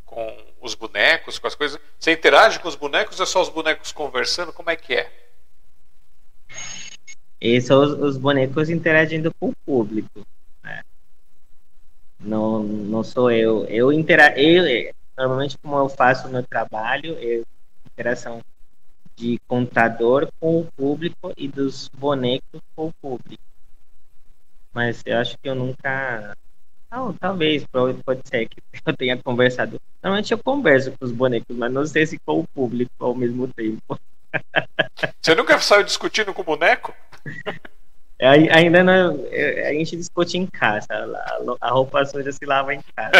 [0.04, 1.80] com os bonecos, com as coisas?
[2.00, 4.52] Você interage com os bonecos ou é só os bonecos conversando?
[4.52, 5.12] Como é que é?
[7.40, 10.26] E são os, os bonecos interagindo com o público.
[10.64, 10.82] Né?
[12.18, 13.66] Não, não sou eu.
[13.66, 17.44] Eu, intera eu normalmente como eu faço meu trabalho, eu
[17.86, 18.42] interação
[19.22, 23.42] de contador com o público e dos bonecos com o público.
[24.74, 26.36] Mas eu acho que eu nunca.
[26.90, 29.80] Não, talvez, pode ser que eu tenha conversado.
[30.02, 33.46] Normalmente eu converso com os bonecos, mas não sei se com o público ao mesmo
[33.46, 33.96] tempo.
[35.22, 36.92] Você nunca saiu discutindo com o boneco?
[38.20, 39.24] Ainda não.
[39.66, 40.86] A gente discute em casa.
[41.60, 43.12] A roupa suja se lava em casa.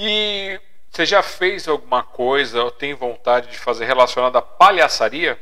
[0.00, 5.36] E você já fez alguma coisa ou tem vontade de fazer relacionada à palhaçaria?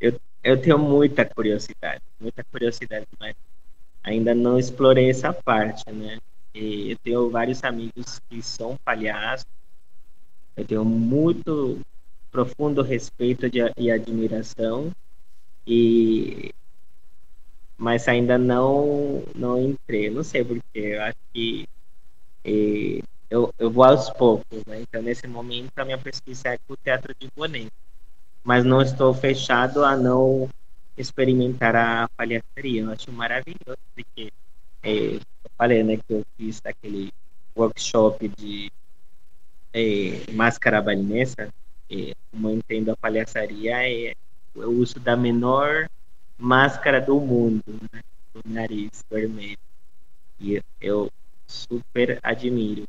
[0.00, 3.36] Eu, eu tenho muita curiosidade, muita curiosidade, mas
[4.02, 6.18] ainda não explorei essa parte, né?
[6.52, 9.46] E eu tenho vários amigos que são palhaços,
[10.56, 11.80] eu tenho muito
[12.32, 14.90] profundo respeito de, e admiração,
[15.64, 16.52] e
[17.78, 21.68] mas ainda não não entrei, não sei porque, eu acho que
[22.44, 24.80] e eu, eu vou aos poucos, né?
[24.80, 27.70] Então, nesse momento, a minha pesquisa é com o teatro de Bonet.
[28.42, 30.48] Mas não estou fechado a não
[30.96, 32.82] experimentar a palhaçaria.
[32.82, 34.32] Eu acho maravilhoso, porque
[34.82, 37.12] é, eu falei, né, que eu fiz aquele
[37.56, 38.72] workshop de
[39.72, 41.52] é, máscara balinesa.
[41.90, 44.14] É, como eu entendo a palhaçaria, é
[44.54, 45.88] o uso da menor
[46.38, 47.62] máscara do mundo,
[47.92, 48.00] né?
[48.34, 49.58] Do nariz vermelho.
[50.40, 51.10] E eu
[51.50, 52.84] super admiro.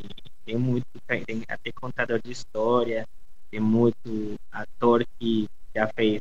[0.00, 0.08] E
[0.44, 3.06] tem muito, tem até contador de história,
[3.50, 6.20] tem muito ator que já fez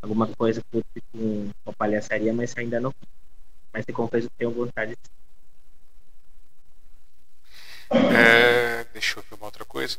[0.00, 0.82] alguma coisa com,
[1.64, 2.92] com palhaçaria, mas ainda não.
[3.72, 5.18] Mas te confesso que tenho vontade de
[7.90, 9.96] é, deixa eu ver uma outra coisa.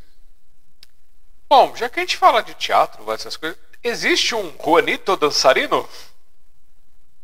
[1.50, 5.90] Bom, já que a gente fala de teatro, essas coisas, existe um Juanito dançarino?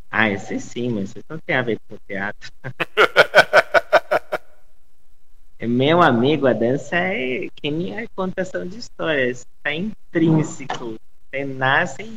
[0.10, 2.52] Ah, esse sim, mas isso não tem a ver com teatro.
[5.68, 10.96] Meu amigo, a dança é que nem a contação de histórias, está intrínseco.
[11.30, 12.16] Você nasce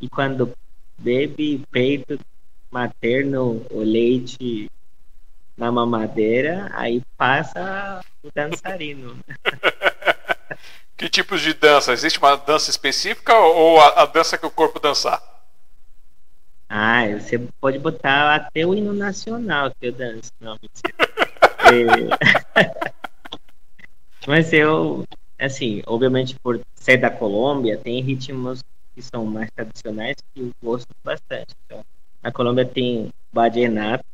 [0.00, 0.52] e quando
[0.98, 2.18] bebe peito
[2.70, 4.70] materno, o leite
[5.56, 9.18] na mamadeira, aí passa o dançarino.
[10.96, 11.92] que tipos de dança?
[11.92, 15.22] Existe uma dança específica ou a, a dança que o corpo dançar?
[16.68, 20.30] Ah, você pode botar até o hino nacional que eu danço.
[20.40, 21.10] Não, mentira.
[24.26, 25.04] Mas eu,
[25.38, 28.62] assim, obviamente por ser da Colômbia, tem ritmos
[28.94, 31.54] que são mais tradicionais que eu gosto bastante.
[31.64, 31.84] Então,
[32.22, 34.04] na Colômbia tem vallenato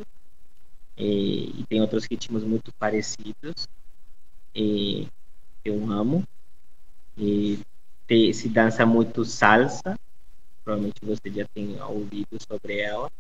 [0.97, 3.69] e, e, tem outros ritmos muito parecidos
[4.55, 5.09] e
[5.65, 6.23] eu amo.
[7.19, 7.59] E
[8.07, 9.99] te, se dança muito salsa,
[10.65, 13.11] provavelmente você já tem ouvido sobre ela.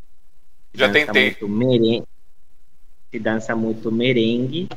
[0.72, 1.30] Já tentei.
[1.30, 2.06] Muito merengue,
[3.16, 4.68] se dança muito merengue,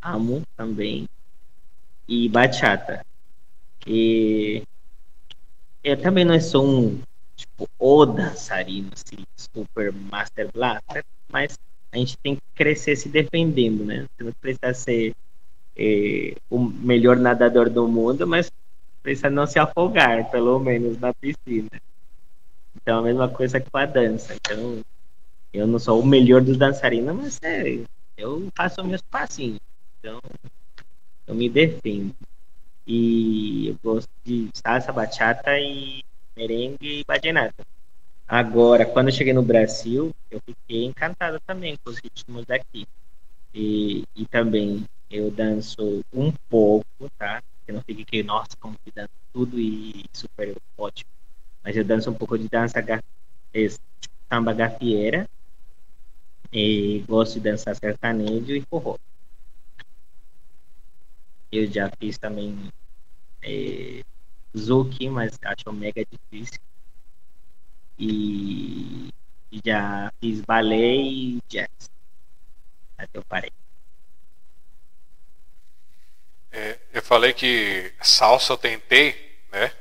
[0.00, 1.06] amo também,
[2.08, 3.00] e bachata.
[3.84, 4.62] E
[5.82, 7.02] eu também não sou um
[7.36, 11.02] tipo o dançarino assim, super master blaster,
[11.32, 11.54] mas
[11.92, 14.04] a gente tem que crescer se defendendo, né?
[14.04, 15.12] Você não precisa ser
[15.76, 18.48] eh, o melhor nadador do mundo, mas
[19.02, 21.68] precisa não se afogar, pelo menos na piscina.
[22.76, 24.34] Então a mesma coisa com a dança.
[24.34, 24.80] Então
[25.52, 27.84] eu não sou o melhor dos dançarinos, mas é,
[28.16, 29.58] eu faço meus passinhos.
[29.98, 30.20] Então,
[31.26, 32.14] eu me defendo.
[32.86, 36.00] E eu gosto de salsa, bachata e
[36.36, 37.62] merengue e vallenato.
[38.28, 42.86] Agora, quando eu cheguei no Brasil, eu fiquei encantado também com os ritmos daqui.
[43.52, 46.84] E, e também eu danço um pouco,
[47.18, 47.42] tá?
[47.66, 51.10] Que não fique que, nossa, como que dança tudo e super ótimo.
[51.64, 52.80] Mas eu danço um pouco de dança
[54.32, 55.26] samba gafieira
[56.52, 58.96] e gosto de dançar sertanejo e forró.
[61.50, 62.72] Eu já fiz também
[63.42, 64.04] é,
[64.56, 66.60] Zuki, mas acho mega difícil.
[67.98, 69.10] E
[69.64, 71.90] já fiz balé e jazz.
[72.96, 73.52] Até eu parei.
[76.52, 79.72] É, eu falei que salsa eu tentei, né?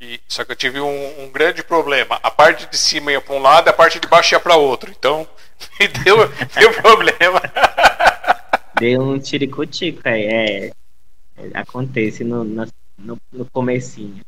[0.00, 2.18] E, só que eu tive um, um grande problema.
[2.22, 4.90] A parte de cima ia para um lado, a parte de baixo ia para outro.
[4.90, 5.28] Então,
[5.78, 6.16] me deu,
[6.58, 7.40] deu problema.
[8.78, 10.72] Deu um tiricutico aí, é, é,
[11.54, 12.66] acontece no, no,
[13.32, 14.24] no comecinho.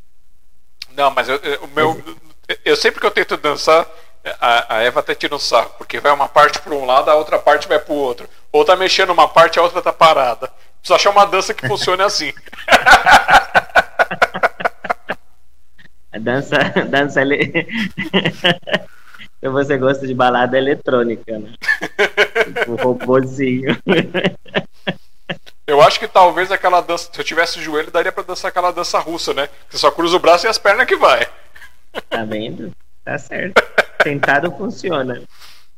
[0.97, 2.03] Não, mas eu, eu, o meu,
[2.65, 3.87] eu sempre que eu tento dançar,
[4.41, 7.15] a, a Eva até tira um saco, porque vai uma parte para um lado, a
[7.15, 8.29] outra parte vai para o outro.
[8.53, 10.51] Ou tá mexendo uma parte, a outra tá parada.
[10.79, 12.33] Preciso achar uma dança que funcione assim.
[16.13, 16.59] a dança,
[16.89, 17.53] dança ele...
[19.45, 21.53] Se você gosta de balada eletrônica, né?
[22.67, 23.77] o robôzinho.
[25.67, 28.71] Eu acho que talvez aquela dança, se eu tivesse o joelho, daria para dançar aquela
[28.71, 29.51] dança russa, né?
[29.69, 31.31] Você só cruza o braço e as pernas que vai.
[32.09, 32.73] Tá vendo?
[33.05, 33.63] Tá certo.
[34.03, 35.23] Tentado funciona.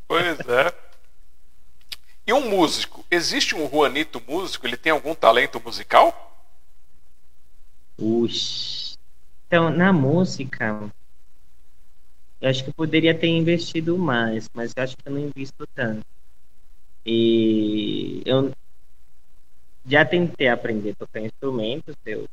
[0.07, 0.73] Pois é.
[2.25, 3.05] E um músico?
[3.11, 4.65] Existe um Juanito músico?
[4.65, 6.39] Ele tem algum talento musical?
[7.99, 8.95] Uxi.
[9.49, 10.89] Então, na música,
[12.41, 15.65] eu acho que eu poderia ter investido mais, mas eu acho que eu não invisto
[15.75, 16.03] tanto.
[17.07, 18.51] E eu
[19.87, 22.25] já tentei aprender a tocar instrumentos, eu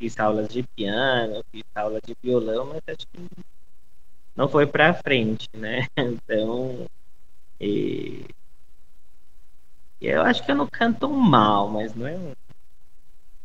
[0.00, 3.44] fiz aulas de piano, fiz aulas de violão, mas acho que
[4.36, 5.86] não foi para frente, né?
[5.98, 6.86] Então,
[7.60, 8.24] e...
[10.00, 12.32] eu acho que eu não canto mal, mas não é um...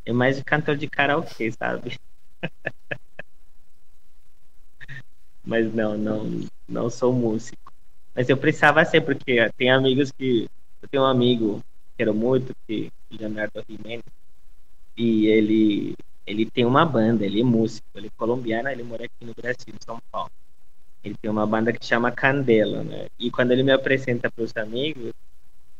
[0.05, 1.95] é mais de cantor de karaokê, sabe?
[5.49, 7.73] mas não, não, não sou músico.
[8.15, 10.47] Mas eu precisava ser, porque tem amigos que.
[10.81, 11.59] Eu tenho um amigo,
[11.97, 14.03] quero muito, que Leonardo Jimenez,
[14.95, 15.93] e ele,
[16.25, 19.73] ele tem uma banda, ele é músico, ele é colombiano, ele mora aqui no Brasil,
[19.73, 20.31] em São Paulo.
[21.03, 23.07] Ele tem uma banda que chama Candela, né?
[23.17, 25.11] E quando ele me apresenta para os amigos,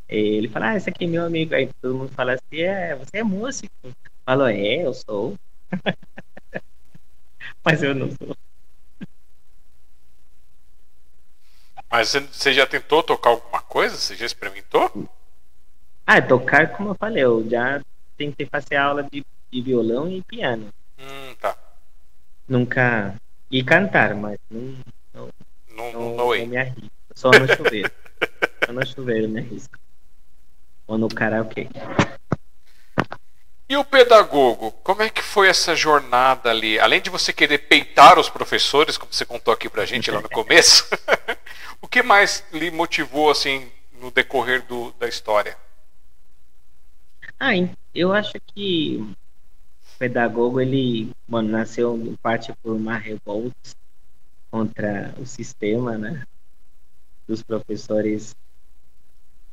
[0.07, 1.53] ele fala, ah, esse aqui é meu amigo.
[1.53, 3.71] Aí todo mundo fala assim, é, você é músico.
[4.25, 5.35] Falou, é, eu sou.
[7.63, 8.35] Mas eu não sou.
[11.91, 13.95] Mas você já tentou tocar alguma coisa?
[13.95, 15.09] Você já experimentou?
[16.05, 17.81] Ah, tocar, como eu falei, eu já
[18.15, 20.67] tentei fazer aula de, de violão e piano.
[20.99, 21.55] Hum, tá.
[22.47, 23.15] Nunca.
[23.49, 24.75] E cantar, mas não,
[25.13, 25.29] não,
[25.69, 26.91] não, não, não, não me arrisco.
[27.15, 27.91] Só no chuveiro.
[28.65, 29.77] Só no chuveiro me arrisco.
[30.87, 31.67] Ou no karaokê.
[33.69, 36.79] E o pedagogo, como é que foi essa jornada ali?
[36.79, 40.27] Além de você querer peitar os professores, como você contou aqui pra gente lá no
[40.27, 40.87] começo,
[41.79, 45.55] o que mais lhe motivou assim no decorrer do, da história?
[47.39, 47.51] Ah,
[47.93, 53.53] eu acho que o pedagogo ele, mano, nasceu em parte por uma revolta
[54.49, 56.23] contra o sistema, né?
[57.27, 58.35] Dos professores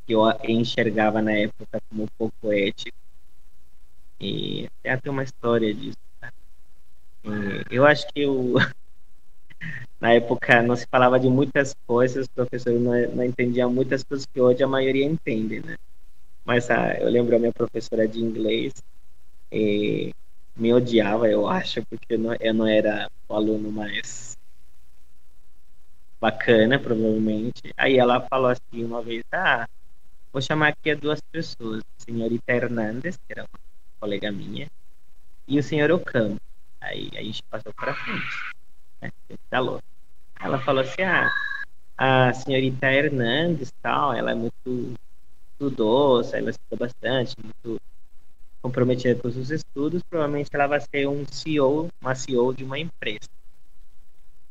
[0.07, 2.97] que eu enxergava na época como pouco ético.
[4.21, 5.99] E até tem uma história disso.
[6.21, 6.33] Tá?
[7.71, 8.55] eu acho que o,
[10.01, 14.27] na época não se falava de muitas coisas, os professores não, não entendiam muitas coisas
[14.27, 15.77] que hoje a maioria entende, né?
[16.45, 18.73] Mas ah, eu lembro a minha professora de inglês,
[20.57, 24.37] me odiava, eu acho, porque eu não, eu não era o aluno mais
[26.21, 27.73] bacana, provavelmente.
[27.77, 29.67] Aí ela falou assim uma vez, ah,
[30.33, 33.66] vou chamar aqui duas pessoas, a senhorita Hernandes, que era uma
[34.01, 34.67] colega minha,
[35.47, 36.41] e o senhor Ocampo.
[36.81, 38.37] Aí a gente passou para frente,
[39.01, 39.11] né?
[39.31, 39.81] Instalou.
[40.39, 41.31] Ela falou assim, ah,
[41.97, 44.95] a senhorita Hernandes, tal, ela é muito
[45.53, 47.81] estudosa, ela estuda bastante, muito
[48.61, 53.29] comprometida com os estudos, provavelmente ela vai ser um CEO, uma CEO de uma empresa.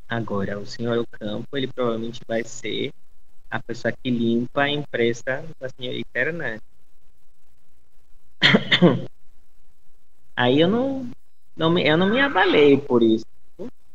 [0.08, 2.92] Agora, o senhor Ocampo, ele provavelmente vai ser
[3.50, 6.62] a pessoa que limpa a empresa da senhorita Hernandes.
[10.36, 11.10] Aí eu não,
[11.56, 13.26] não eu não me abalei por isso.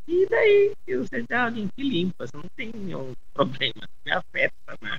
[0.08, 4.98] E daí, você é alguém que limpa, você não tem nenhum problema, me afeta, né?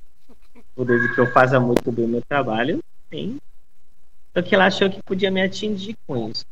[0.73, 3.37] Por desde que eu faça muito bem meu trabalho, tem.
[4.33, 6.45] Só que ela achou que podia me atingir com isso.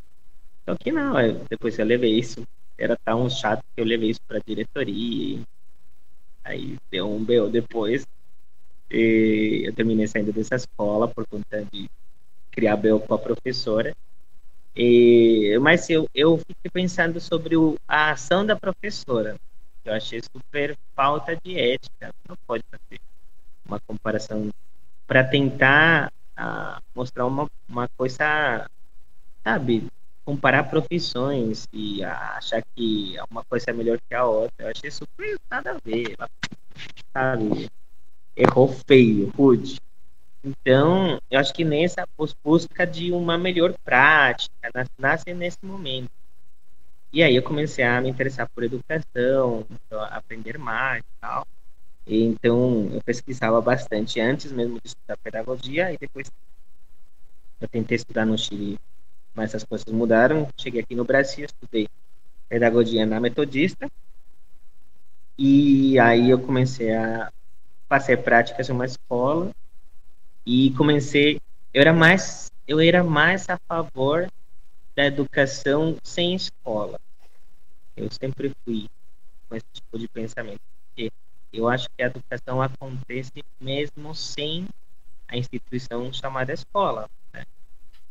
[0.68, 2.44] Só que não, eu, depois eu levei isso
[2.80, 5.42] era tão chato que eu levei isso para diretoria.
[6.44, 8.08] Aí deu um BO depois.
[8.90, 11.90] E eu terminei saindo dessa escola por conta de
[12.50, 13.94] criar BO com a professora.
[14.76, 19.36] E, mas eu, eu fiquei pensando sobre o, a ação da professora.
[19.84, 22.14] Eu achei super falta de ética.
[22.28, 23.00] Não pode fazer
[23.66, 24.50] uma comparação
[25.08, 28.70] para tentar uh, mostrar uma, uma coisa,
[29.44, 29.88] sabe,
[30.24, 34.66] comparar profissões e achar que uma coisa é melhor que a outra.
[34.66, 36.16] Eu achei super nada a ver.
[37.12, 37.68] Sabe?
[38.36, 39.78] Errou feio, rude.
[40.44, 42.06] Então, eu acho que nessa
[42.44, 46.10] busca de uma melhor prática, nasce nesse momento.
[47.12, 49.66] E aí eu comecei a me interessar por educação,
[50.12, 51.44] aprender mais e tal.
[52.08, 56.28] Então, eu pesquisava bastante antes mesmo de estudar pedagogia e depois
[57.62, 58.78] eu tentei estudar no Chile,
[59.36, 60.48] mas as coisas mudaram.
[60.60, 61.88] Cheguei aqui no Brasil, estudei
[62.48, 63.88] pedagogia na Metodista.
[65.38, 67.30] E aí eu comecei a
[67.92, 69.52] fazer práticas em uma escola
[70.46, 71.40] e comecei
[71.74, 74.28] eu era mais eu era mais a favor
[74.96, 77.00] da educação sem escola
[77.96, 78.88] eu sempre fui
[79.48, 81.12] com esse tipo de pensamento porque
[81.52, 84.68] eu acho que a educação acontece mesmo sem
[85.28, 87.46] a instituição chamada escola né?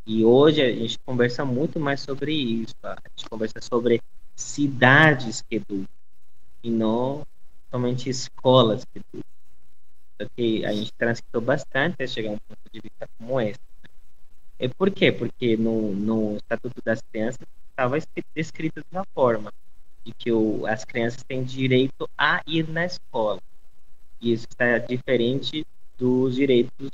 [0.06, 4.00] e hoje a gente conversa muito mais sobre isso a gente conversa sobre
[4.36, 5.86] cidades que educam
[6.62, 7.26] e não
[7.70, 9.37] somente escolas que educam
[10.36, 13.60] que a gente transitou bastante até chegar a um ponto de vista como esse.
[14.58, 15.12] E por quê?
[15.12, 17.40] Porque no, no Estatuto das Crianças
[17.70, 17.96] estava
[18.34, 19.52] descrito de uma forma
[20.04, 23.40] de que o, as crianças têm direito a ir na escola.
[24.20, 25.64] E isso está diferente
[25.96, 26.90] dos direitos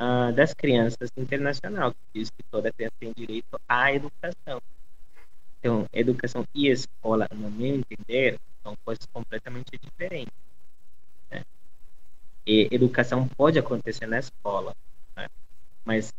[0.00, 4.60] uh, das crianças internacional, que diz que toda criança tem direito à educação.
[5.58, 10.32] Então, educação e escola, no meu entender, são coisas completamente diferentes
[12.70, 14.74] educação pode acontecer na escola,
[15.16, 15.26] né?
[15.84, 16.12] mas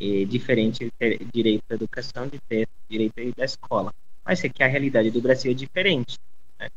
[0.00, 3.92] é diferente ter direito à educação de ter direito da escola.
[4.24, 6.18] Mas é que a realidade do Brasil é diferente.
[6.58, 6.68] Né?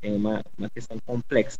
[0.00, 1.58] Tem uma, uma questão complexa.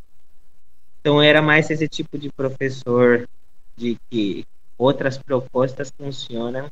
[1.00, 3.28] Então era mais esse tipo de professor
[3.76, 4.44] de que
[4.76, 6.70] outras propostas funcionam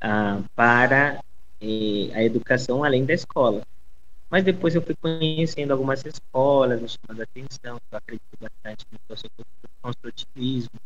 [0.00, 1.20] ah, para
[1.60, 3.62] eh, a educação além da escola.
[4.36, 8.98] Mas depois eu fui conhecendo algumas escolas, me chamando a atenção, eu acredito bastante no
[9.80, 10.78] construtivismo,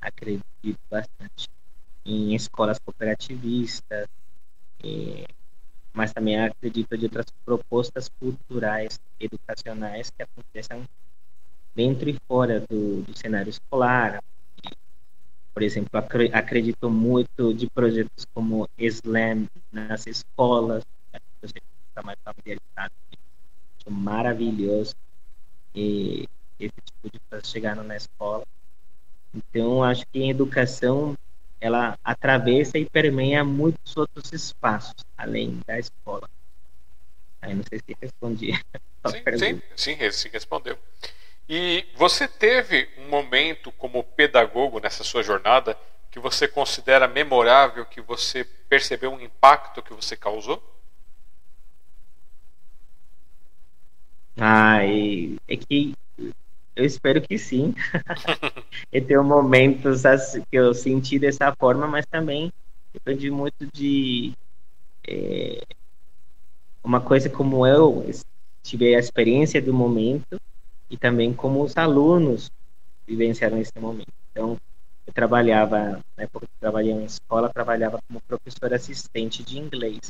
[0.00, 1.46] acredito bastante
[2.06, 4.06] em escolas cooperativistas,
[4.82, 5.26] e,
[5.94, 10.84] mas também acredito em outras propostas culturais, educacionais que acontecem
[11.76, 14.18] dentro e fora do, do cenário escolar.
[15.52, 15.90] Por exemplo,
[16.32, 20.82] acredito muito de projetos como SLAM nas escolas,
[21.94, 22.92] está mais familiarizado.
[23.78, 24.96] Acho maravilhoso
[25.74, 28.44] e esse tipo de coisa chegando na escola.
[29.32, 31.16] Então, acho que a educação
[31.60, 36.28] ela atravessa e permeia muitos outros espaços além da escola.
[37.40, 38.52] Aí não sei se respondi.
[39.06, 40.78] Sim, sim, sim, sim, respondeu.
[41.46, 45.78] E você teve um momento como pedagogo nessa sua jornada
[46.10, 50.73] que você considera memorável, que você percebeu um impacto que você causou?
[54.36, 55.94] E é que
[56.76, 57.74] eu espero que sim.
[58.92, 62.50] e tem momentos assim, que eu senti dessa forma, mas também
[62.92, 64.32] depende muito de
[65.06, 65.62] é,
[66.82, 68.04] uma coisa como eu
[68.62, 70.36] tive a experiência do momento
[70.90, 72.50] e também como os alunos
[73.06, 74.12] vivenciaram esse momento.
[74.30, 74.56] Então,
[75.06, 80.00] eu trabalhava, na época que eu trabalhei em escola, trabalhava como professor assistente de inglês.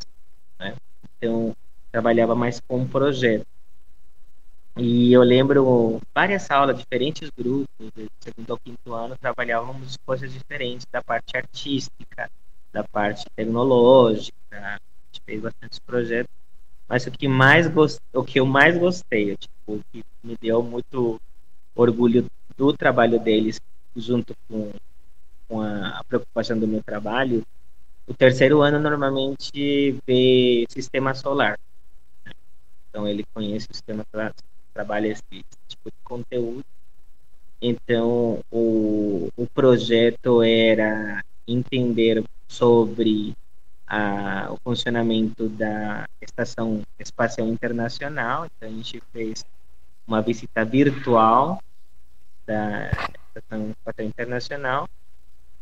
[0.59, 0.77] Né?
[1.17, 1.53] Então,
[1.93, 3.45] trabalhava mais com um projeto.
[4.77, 10.85] E eu lembro várias aulas, diferentes grupos, do segundo ao quinto ano, trabalhávamos coisas diferentes
[10.91, 12.29] da parte artística,
[12.73, 16.35] da parte tecnológica, a gente fez bastantes projetos,
[16.89, 18.01] mas o que mais gost...
[18.13, 21.21] o que eu mais gostei, tipo, o que me deu muito
[21.77, 22.27] orgulho
[22.57, 23.61] do trabalho deles,
[23.95, 24.73] junto com,
[25.49, 27.47] com a preocupação do meu trabalho,
[28.09, 31.57] o terceiro ano normalmente vê sistema solar.
[32.27, 32.33] Né?
[32.89, 34.35] Então ele conhece o sistema solar
[34.75, 36.65] trabalha esse, esse tipo de conteúdo.
[37.63, 43.35] Então, o, o projeto era entender sobre
[43.87, 48.47] a, o funcionamento da Estação Espacial Internacional.
[48.47, 49.47] Então, a gente fez
[50.07, 51.63] uma visita virtual
[52.45, 52.91] da
[53.29, 54.89] Estação Espacial Internacional.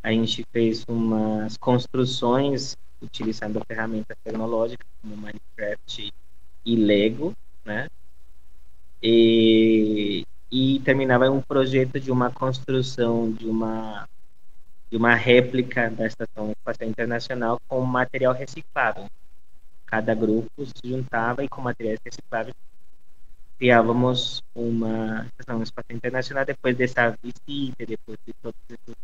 [0.02, 6.12] A gente fez umas construções utilizando ferramentas tecnológicas como Minecraft
[6.64, 7.34] e Lego,
[7.64, 7.89] né?
[9.03, 14.09] E, e terminava um projeto de uma construção de uma
[14.91, 19.07] de uma réplica da Estação Espacial Internacional com material reciclável.
[19.87, 22.55] Cada grupo se juntava e com materiais recicláveis
[23.59, 28.97] criávamos uma Estação Espacial Internacional depois dessa visita, depois de todos esses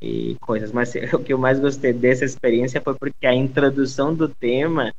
[0.00, 0.72] e coisas.
[0.72, 4.92] Mas o que eu mais gostei dessa experiência foi porque a introdução do tema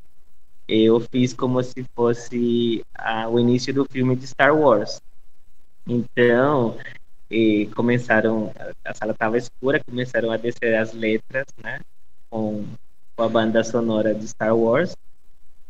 [0.67, 2.85] eu fiz como se fosse
[3.29, 5.01] o início do filme de Star Wars.
[5.87, 6.77] Então,
[7.75, 8.51] começaram,
[8.83, 11.79] a sala estava escura, começaram a descer as letras, né,
[12.29, 12.65] com,
[13.15, 14.95] com a banda sonora de Star Wars,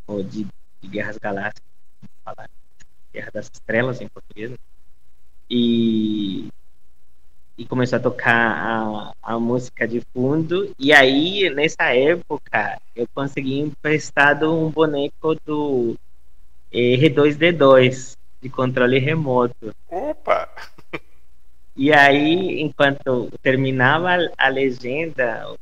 [0.07, 0.47] ou de,
[0.81, 1.69] de Guerras Galácticas,
[2.23, 2.49] falar,
[3.13, 4.57] Guerra das Estrelas em português, né?
[5.49, 6.49] e
[7.57, 10.71] e começou a tocar a, a música de fundo.
[10.77, 15.95] E aí, nessa época, eu consegui emprestado um boneco do
[16.71, 19.73] R2D2, de controle remoto.
[19.89, 20.47] Opa!
[21.75, 25.55] E aí, enquanto terminava a legenda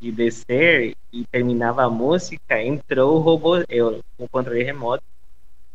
[0.00, 5.04] de descer e terminava a música, entrou o robô, eu com o controle remoto,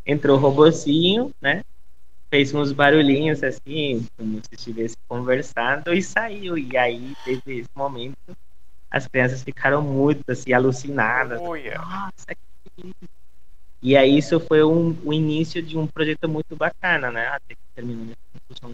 [0.06, 1.64] entrou o robozinho, né?
[2.36, 6.58] Fez uns barulhinhos assim, como se estivesse conversando e saiu.
[6.58, 8.18] E aí teve esse momento,
[8.92, 11.40] as crianças ficaram muito assim, alucinadas.
[11.42, 11.82] Oh, yeah.
[11.82, 12.36] Nossa,
[12.78, 12.92] que
[13.82, 17.28] E aí isso foi um, o início de um projeto muito bacana, né?
[17.28, 18.74] Até que terminou minha discussão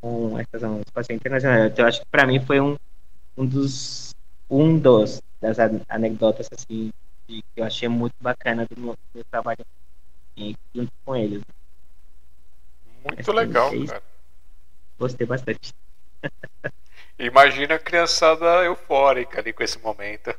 [0.00, 1.66] com essa participação internacional.
[1.66, 2.76] Então, eu acho que para mim foi um,
[3.36, 4.10] um dos
[4.48, 5.58] um dos das
[5.88, 6.90] anedotas assim
[7.26, 9.64] que eu achei muito bacana do meu, do meu trabalho
[10.76, 11.42] junto com eles.
[13.04, 14.02] Muito legal, cara.
[14.98, 15.74] Gostei bastante.
[17.18, 20.34] Imagina a criançada eufórica ali com esse momento.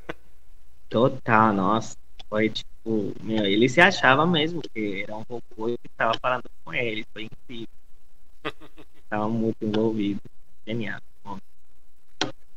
[0.90, 1.96] Total, nossa.
[2.28, 6.74] Foi tipo, meu, ele se achava mesmo que era um robô e estava falando com
[6.74, 7.06] ele.
[7.14, 7.68] Foi incrível.
[9.06, 10.20] Estava muito envolvido.
[10.66, 11.00] Genial.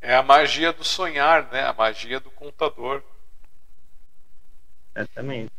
[0.01, 1.63] É a magia do sonhar, né?
[1.65, 3.03] A magia do contador.
[4.97, 5.53] Exatamente.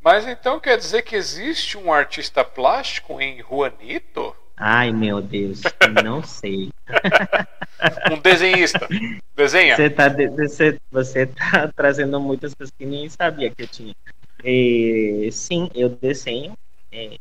[0.00, 4.34] Mas então quer dizer que existe um artista plástico em Juanito?
[4.56, 5.60] Ai, meu Deus,
[6.02, 6.70] não sei.
[8.10, 8.88] um desenhista.
[9.34, 9.76] Desenha.
[9.76, 13.94] Você tá, você, você tá trazendo muitas coisas que nem sabia que eu tinha.
[14.42, 16.54] E, sim, eu desenho.
[16.90, 17.18] É,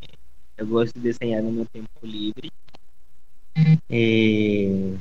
[0.58, 2.50] eu gosto de desenhar no meu tempo livre.
[3.90, 4.96] E,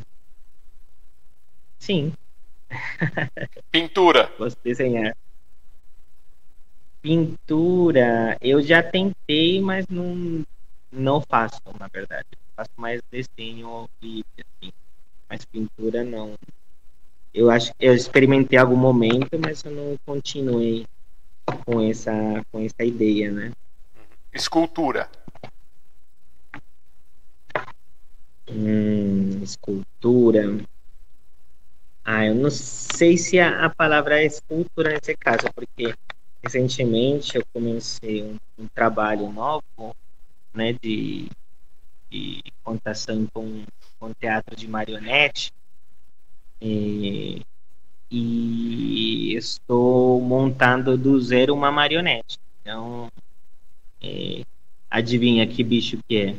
[1.79, 2.13] sim.
[3.71, 4.33] Pintura.
[4.37, 5.15] Gosto de desenhar.
[7.05, 10.43] Pintura, eu já tentei, mas não,
[10.91, 12.27] não faço, na verdade.
[12.57, 14.73] Faço mais desenho e assim.
[15.29, 16.33] Mas pintura não.
[17.35, 20.87] Eu acho que eu experimentei algum momento, mas eu não continuei
[21.67, 22.11] com essa,
[22.51, 23.53] com essa ideia, né?
[24.33, 25.07] Escultura.
[28.51, 30.59] Hum, escultura.
[32.03, 35.93] Ah, eu não sei se a, a palavra é escultura nesse caso, porque
[36.45, 39.97] recentemente eu comecei um, um trabalho novo,
[40.53, 41.29] né, de,
[42.11, 43.65] de contação com,
[43.99, 45.53] com teatro de marionete
[46.61, 47.41] e,
[48.11, 52.39] e estou montando do zero uma marionete.
[52.61, 53.11] Então,
[54.03, 54.43] é,
[54.91, 56.37] adivinha que bicho que é?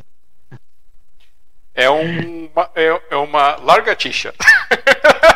[1.74, 4.32] É, uma, é, é uma lagartixa.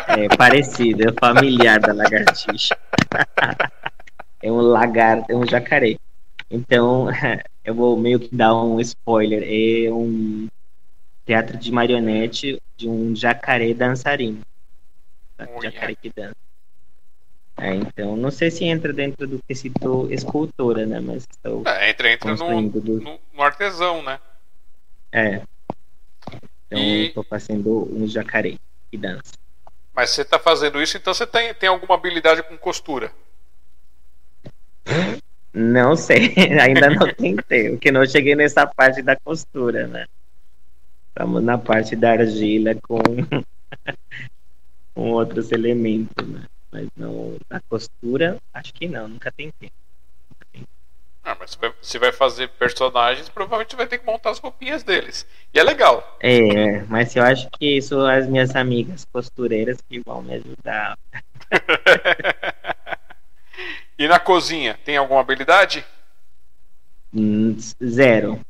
[0.09, 2.79] É parecido, é familiar da lagartixa.
[4.43, 5.97] é um lagarto, é um jacaré.
[6.51, 7.09] Então,
[7.65, 9.43] eu vou meio que dar um spoiler.
[9.43, 10.49] É um
[11.25, 14.41] teatro de marionete de um jacaré dançarino.
[15.63, 16.35] Jacaré que dança.
[17.57, 20.99] É, então, não sei se entra dentro do que citou escultora, né?
[20.99, 23.01] Mas estou é, entra, entra no, do...
[23.01, 24.19] no, no, artesão, né?
[25.13, 25.43] É.
[26.67, 27.09] Então, e...
[27.09, 28.57] estou fazendo um jacaré
[28.91, 29.35] que dança.
[29.95, 33.13] Mas você está fazendo isso, então você tem, tem alguma habilidade com costura?
[35.53, 40.07] Não sei, ainda não tentei, porque não cheguei nessa parte da costura, né?
[41.09, 43.01] Estamos na parte da argila com,
[44.95, 46.45] com outros elementos, né?
[46.71, 49.73] Mas não, a costura, acho que não, nunca tentei.
[51.23, 55.27] Ah, mas você vai fazer personagens, provavelmente vai ter que montar as roupinhas deles.
[55.53, 56.17] E é legal.
[56.21, 60.99] É, mas eu acho que isso as minhas amigas costureiras que vão me ajudar.
[64.01, 65.85] E na cozinha, tem alguma habilidade?
[67.13, 67.55] Hum,
[67.85, 68.41] zero.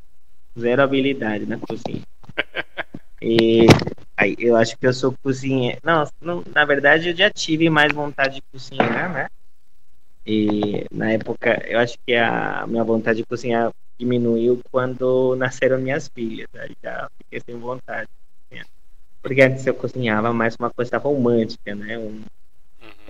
[0.57, 2.03] Zero habilidade na cozinha.
[3.21, 3.65] e
[4.15, 5.77] aí, eu acho que eu sou cozinheiro.
[5.83, 9.27] Não, não, na verdade eu já tive mais vontade de cozinhar, né?
[10.25, 16.07] E na época, eu acho que a minha vontade de cozinhar diminuiu quando nasceram minhas
[16.07, 16.47] filhas.
[16.55, 18.07] Aí já fiquei sem vontade.
[19.21, 21.97] Porque antes eu cozinhava mais uma coisa romântica, né?
[21.97, 22.21] Um,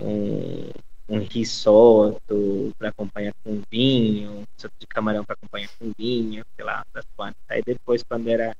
[0.00, 0.70] um
[1.12, 6.64] um risoto para acompanhar com vinho, um risoto de camarão para acompanhar com vinho, sei
[6.64, 7.42] lá, das quantas.
[7.50, 8.56] Aí depois, quando era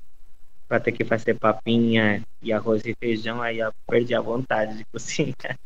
[0.67, 4.85] para ter que fazer papinha e arroz e feijão, aí eu perdi a vontade de
[4.93, 5.57] cozinhar.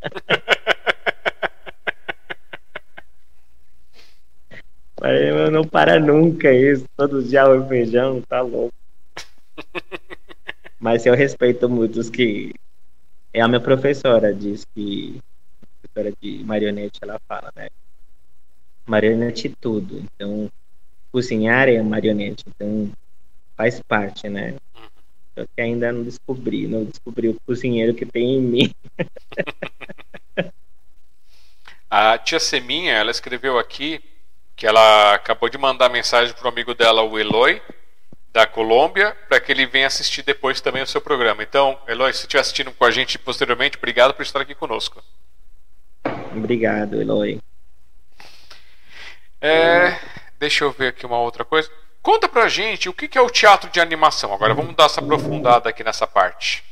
[5.00, 8.74] Mas não para nunca isso, todo dia arroz e feijão, tá louco.
[10.80, 12.54] Mas eu respeito muito os que.
[13.34, 15.20] É a minha professora, diz que.
[15.98, 17.70] Professora de marionete, ela fala, né?
[18.86, 19.98] Marionete tudo.
[19.98, 20.52] Então,
[21.12, 22.44] cozinhar é marionete.
[22.48, 22.92] Então,
[23.56, 24.56] faz parte, né?
[25.36, 28.72] Eu que ainda não descobri, não descobri o cozinheiro que tem em mim.
[31.90, 34.00] a tia Seminha, ela escreveu aqui
[34.56, 37.60] que ela acabou de mandar mensagem para o amigo dela, o Eloy,
[38.32, 41.42] da Colômbia, para que ele venha assistir depois também o seu programa.
[41.42, 45.04] Então, Eloy, se estiver assistindo com a gente posteriormente, obrigado por estar aqui conosco.
[46.36, 47.40] Obrigado, Eloy.
[49.40, 50.00] É,
[50.40, 51.70] deixa eu ver aqui uma outra coisa.
[52.02, 54.34] Conta pra gente o que é o teatro de animação.
[54.34, 56.64] Agora vamos dar essa aprofundada aqui nessa parte.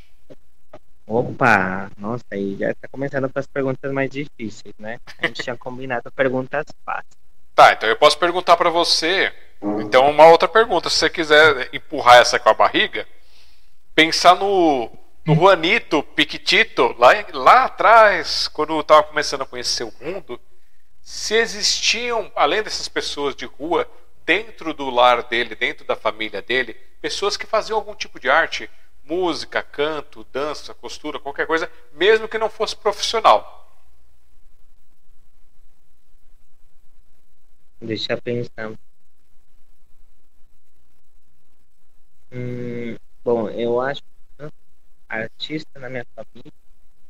[1.07, 4.99] Opa, nossa, aí já está começando com as perguntas mais difíceis, né?
[5.22, 7.14] A gente tinha combinado perguntas fáceis.
[7.53, 9.32] Tá, então eu posso perguntar para você.
[9.80, 10.90] Então, uma outra pergunta.
[10.90, 13.07] Se você quiser empurrar essa com a barriga,
[13.94, 14.90] pensar no,
[15.26, 20.39] no Juanito Piquitito, lá, lá atrás, quando estava começando a conhecer o mundo,
[21.02, 23.89] se existiam, além dessas pessoas de rua,
[24.23, 28.69] dentro do lar dele, dentro da família dele, pessoas que faziam algum tipo de arte,
[29.03, 33.68] música, canto, dança, costura, qualquer coisa, mesmo que não fosse profissional.
[37.81, 38.73] Deixa eu pensar.
[42.31, 44.02] Hum, bom, eu acho
[45.10, 46.52] artista na minha família.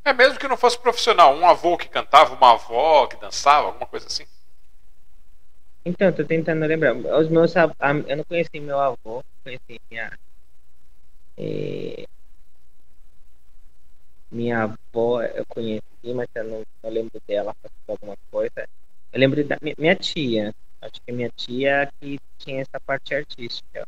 [0.03, 3.88] É mesmo que não fosse profissional, um avô que cantava, uma avó que dançava, alguma
[3.88, 4.26] coisa assim.
[5.84, 6.95] Então, tô tentando lembrar.
[6.95, 10.11] Os meus, eu não conheci meu avô, conheci minha.
[11.38, 12.05] Eh,
[14.31, 15.81] minha avó, eu conheci,
[16.13, 18.67] mas eu não, não lembro dela fazendo alguma coisa.
[19.11, 20.53] Eu lembro da minha tia.
[20.81, 23.88] Acho que minha tia que tinha essa parte artística,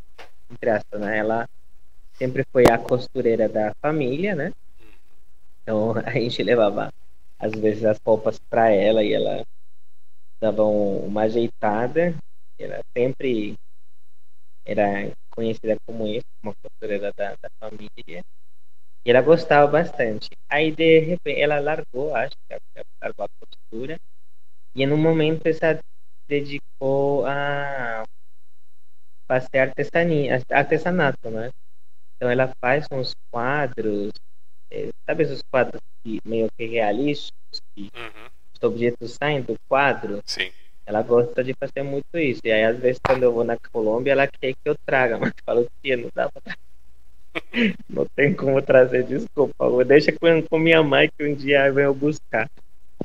[0.50, 1.18] entre aspas, né?
[1.18, 1.48] Ela
[2.18, 4.52] sempre foi a costureira da família, né?
[5.62, 6.90] Então a gente levava
[7.40, 9.44] às vezes as roupas para ela e ela
[10.42, 12.16] davam uma ajeitada.
[12.60, 13.56] Ela sempre
[14.66, 18.24] era conhecida como isso, uma costureira da, da família.
[19.06, 20.30] E ela gostava bastante.
[20.50, 22.58] Aí, de repente, ela largou, acho que
[23.02, 23.98] largou a costura.
[24.76, 25.80] E no momento ela
[26.28, 28.04] dedicou a
[29.28, 31.50] fazer artesania, artesanato, né?
[32.18, 34.12] Então ela faz uns quadros,
[34.72, 38.28] eh, sabe esses quadros que, meio que realísticos, que uhum
[38.58, 40.20] os objetos saem do quadro.
[40.26, 40.52] Sim.
[40.86, 42.42] Ela gosta de fazer muito isso.
[42.44, 45.30] E aí, às vezes, quando eu vou na Colômbia, ela quer que eu traga, mas
[45.30, 46.56] eu falo, tia, não dá pra
[47.90, 49.86] Não tem como trazer, desculpa.
[49.86, 52.48] Deixa com, com minha mãe que um dia eu buscar.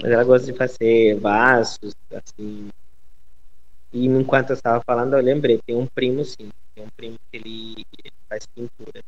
[0.01, 2.69] Mas ela gosta de fazer vasos, assim.
[3.93, 6.49] E enquanto eu estava falando, eu lembrei, tem um primo, sim.
[6.75, 7.87] Tem um primo que ele
[8.29, 9.03] faz pintura.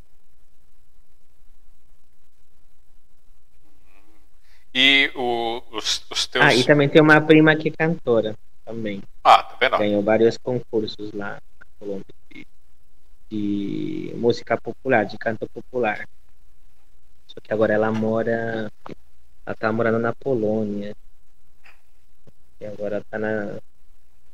[4.74, 6.44] E o, os, os teus.
[6.44, 9.02] Ah, e também tem uma prima que é cantora também.
[9.22, 9.78] Ah, tá vendo?
[9.78, 12.46] Ganhou vários concursos lá na Colômbia de,
[13.30, 16.04] de música popular, de canto popular.
[17.28, 18.68] Só que agora ela mora.
[19.46, 20.92] Ela tá morando na Polônia.
[22.60, 23.58] E agora tá na,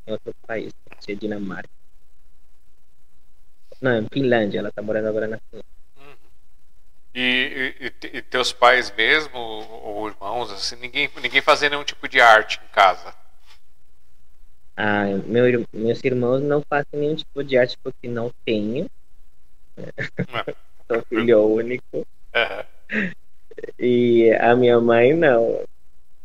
[0.06, 1.79] em outro país, ser Dinamarca.
[3.80, 5.70] Não, em Finlândia, ela tá morando agora na Finlândia.
[7.12, 12.20] E, e, e, teus pais mesmo, ou irmãos, assim, ninguém, ninguém fazia nenhum tipo de
[12.20, 13.12] arte em casa?
[14.76, 18.88] Ah, meu, meus irmãos não fazem nenhum tipo de arte porque não tenho.
[19.76, 20.54] Ah.
[20.86, 21.84] Sou filho único.
[21.94, 23.10] Uhum.
[23.78, 25.62] E a minha mãe não.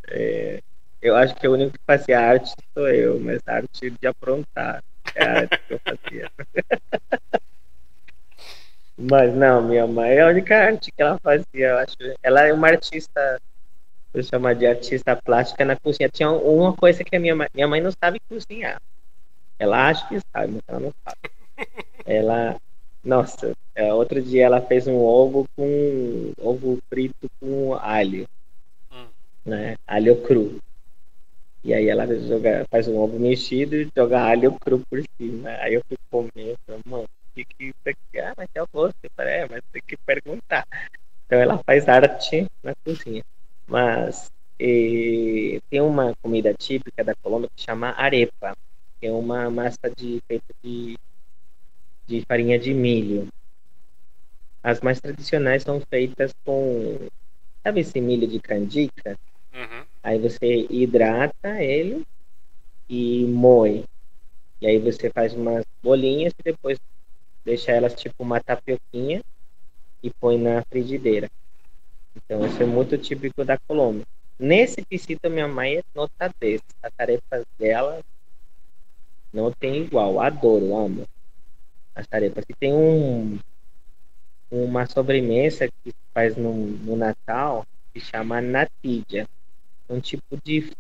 [0.07, 0.60] É,
[1.02, 4.84] eu acho que o único que fazia arte sou eu, mas arte de aprontar.
[5.14, 6.32] É a arte que eu fazia.
[8.98, 11.96] Mas não, minha mãe é a única arte que ela fazia, eu acho.
[12.24, 13.42] Ela é uma artista,
[14.14, 16.10] vou chamar de artista plástica na cozinha.
[16.10, 18.82] Tinha uma coisa que a minha mãe, minha mãe não sabe cozinhar.
[19.60, 21.20] Ela acha que sabe, mas ela não sabe.
[22.06, 22.56] Ela,
[23.04, 28.26] nossa, é, outro dia ela fez um ovo com ovo frito com alho,
[28.92, 29.08] hum.
[29.46, 29.76] né?
[29.86, 30.58] Alho cru.
[31.64, 35.50] E aí ela joga, faz um ovo mexido e joga alho cru por cima.
[35.60, 36.56] Aí eu fui comer,
[36.86, 38.95] mano que, que isso aqui, ah, mas é gosto.
[39.03, 40.66] Eu falei, é, mas tem que perguntar.
[41.26, 43.24] Então ela faz arte na cozinha.
[43.68, 48.56] Mas e, tem uma comida típica da Colômbia que chama arepa,
[48.99, 50.98] que é uma massa de feita de,
[52.07, 53.28] de farinha de milho.
[54.64, 57.07] As mais tradicionais são feitas com,
[57.64, 59.18] sabe esse milho de candica?
[59.53, 59.86] Uhum.
[60.02, 62.03] Aí você hidrata ele
[62.90, 63.84] e moe.
[64.62, 66.80] E aí você faz umas bolinhas e depois
[67.46, 69.22] deixa elas tipo uma tapioquinha
[70.02, 71.30] e põe na frigideira.
[72.16, 74.06] Então isso é muito típico da Colômbia.
[74.38, 76.62] Nesse quesito minha mãe é nota 10.
[76.82, 78.02] As tarefas dela
[79.32, 80.20] não tem igual.
[80.20, 81.06] Adoro, amo
[81.96, 82.44] as tarefas.
[82.50, 83.40] E tem um
[84.52, 89.28] uma sobremesa que faz no, no Natal que chama natilla.
[89.90, 90.72] Um tipo de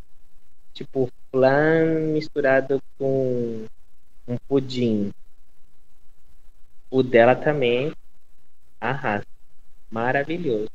[0.73, 3.65] tipo flan misturado com
[4.27, 5.11] um pudim.
[6.95, 7.91] O dela também
[8.79, 9.25] arrasa.
[9.91, 10.69] Maravilhoso.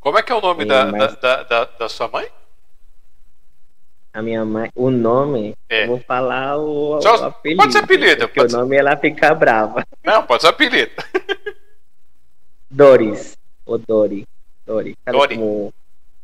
[0.00, 2.28] Como é que é o nome da, da, da, da sua mãe?
[4.12, 5.86] A minha mãe, o nome, É.
[5.86, 7.60] vou falar o, Só- o apelido.
[7.62, 8.56] pode ser apelido, Porque o ser.
[8.56, 9.86] nome ela fica brava.
[10.02, 10.90] Não, pode ser apelido.
[12.68, 13.38] Doris.
[13.64, 14.26] O Dori.
[14.66, 14.96] Dori.
[15.04, 15.36] Sabe Dory.
[15.36, 15.72] como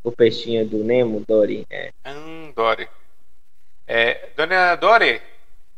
[0.03, 1.23] o peixinho do Nemo?
[1.29, 1.65] Dori.
[1.71, 1.93] É.
[2.07, 2.89] Hum, Dori.
[3.87, 5.23] É, dona Dori,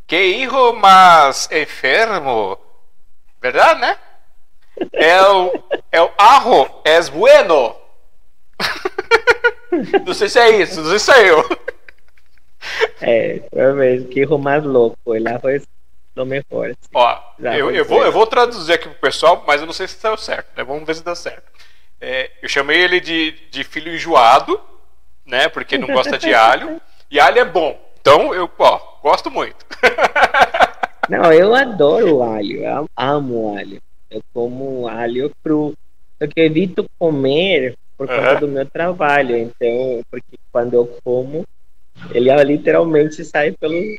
[0.07, 2.59] que hijo más enfermo.
[3.41, 3.99] Verdade, né?
[4.93, 5.53] É o,
[5.91, 7.74] é o arro es bueno.
[10.07, 11.45] Não sei se é isso, não sei se é eu.
[13.01, 14.09] É, provavelmente.
[14.09, 15.15] Que erro mais louco.
[15.15, 15.62] Ela foi
[16.15, 16.66] lo mejor.
[16.70, 16.91] assim.
[16.95, 19.87] Ó, Já eu, eu, vou, eu vou traduzir aqui pro pessoal, mas eu não sei
[19.87, 20.65] se saiu certo, né?
[20.65, 21.45] Vamos ver se dá certo.
[22.01, 24.61] É, eu chamei ele de, de filho enjoado,
[25.24, 25.49] né?
[25.49, 26.81] Porque não gosta de alho.
[27.09, 27.81] E alho é bom.
[28.01, 29.65] Então, eu, ó, gosto muito.
[31.09, 32.65] Não, eu adoro alho.
[32.65, 33.81] Eu amo alho.
[34.11, 35.74] Eu como alho cru.
[36.20, 38.41] Só que eu evito comer por conta Aham.
[38.41, 39.37] do meu trabalho.
[39.37, 41.45] Então, porque quando eu como,
[42.12, 43.97] ele literalmente sai pelos,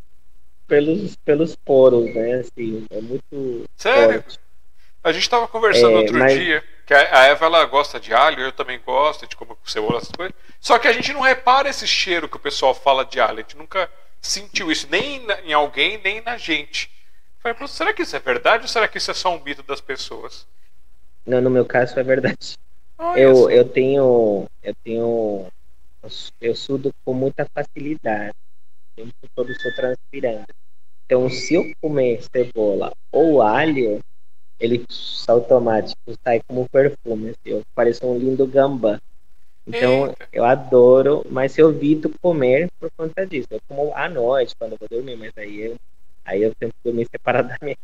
[0.68, 2.42] pelos, pelos poros, né?
[2.42, 4.22] Assim, é muito Sério?
[4.24, 4.40] forte.
[5.04, 8.42] A gente tava conversando É, outro mas- dia que a Eva ela gosta de alho,
[8.42, 10.34] eu também gosto, a gente come com cebola, essas coisas.
[10.60, 13.40] Só que a gente não repara esse cheiro que o pessoal fala de alho.
[13.40, 13.90] A gente nunca
[14.22, 16.90] sentiu isso, nem na- em alguém, nem na gente.
[17.40, 19.64] Falei, "Pô, será que isso é verdade ou será que isso é só um mito
[19.64, 20.48] das pessoas?
[21.26, 22.58] Não, no meu caso é verdade.
[22.98, 24.46] Olha Eu, eu tenho.
[24.64, 25.48] Eu tenho.
[26.42, 28.34] Eu sudo com muita facilidade.
[28.98, 30.46] O tempo todo estou transpirando.
[31.06, 34.00] Então, se eu comer cebola ou alho,
[34.60, 34.86] ele
[35.28, 37.30] automático sai como perfume.
[37.30, 39.00] Assim, eu pareço um lindo gambá.
[39.68, 40.30] Então, Eita.
[40.32, 43.48] eu adoro, mas eu evito comer por conta disso.
[43.52, 45.76] Eu como à noite, quando eu vou dormir, mas aí eu,
[46.26, 47.78] aí eu tenho que dormir separadamente.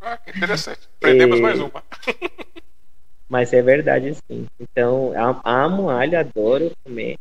[0.00, 0.88] Ah, que interessante.
[0.98, 1.82] Aprendemos E- mais uma.
[3.28, 4.46] Mas é verdade, sim.
[4.60, 5.12] Então,
[5.44, 7.16] amo alho, adoro comer.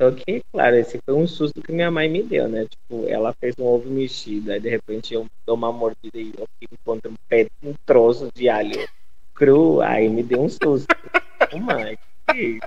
[0.00, 2.64] Só que, claro, esse foi um susto que minha mãe me deu, né?
[2.64, 6.46] Tipo, ela fez um ovo mexido, aí de repente eu dou uma mordida e eu
[6.72, 8.88] encontro um, pé, um troço de alho
[9.34, 10.88] cru, aí me deu um susto.
[11.60, 12.66] Mãe, que isso?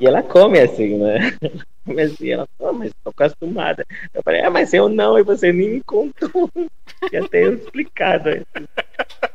[0.00, 1.18] E ela come assim, né?
[1.86, 3.86] Come assim, ela fala, mas tô acostumada.
[4.12, 6.50] Eu falei, ah, mas eu não, e você nem me contou.
[7.12, 8.28] Já tenho explicado.
[8.28, 8.44] aí.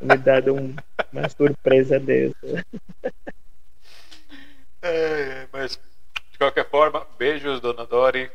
[0.01, 0.75] Me dado um,
[1.13, 2.35] uma surpresa dessa.
[4.83, 5.79] É, mas,
[6.31, 8.31] de qualquer forma, beijos, dona Dori.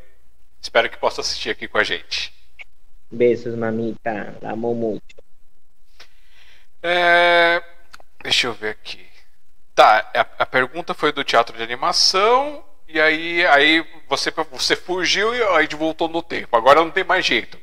[0.61, 2.33] Espero que possa assistir aqui com a gente.
[3.11, 4.33] Beijos, mamita.
[4.41, 5.15] Amo muito.
[6.81, 7.61] É,
[8.23, 9.06] deixa eu ver aqui.
[9.77, 12.63] Tá, a, a pergunta foi do teatro de animação.
[12.87, 16.57] E aí, aí você, você fugiu e a gente voltou no tempo.
[16.57, 17.59] Agora não tem mais jeito.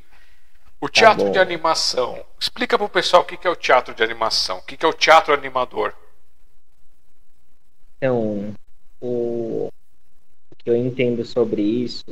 [0.80, 1.32] O teatro bom.
[1.32, 2.24] de animação.
[2.38, 4.58] Explica pro pessoal o que que é o teatro de animação.
[4.58, 5.92] O que que é o teatro animador.
[7.96, 8.54] Então,
[9.00, 9.68] o,
[10.52, 12.04] o que eu entendo sobre isso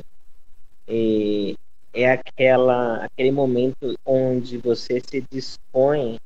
[0.89, 1.55] é,
[1.95, 6.19] é aquela, aquele momento onde você se dispõe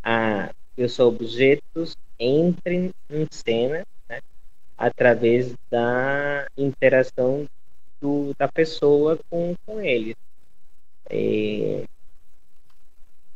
[0.00, 4.20] a que os objetos entrem em cena né,
[4.76, 7.46] através da interação
[8.00, 10.14] do, da pessoa com, com eles.
[11.08, 11.84] É,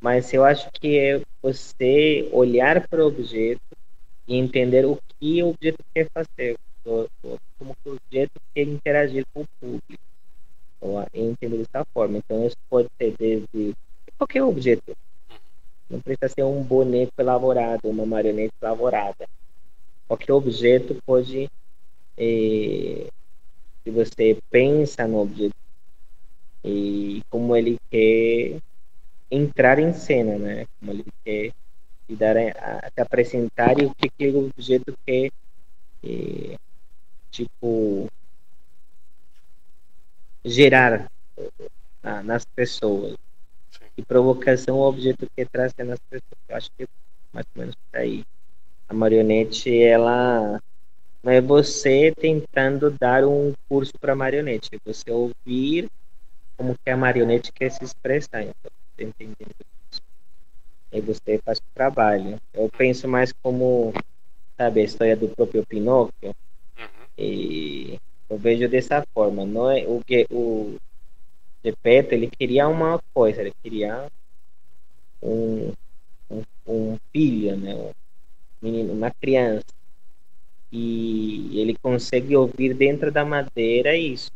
[0.00, 3.60] mas eu acho que é você olhar para o objeto
[4.26, 9.46] e entender o que o objeto quer fazer, como o objeto quer interagir com o
[9.60, 10.10] público.
[11.12, 12.16] Entender dessa forma.
[12.18, 13.74] Então, isso pode ser desde
[14.16, 14.96] qualquer objeto.
[15.90, 19.24] Não precisa ser um boneco elaborado, uma marionete elaborada.
[20.08, 21.46] Qualquer objeto pode,
[22.18, 23.08] eh,
[23.84, 25.52] se você pensa no objeto
[26.64, 28.58] e como ele quer
[29.32, 30.64] entrar em cena, né?
[30.78, 31.50] Como ele quer
[32.10, 32.50] e dar a,
[32.86, 35.28] a- se apresentar e o que aquele objeto quer
[36.04, 36.56] eh,
[37.32, 38.08] tipo
[40.44, 41.06] gerar
[42.04, 43.14] ah, nas pessoas.
[43.96, 46.40] E provocação é o objeto que traz nas pessoas.
[46.48, 46.86] Eu acho que é
[47.32, 48.24] mais ou menos por aí.
[48.88, 50.60] A marionete, ela
[51.22, 55.88] não é você tentando dar um curso para marionete, é você ouvir
[56.56, 58.42] como que a marionete quer se expressar.
[58.42, 59.54] Então, você entendendo
[59.90, 60.02] isso.
[60.92, 62.38] E você faz o trabalho.
[62.52, 63.92] Eu penso mais como,
[64.56, 66.34] sabe, a história do próprio Pinóquio.
[66.78, 67.06] Uhum.
[67.16, 67.98] E
[68.28, 69.44] eu vejo dessa forma.
[69.44, 70.76] Não é o que o
[71.64, 74.08] Gepeto, ele queria uma coisa, ele queria
[75.22, 75.72] um,
[76.30, 77.74] um, um filho, né?
[77.74, 77.92] Um
[78.62, 79.64] menino, uma criança
[80.72, 84.30] e ele consegue ouvir dentro da madeira isso.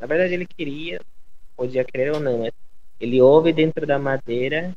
[0.00, 1.00] Na verdade, ele queria,
[1.56, 2.52] podia crer ou não, mas
[2.98, 4.72] ele ouve dentro da madeira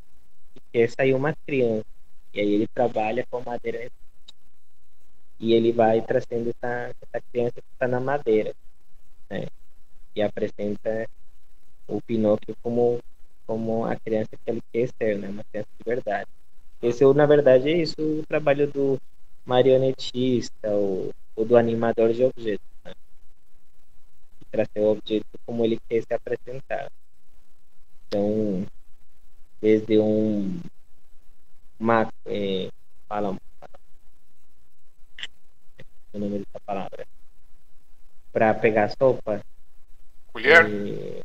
[0.54, 1.84] e quer sair uma criança.
[2.34, 3.88] E aí ele trabalha com madeira
[5.40, 8.52] e ele vai trazendo essa, essa criança que está na madeira.
[9.30, 9.46] Né?
[10.14, 11.08] E apresenta
[11.88, 13.00] o Pinóquio como,
[13.46, 15.28] como a criança que ele quer ser, né?
[15.28, 16.28] uma criança de verdade.
[16.80, 18.98] Esse, na verdade, é isso o trabalho do,
[19.48, 22.66] marionetista ou, ou do animador de objetos.
[22.84, 22.92] Né?
[24.50, 26.92] Trazer o objeto como ele quer se apresentar.
[28.06, 28.66] Então,
[29.60, 30.60] desde um
[31.80, 32.68] uma, é,
[33.08, 33.80] fala, fala
[36.12, 37.06] o nome dessa palavra
[38.32, 39.40] para pegar sopa
[40.32, 41.22] colher e,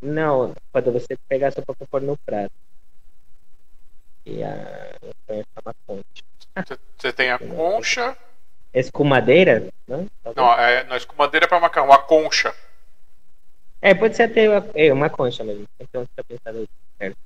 [0.00, 2.52] não quando você pegar a sopa para pôr no prato
[4.24, 4.96] e a,
[5.28, 6.24] a uma fonte
[6.98, 8.16] você tem a concha.
[8.72, 9.68] Escumadeira?
[9.86, 10.06] Não,
[10.36, 12.54] não, é, não escumadeira é para macarrão, a concha.
[13.82, 15.64] É, pode ser até uma, é, uma concha mesmo.
[15.78, 16.68] Então você tá pensando
[16.98, 17.16] certo.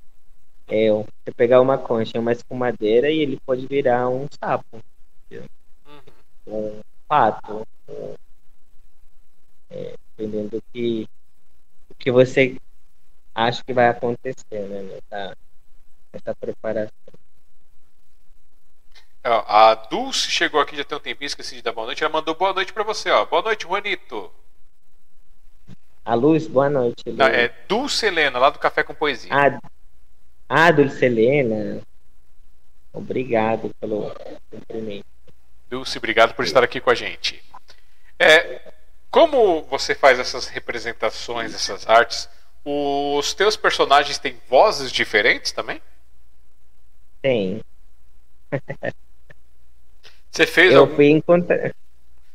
[0.68, 4.80] É, você pegar uma concha, uma escumadeira e ele pode virar um sapo.
[5.30, 5.44] Uhum.
[6.46, 7.66] Um pato.
[7.88, 8.14] Um,
[9.70, 11.08] é, dependendo do que,
[11.88, 12.56] do que você
[13.34, 14.82] acha que vai acontecer, né?
[14.82, 15.36] Nessa,
[16.12, 16.92] nessa preparação.
[19.24, 22.04] A Dulce chegou aqui já tem um tempinho, esqueci de dar boa noite.
[22.04, 23.24] Ela mandou boa noite para você, ó.
[23.24, 24.30] Boa noite, Juanito.
[26.04, 27.02] A Luz, boa noite.
[27.06, 29.30] Não, é Dulce Helena, lá do Café com Poesia.
[29.32, 29.58] Ah,
[30.46, 31.80] ah Dulce Helena.
[32.92, 34.14] Obrigado pelo
[34.50, 35.06] cumprimento.
[35.70, 37.42] Dulce, obrigado por estar aqui com a gente.
[38.18, 38.72] É,
[39.10, 42.28] como você faz essas representações, essas artes,
[42.64, 45.80] os teus personagens têm vozes diferentes também?
[47.20, 47.60] Tem.
[50.30, 50.94] Você fez eu algum...
[50.94, 51.74] fui encontrar.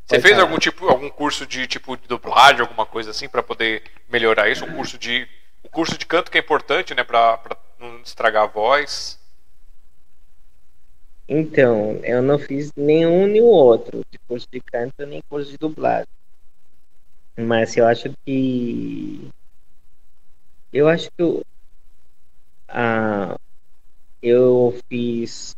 [0.05, 3.83] Você fez algum tipo, algum curso de tipo de dublagem, alguma coisa assim para poder
[4.09, 4.65] melhorar isso?
[4.65, 5.27] Um curso de,
[5.63, 7.39] o um curso de canto que é importante, né, para
[7.79, 9.19] não estragar a voz.
[11.27, 15.57] Então, eu não fiz nenhum nem o outro, de curso de canto nem curso de
[15.59, 16.07] dublagem.
[17.37, 19.29] Mas eu acho que
[20.71, 21.41] eu acho que
[22.69, 23.35] ah,
[24.21, 25.51] eu fiz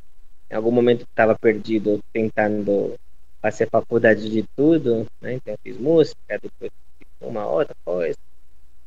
[0.51, 2.95] em algum momento estava perdido tentando
[3.41, 5.33] fazer faculdade de tudo, né?
[5.33, 6.69] Então eu fiz música, depois
[7.21, 8.17] uma outra coisa.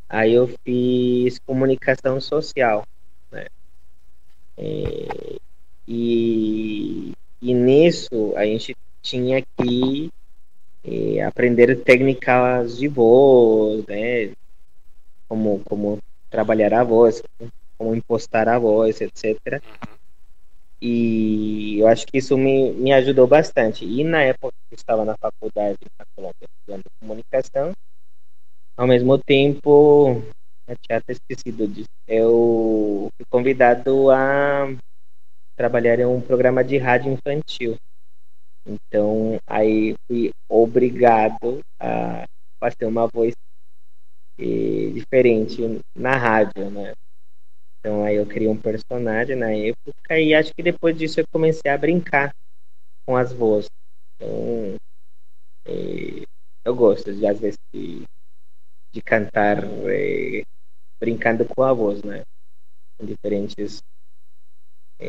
[0.09, 2.83] Aí eu fiz comunicação social,
[3.33, 3.47] né?
[4.59, 5.37] É,
[5.89, 10.09] e, e nisso a gente tinha que
[10.85, 14.33] é, aprender técnicas de voz, né?
[15.29, 15.99] Como, como
[16.35, 17.23] trabalhar a voz,
[17.79, 19.39] como impostar a voz, etc.
[19.55, 19.95] Uhum.
[20.83, 23.85] E eu acho que isso me, me ajudou bastante.
[23.85, 27.73] E na época que eu estava na faculdade na Colômbia, estudando comunicação,
[28.77, 30.23] ao mesmo tempo,
[30.67, 34.75] eu tinha até esquecido disso, eu fui convidado a
[35.57, 37.77] trabalhar em um programa de rádio infantil.
[38.67, 42.25] Então, aí fui obrigado a
[42.59, 43.35] fazer uma voz
[44.39, 45.61] eh, diferente
[45.97, 46.93] na rádio, né?
[47.79, 51.71] Então aí eu criei um personagem na época e acho que depois disso eu comecei
[51.71, 52.31] a brincar
[53.07, 53.69] com as vozes.
[54.17, 54.77] Então
[55.67, 56.25] é,
[56.65, 58.05] eu gosto de às vezes de,
[58.95, 60.43] de cantar é,
[60.99, 62.23] brincando com a voz, né?
[62.99, 63.81] Com diferentes
[65.01, 65.07] é,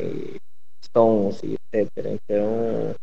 [1.44, 1.90] e etc.
[2.14, 2.96] Então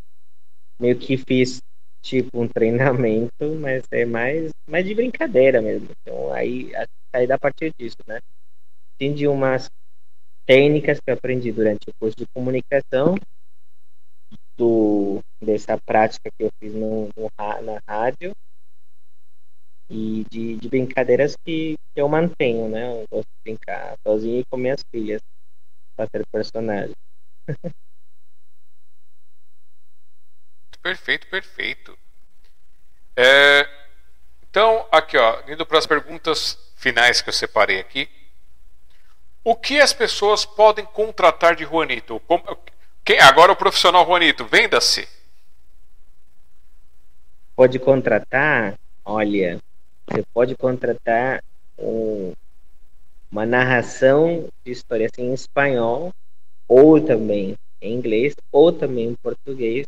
[0.81, 1.61] meio que fiz
[2.03, 5.89] tipo um treinamento, mas é mais, mais de brincadeira mesmo.
[6.01, 6.73] Então aí
[7.15, 8.19] sair da partir disso, né?
[9.01, 9.69] de umas
[10.47, 13.17] técnicas que aprendi durante o curso de comunicação,
[14.57, 17.29] do, dessa prática que eu fiz no, no
[17.63, 18.33] na rádio
[19.91, 23.03] e de, de brincadeiras que, que, eu mantenho, né?
[23.03, 25.21] Eu gosto de brincar sozinho e com minhas filhas,
[25.97, 26.95] fazer personagem.
[30.83, 31.99] perfeito, perfeito.
[33.17, 33.69] É,
[34.43, 38.09] então, aqui ó, indo para as perguntas finais que eu separei aqui.
[39.45, 42.21] O que as pessoas podem contratar de Juanito?
[42.27, 42.45] Como,
[43.05, 45.09] quem, agora o profissional Juanito, venda-se.
[47.57, 49.59] Pode contratar, olha,
[50.07, 51.43] você pode contratar
[51.79, 52.33] um,
[53.31, 56.13] uma narração de história assim, em espanhol,
[56.69, 59.87] ou também em inglês, ou também em português,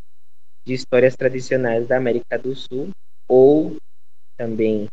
[0.65, 2.89] de histórias tradicionais da América do Sul,
[3.27, 3.75] ou
[4.37, 4.87] também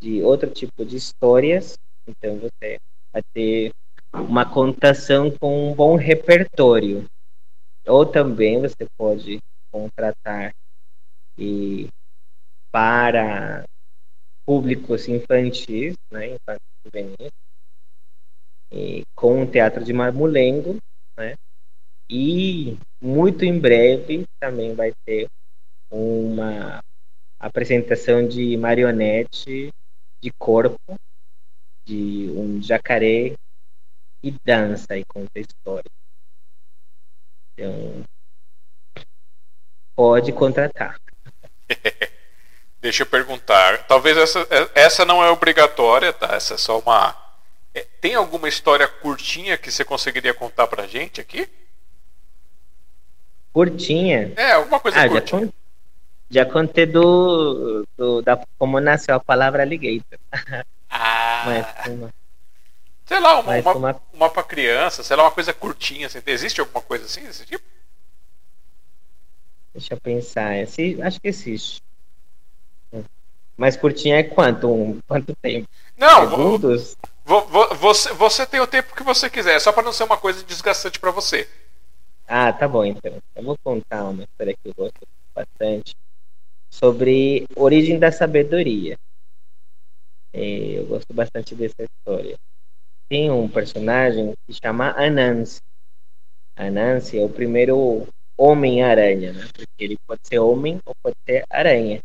[0.00, 1.74] de outro tipo de histórias.
[2.06, 2.76] Então você
[3.12, 3.70] vai ter
[4.14, 7.04] uma contação com um bom repertório.
[7.86, 9.38] Ou também você pode
[9.72, 10.52] contratar
[11.38, 11.88] e
[12.72, 13.64] para
[14.46, 17.30] públicos infantis, né, infantis juvenis,
[18.72, 20.76] e com o teatro de Marmulengo,
[21.18, 21.34] né,
[22.10, 25.28] e muito em breve também vai ter
[25.90, 26.82] uma
[27.38, 29.72] apresentação de marionete
[30.20, 30.96] de corpo
[31.86, 33.34] de um jacaré
[34.22, 35.90] e dança e conta história.
[37.52, 38.04] Então,
[39.94, 41.00] pode contratar.
[42.80, 43.86] Deixa eu perguntar.
[43.86, 46.34] Talvez essa, essa não é obrigatória, tá?
[46.34, 47.16] Essa é só uma.
[47.74, 51.48] É, tem alguma história curtinha que você conseguiria contar pra gente aqui?
[53.52, 54.32] Curtinha?
[54.36, 55.46] É, alguma coisa ah, curtinha.
[56.30, 60.18] Já, já contei do, do, da como nasceu a palavra alligator.
[60.90, 61.42] Ah.
[61.44, 62.10] Mas uma,
[63.04, 64.02] sei lá, uma, uma, uma...
[64.10, 66.06] uma pra criança, sei lá, uma coisa curtinha.
[66.06, 66.18] Assim.
[66.26, 67.62] Existe alguma coisa assim desse tipo?
[69.74, 70.54] Deixa eu pensar.
[70.54, 71.82] acho que existe.
[73.58, 74.72] Mas curtinha é quanto?
[74.72, 75.68] Um, quanto tempo?
[75.96, 76.96] Não, Segundos?
[77.24, 80.44] você, você tem o tempo que você quiser, é só para não ser uma coisa
[80.44, 81.48] desgastante para você.
[82.28, 83.16] Ah, tá bom então.
[83.34, 85.00] Eu vou contar uma história que eu gosto
[85.34, 85.94] bastante
[86.70, 88.96] sobre origem da sabedoria.
[90.34, 92.36] É, eu gosto bastante dessa história.
[93.10, 95.60] Tem um personagem que chama Anansi.
[96.54, 98.06] Anansi é o primeiro
[98.38, 99.48] Homem-Aranha, né?
[99.54, 102.00] Porque ele pode ser homem ou pode ser aranha.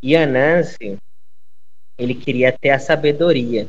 [0.00, 0.98] E Anansi,
[1.98, 3.66] ele queria ter a sabedoria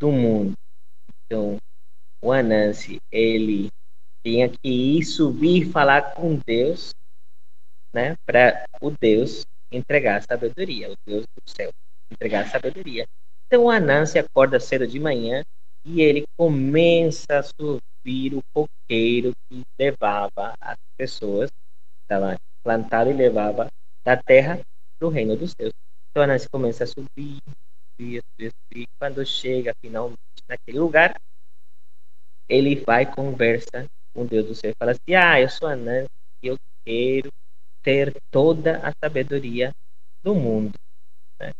[0.00, 0.52] do mundo.
[1.26, 1.56] Então,
[2.22, 3.68] o Anansi, ele
[4.24, 6.94] tinha que ir subir falar com Deus,
[7.92, 8.16] né?
[8.26, 11.70] Para o Deus entregar a sabedoria, o Deus do céu
[12.10, 13.06] entregar a sabedoria.
[13.46, 15.44] Então, Anansi acorda cedo de manhã
[15.84, 21.50] e ele começa a subir o coqueiro que levava as pessoas,
[22.02, 23.68] estava plantado e levava
[24.04, 24.60] da terra
[24.98, 25.72] para o reino dos céus.
[26.10, 27.38] Então Anansi começa a subir,
[27.96, 28.86] subir, subir, subir.
[28.98, 30.18] Quando chega finalmente
[30.48, 31.14] naquele lugar,
[32.48, 36.08] ele vai conversa com Deus do céu e fala assim: Ah, eu sou Anansi
[36.42, 37.30] e eu quero
[37.82, 39.72] ter toda a sabedoria
[40.22, 40.74] do mundo.
[41.40, 41.52] Né?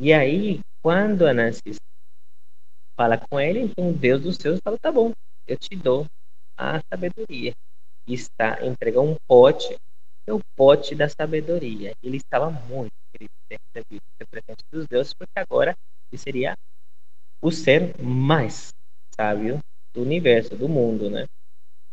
[0.00, 1.76] E aí, quando Anansi
[2.96, 5.12] fala com ele, então Deus dos céus fala: Tá bom,
[5.46, 6.06] eu te dou
[6.58, 7.52] a sabedoria.
[8.06, 9.74] E está, entrega um pote
[10.26, 11.92] é o pote da sabedoria.
[12.02, 15.74] Ele estava muito de ter recebido o presente dos deuses, porque agora
[16.10, 16.54] ele seria
[17.42, 18.70] o ser mais
[19.14, 19.58] sábio
[19.94, 21.26] do universo, do mundo, né?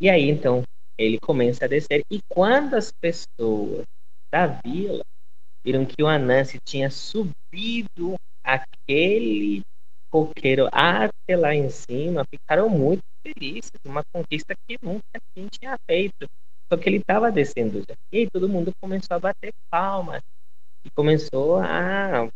[0.00, 0.62] E aí, então,
[0.98, 2.02] ele começa a descer.
[2.10, 3.84] E quando as pessoas
[4.32, 5.02] da vila
[5.64, 9.62] viram que o Anansi tinha subido aquele
[10.10, 13.70] coqueiro até lá em cima, ficaram muito felizes.
[13.84, 15.02] Uma conquista que nunca
[15.34, 16.26] tinha feito.
[16.70, 17.94] Só que ele estava descendo já.
[18.12, 20.20] E aí todo mundo começou a bater palmas.
[20.84, 22.28] E começou a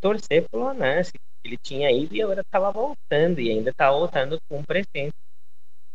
[0.00, 1.12] torcer pelo Onassi.
[1.44, 3.40] Ele tinha ido e agora estava voltando.
[3.40, 5.12] E ainda estava voltando com um presente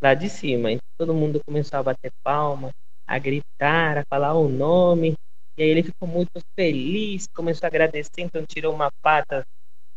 [0.02, 0.72] lá de cima.
[0.72, 2.72] Então todo mundo começou a bater palmas,
[3.06, 5.16] a gritar, a falar o nome.
[5.58, 9.44] E aí ele ficou muito feliz, começou a agradecer, então tirou uma pata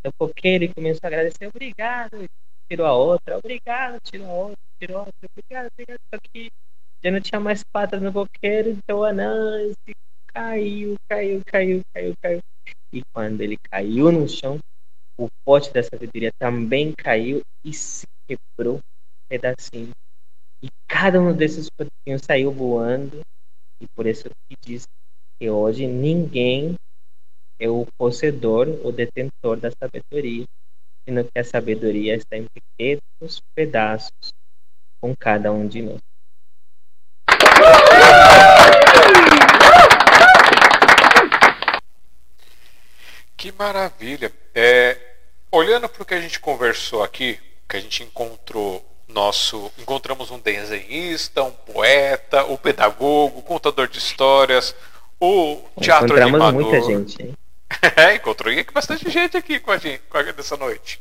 [0.02, 1.46] do coqueiro e começou a agradecer.
[1.46, 2.24] Obrigado.
[2.68, 3.38] Tirou a outra.
[3.38, 3.98] Obrigado.
[4.02, 4.56] Tirou a outra.
[4.78, 5.28] Tirou a outra.
[5.30, 5.98] Obrigado, obrigado.
[6.14, 6.50] Só que
[7.02, 9.94] já não tinha mais patas no coqueiro, então o Anansi
[10.26, 12.40] caiu, caiu, caiu, caiu, caiu.
[12.92, 14.58] E quando ele caiu no chão,
[15.18, 18.80] o pote da sabedoria também caiu e se quebrou
[19.30, 19.92] pedacinho.
[20.60, 23.20] E cada um desses potinhos saiu voando.
[23.80, 24.84] E por isso que diz
[25.38, 26.74] que hoje ninguém
[27.58, 30.44] é o possuidor ou detentor da sabedoria,
[31.06, 34.32] sino que a sabedoria está em pequenos pedaços
[35.00, 36.00] com cada um de nós.
[43.36, 44.30] Que maravilha!
[44.54, 44.98] É,
[45.50, 50.38] olhando para o que a gente conversou aqui, que a gente encontrou nosso, encontramos um
[50.38, 54.74] desenhista, um poeta, o um pedagogo, contador de histórias,
[55.20, 56.62] o teatro Encontramos animador.
[56.62, 57.34] muita gente, hein?
[57.96, 61.00] é, encontrou bastante gente aqui com a gente, com a, nessa noite.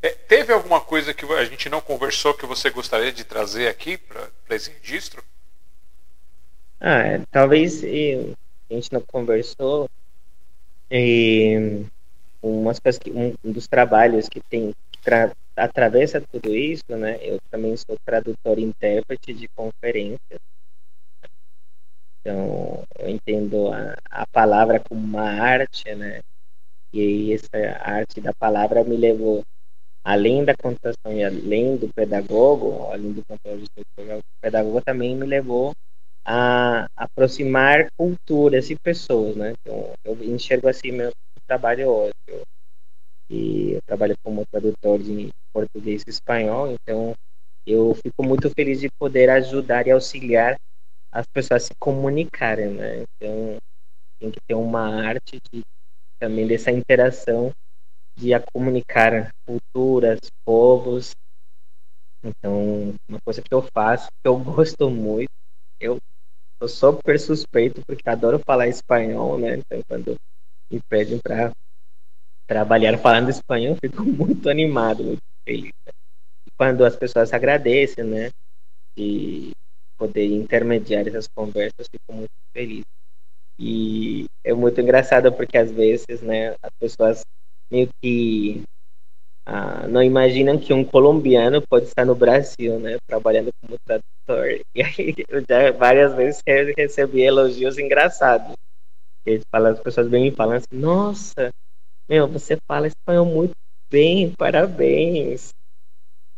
[0.00, 3.96] É, teve alguma coisa que a gente não conversou que você gostaria de trazer aqui
[3.96, 5.24] para esse registro?
[6.80, 8.34] Ah, é, talvez eu,
[8.70, 9.88] a gente não conversou.
[10.90, 11.86] E
[12.42, 17.18] umas coisas que, um, um dos trabalhos que tem tra, atravessa tudo isso, né?
[17.20, 20.38] Eu também sou tradutor e intérprete de conferências.
[22.20, 26.20] Então, eu entendo a, a palavra como uma arte, né?
[26.92, 27.48] E essa
[27.80, 29.42] arte da palavra me levou
[30.04, 33.64] além da contação e além do pedagogo, além do conteúdo
[33.98, 35.72] o pedagogo também me levou
[36.26, 39.52] a aproximar culturas e pessoas, né?
[39.60, 41.10] Então, eu enxergo assim meu
[41.46, 42.12] trabalho hoje.
[42.28, 42.42] Eu,
[43.30, 47.12] e eu trabalho como tradutor de português e espanhol, então
[47.66, 50.56] eu fico muito feliz de poder ajudar e auxiliar
[51.12, 53.02] as pessoas a se comunicarem, né?
[53.02, 53.56] Então,
[54.20, 55.62] tem que ter uma arte de,
[56.20, 57.50] também dessa interação
[58.18, 61.12] de a comunicar culturas, povos.
[62.24, 65.28] Então, uma coisa que eu faço, que eu gosto muito,
[65.80, 65.96] eu
[66.62, 69.56] sou super suspeito porque adoro falar espanhol, né?
[69.56, 70.14] Então, quando
[70.72, 71.52] me pedem para
[72.46, 75.72] trabalhar falando espanhol, fico muito animado, muito feliz.
[76.56, 78.30] Quando as pessoas agradecem, né?
[78.96, 79.50] De
[79.98, 82.82] poder intermediar essas conversas, fico muito feliz.
[83.58, 87.22] E é muito engraçado porque às vezes, né, as pessoas
[87.70, 88.62] meio que
[89.46, 94.04] ah, não imaginam que um colombiano pode estar no Brasil, né, trabalhando como tradutor.
[94.74, 96.42] E aí eu já várias vezes
[96.76, 98.54] recebi elogios engraçados.
[99.26, 101.50] Eles falam, as pessoas vêm e falam assim, nossa,
[102.08, 103.54] meu, você fala espanhol muito
[103.90, 105.54] bem, parabéns.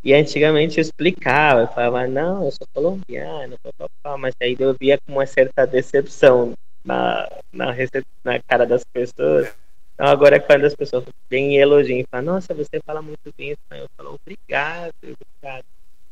[0.05, 4.99] E antigamente eu explicava, eu falava, não, eu sou colombiano, papapá, mas aí eu via
[4.99, 6.53] com uma certa decepção
[6.85, 7.75] na, na,
[8.23, 9.53] na cara das pessoas.
[9.95, 13.51] Então agora quando as pessoas vêm e elogiam e falam, nossa, você fala muito bem
[13.51, 15.65] espanhol, eu falo, obrigado, obrigado.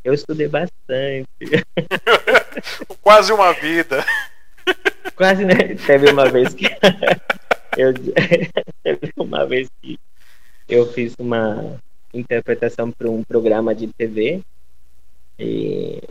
[0.02, 1.28] Eu estudei bastante.
[3.00, 4.04] Quase uma vida.
[5.16, 5.54] Quase, né?
[5.86, 6.66] Teve uma vez que
[7.76, 7.92] eu
[9.16, 9.98] uma vez que
[10.68, 11.80] eu fiz uma
[12.12, 14.40] interpretação para um programa de TV
[15.38, 16.02] e,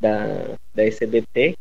[0.00, 1.56] da, da SBT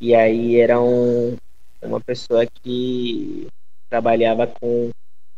[0.00, 1.36] e aí era um,
[1.82, 3.48] uma pessoa que
[3.88, 4.90] trabalhava com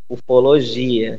[0.09, 1.19] ufologia.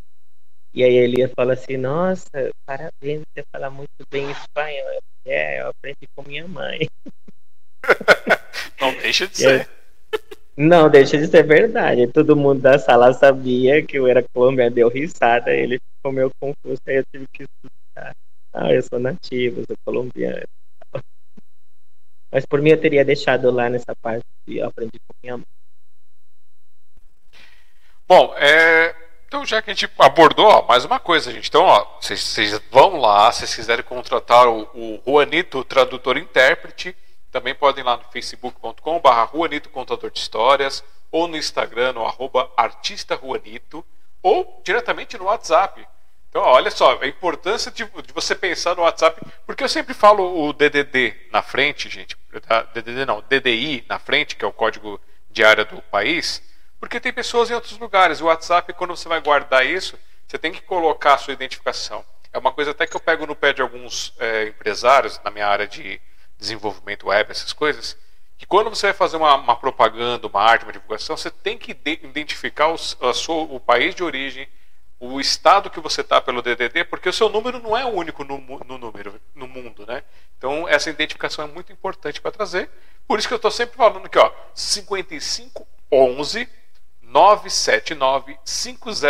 [0.73, 4.99] E aí ele fala assim nossa parabéns você fala muito bem espanhol.
[5.25, 6.87] É eu aprendi com minha mãe.
[8.79, 9.69] Não deixa de ser
[10.57, 12.07] não, deixa de ser verdade.
[12.07, 16.81] Todo mundo da sala sabia que eu era colombiano, deu risada, ele ficou meio confuso,
[16.87, 18.15] aí eu tive que explicar.
[18.51, 20.47] Ah, eu sou nativo, sou colombiano.
[22.31, 25.45] Mas por mim eu teria deixado lá nessa parte e eu aprendi com minha mãe.
[28.07, 28.95] Bom, é...
[29.27, 31.49] então já que a gente abordou, ó, mais uma coisa, gente.
[31.49, 31.67] Então,
[32.01, 36.95] vocês vão lá, se vocês quiserem contratar o, o Juanito, tradutor intérprete,
[37.37, 42.51] também podem ir lá no facebook.com.br Juanito Contador de Histórias, ou no Instagram, no arroba
[42.57, 43.85] artista Juanito,
[44.23, 45.87] ou diretamente no WhatsApp.
[46.29, 50.47] Então, olha só, a importância de, de, você pensar no WhatsApp, porque eu sempre falo
[50.47, 52.17] o DDD na frente, gente,
[52.73, 54.99] DDD não, DDI na frente, que é o código
[55.29, 56.41] de área do país,
[56.79, 58.19] porque tem pessoas em outros lugares.
[58.19, 59.97] O WhatsApp, quando você vai guardar isso,
[60.27, 62.03] você tem que colocar a sua identificação.
[62.33, 65.47] É uma coisa até que eu pego no pé de alguns é, empresários na minha
[65.47, 66.01] área de
[66.37, 67.97] desenvolvimento web, essas coisas,
[68.37, 71.71] que quando você vai fazer uma, uma propaganda, uma arte, uma divulgação, você tem que
[72.03, 74.47] identificar o, sua, o país de origem,
[74.99, 78.23] o estado que você está pelo DDD, porque o seu número não é o único
[78.23, 80.03] no, no número no mundo, né?
[80.37, 82.69] Então essa identificação é muito importante para trazer.
[83.07, 86.49] Por isso que eu estou sempre falando aqui, ó, 5511
[87.01, 89.01] 979 500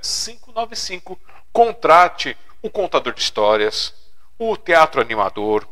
[0.00, 1.18] 595.
[1.52, 3.94] Contrate o contador de histórias,
[4.38, 5.66] o teatro animador,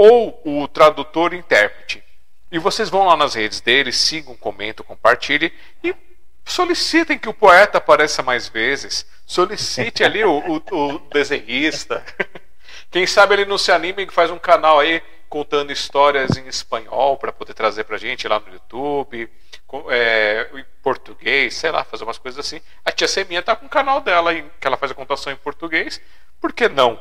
[0.00, 2.02] ou o tradutor intérprete.
[2.50, 5.52] E vocês vão lá nas redes dele, sigam, comentem, compartilhem
[5.84, 5.94] e
[6.42, 9.04] solicitem que o poeta apareça mais vezes.
[9.26, 12.02] Solicite ali o, o, o desenhista.
[12.90, 17.18] Quem sabe ele não se anima e faz um canal aí contando histórias em espanhol
[17.18, 19.30] para poder trazer para gente lá no YouTube,
[19.90, 22.62] é, em português, sei lá, fazer umas coisas assim.
[22.86, 26.00] A tia Seminha tá com o canal dela que ela faz a contação em português.
[26.40, 26.98] Por que não?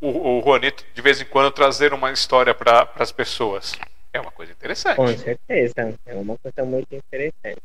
[0.00, 3.72] O, o Juanito de vez em quando trazer uma história para as pessoas.
[4.12, 4.96] É uma coisa interessante.
[4.96, 7.60] Com certeza, é uma coisa muito interessante.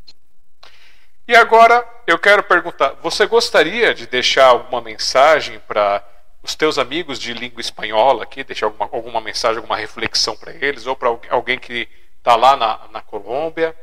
[1.28, 6.06] E agora eu quero perguntar: você gostaria de deixar alguma mensagem para
[6.44, 10.88] os teus amigos de língua espanhola aqui, deixar alguma, alguma mensagem, alguma reflexão para eles,
[10.88, 11.88] ou para alguém que
[12.18, 13.76] está lá na, na Colômbia?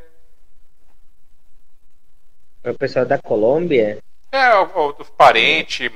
[2.62, 3.98] Para o pessoal da Colômbia?
[4.30, 4.50] É,
[5.16, 5.90] parente,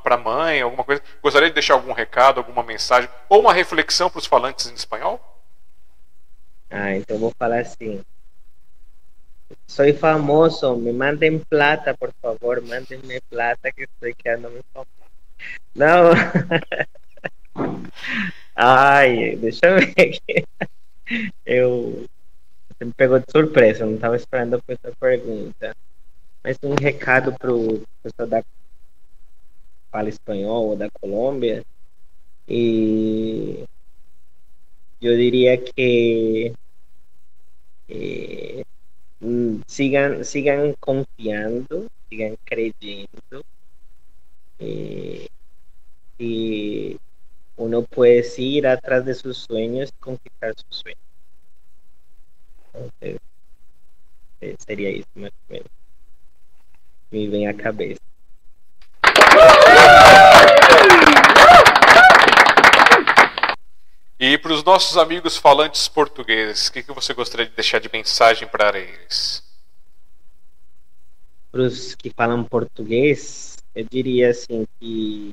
[0.00, 1.02] para mãe, alguma coisa.
[1.20, 5.20] Gostaria de deixar algum recado, alguma mensagem, ou uma reflexão para os falantes em espanhol?
[6.70, 8.02] Ah, então vou falar assim.
[9.66, 14.90] Soy famoso, me mandem plata, por favor, mándenme plata que estoy quedando famoso.
[15.74, 16.10] Não.
[18.54, 20.46] Ai, deixa eu ver aqui.
[21.44, 22.06] Eu.
[22.68, 25.74] Você me pegou de surpresa, eu não estava esperando essa pergunta.
[26.46, 28.40] Mas um recado para o pessoal da
[29.90, 31.60] fala espanhol ou da Colômbia.
[32.48, 33.64] E
[35.02, 36.52] eu diria que
[37.88, 38.62] eh,
[39.66, 43.42] sigan, sigan confiando, sigan creyendo.
[46.20, 46.96] Y
[47.58, 51.02] uno puede ir atrás de sus sueños y conquistar sus sueños.
[52.72, 53.18] Entonces,
[54.40, 55.85] eh, sería eso más o menos.
[57.10, 58.00] Me vem à cabeça.
[64.18, 67.90] E para os nossos amigos falantes portugueses, o que, que você gostaria de deixar de
[67.92, 69.42] mensagem para eles?
[71.52, 75.32] Para os que falam português, eu diria assim que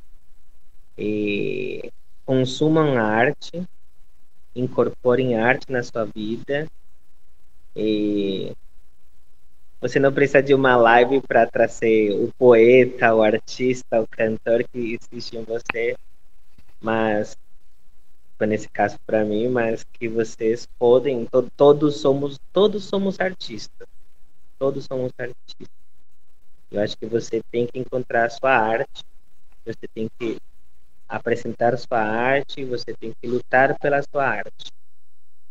[0.98, 1.90] eh,
[2.26, 3.66] consumam arte,
[4.54, 6.66] incorporem arte na sua vida.
[7.74, 8.52] E
[9.84, 14.98] você não precisa de uma live para trazer o poeta, o artista, o cantor que
[15.12, 15.94] existe em você,
[16.80, 17.36] mas
[18.48, 23.86] nesse caso para mim, mas que vocês podem, to, todos somos, todos somos artistas,
[24.58, 25.68] todos somos artistas.
[26.70, 29.02] Eu acho que você tem que encontrar a sua arte,
[29.66, 30.38] você tem que
[31.06, 34.72] apresentar sua arte, você tem que lutar pela sua arte.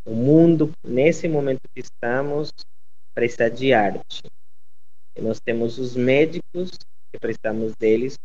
[0.04, 2.50] O mundo, nesse momento que estamos,
[3.14, 4.24] precisa de arte.
[5.16, 6.72] E nós temos os médicos,
[7.12, 8.18] que precisamos deles,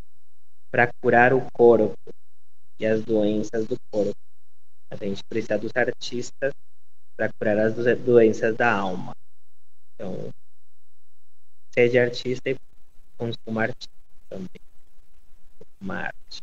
[0.70, 1.94] para curar o corpo
[2.78, 4.14] e as doenças do corpo.
[4.90, 6.52] A gente precisa dos artistas
[7.16, 9.12] para curar as doenças da alma.
[9.94, 10.30] Então,
[11.74, 12.56] seja artista e
[13.16, 13.88] consuma arte
[14.30, 14.60] também.
[15.58, 16.42] Consuma arte.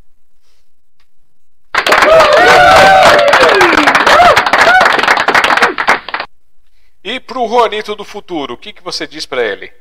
[7.06, 9.72] E para o Juanito do futuro, o que, que você diz para ele?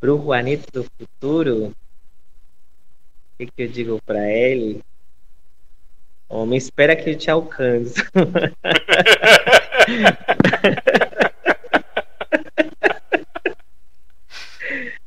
[0.00, 1.74] Para o Juanito do futuro, o
[3.36, 4.80] que, que eu digo para ele?
[6.26, 7.96] Homem, espera que eu te alcance.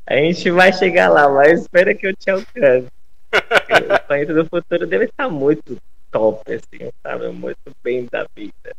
[0.06, 2.88] A gente vai chegar lá, mas espera que eu te alcance.
[3.34, 5.76] O Planeta do Futuro deve estar muito
[6.12, 7.30] top, assim, sabe?
[7.30, 8.76] Muito bem da vida.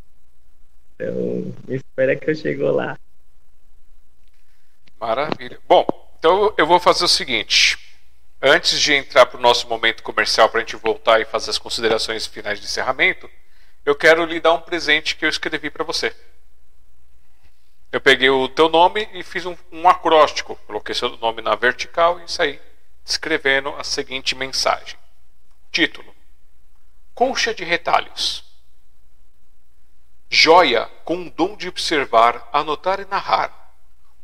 [1.03, 2.97] Então, espera que eu chego lá.
[5.01, 5.59] Maravilha.
[5.67, 5.85] Bom,
[6.19, 7.77] então eu vou fazer o seguinte.
[8.41, 11.59] Antes de entrar para o nosso momento comercial, para a gente voltar e fazer as
[11.59, 13.29] considerações finais de encerramento,
[13.85, 16.15] eu quero lhe dar um presente que eu escrevi para você.
[17.91, 20.57] Eu peguei o teu nome e fiz um, um acróstico.
[20.67, 22.61] Coloquei seu nome na vertical e saí
[23.05, 24.97] escrevendo a seguinte mensagem:
[25.71, 26.15] Título:
[27.15, 28.52] Colcha de retalhos.
[30.35, 33.53] Joia com o dom de observar, anotar e narrar,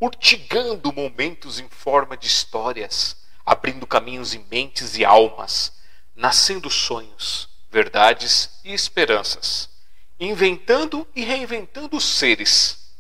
[0.01, 3.15] urtigando momentos em forma de histórias
[3.45, 5.71] abrindo caminhos em mentes e almas,
[6.17, 9.69] nascendo sonhos, verdades e esperanças,
[10.19, 12.91] inventando e reinventando seres,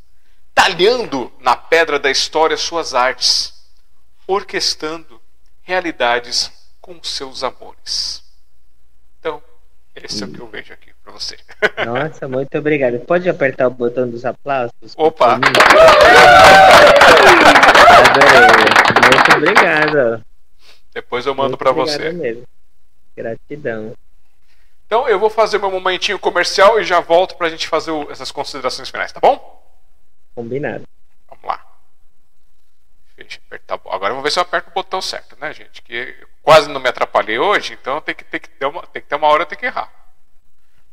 [0.54, 3.54] talhando na pedra da história suas artes,
[4.26, 5.18] orquestrando
[5.62, 8.22] realidades com seus amores.
[9.18, 9.42] Então,
[9.94, 11.36] esse é o que eu vejo aqui para você.
[11.86, 13.00] Nossa, muito obrigado.
[13.00, 14.94] Pode apertar o botão dos aplausos?
[14.96, 15.34] Opa!
[17.98, 18.30] Adorei.
[19.14, 20.24] Muito obrigado.
[20.92, 22.12] Depois eu mando para você.
[22.12, 22.44] Mesmo.
[23.16, 23.94] Gratidão.
[24.86, 28.10] Então eu vou fazer meu momentinho comercial e já volto para a gente fazer o,
[28.10, 29.62] essas considerações finais, tá bom?
[30.34, 30.84] Combinado.
[31.28, 31.64] Vamos lá.
[33.16, 33.74] Deixa eu apertar.
[33.74, 35.82] Agora vamos ver se eu aperto o botão certo, né, gente?
[35.82, 39.08] Que quase não me atrapalhei hoje, então tem que, tem que, ter, uma, tem que
[39.08, 39.97] ter uma hora, tem que errar.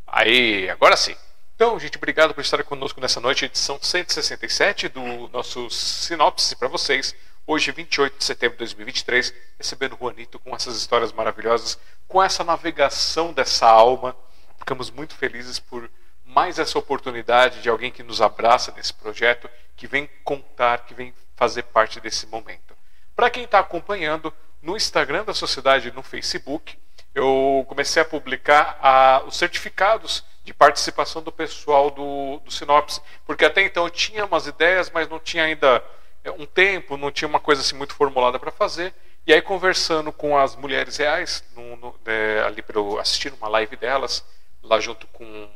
[0.08, 1.16] Aí, agora sim.
[1.56, 7.16] Então, gente, obrigado por estar conosco nessa noite, edição 167 do nosso sinopse para vocês
[7.48, 11.78] Hoje, 28 de setembro de 2023, recebendo Juanito com essas histórias maravilhosas,
[12.08, 14.18] com essa navegação dessa alma.
[14.58, 15.88] Ficamos muito felizes por
[16.26, 21.14] mais essa oportunidade de alguém que nos abraça nesse projeto, que vem contar, que vem
[21.36, 22.76] fazer parte desse momento.
[23.16, 26.80] Para quem está acompanhando, no Instagram da Sociedade no Facebook,
[27.16, 33.46] eu comecei a publicar a, os certificados de participação do pessoal do, do Sinopse, porque
[33.46, 35.84] até então eu tinha umas ideias, mas não tinha ainda
[36.24, 38.94] é, um tempo, não tinha uma coisa assim muito formulada para fazer.
[39.26, 43.76] E aí, conversando com as mulheres reais, no, no, é, ali para assistir uma live
[43.76, 44.24] delas,
[44.62, 45.50] lá junto com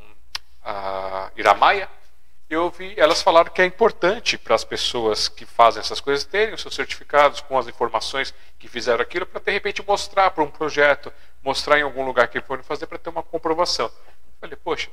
[0.64, 1.88] a Iramaia,
[2.50, 6.56] eu vi, elas falaram que é importante para as pessoas que fazem essas coisas terem
[6.56, 10.50] os seus certificados com as informações que fizeram aquilo para de repente mostrar para um
[10.50, 13.92] projeto, mostrar em algum lugar que foram fazer para ter uma comprovação.
[14.40, 14.90] Falei, poxa,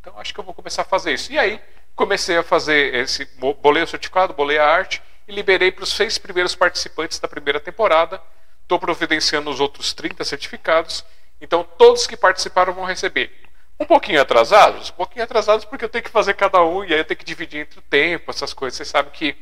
[0.00, 1.32] então acho que eu vou começar a fazer isso.
[1.32, 1.60] E aí
[1.94, 3.24] comecei a fazer esse,
[3.60, 7.60] bolei o certificado, bolei a arte e liberei para os seis primeiros participantes da primeira
[7.60, 8.20] temporada.
[8.62, 11.04] Estou providenciando os outros 30 certificados.
[11.40, 13.30] Então todos que participaram vão receber
[13.78, 17.00] um pouquinho atrasados, um pouquinho atrasados porque eu tenho que fazer cada um e aí
[17.00, 18.76] eu tenho que dividir entre o tempo, essas coisas.
[18.76, 19.36] Vocês sabem que,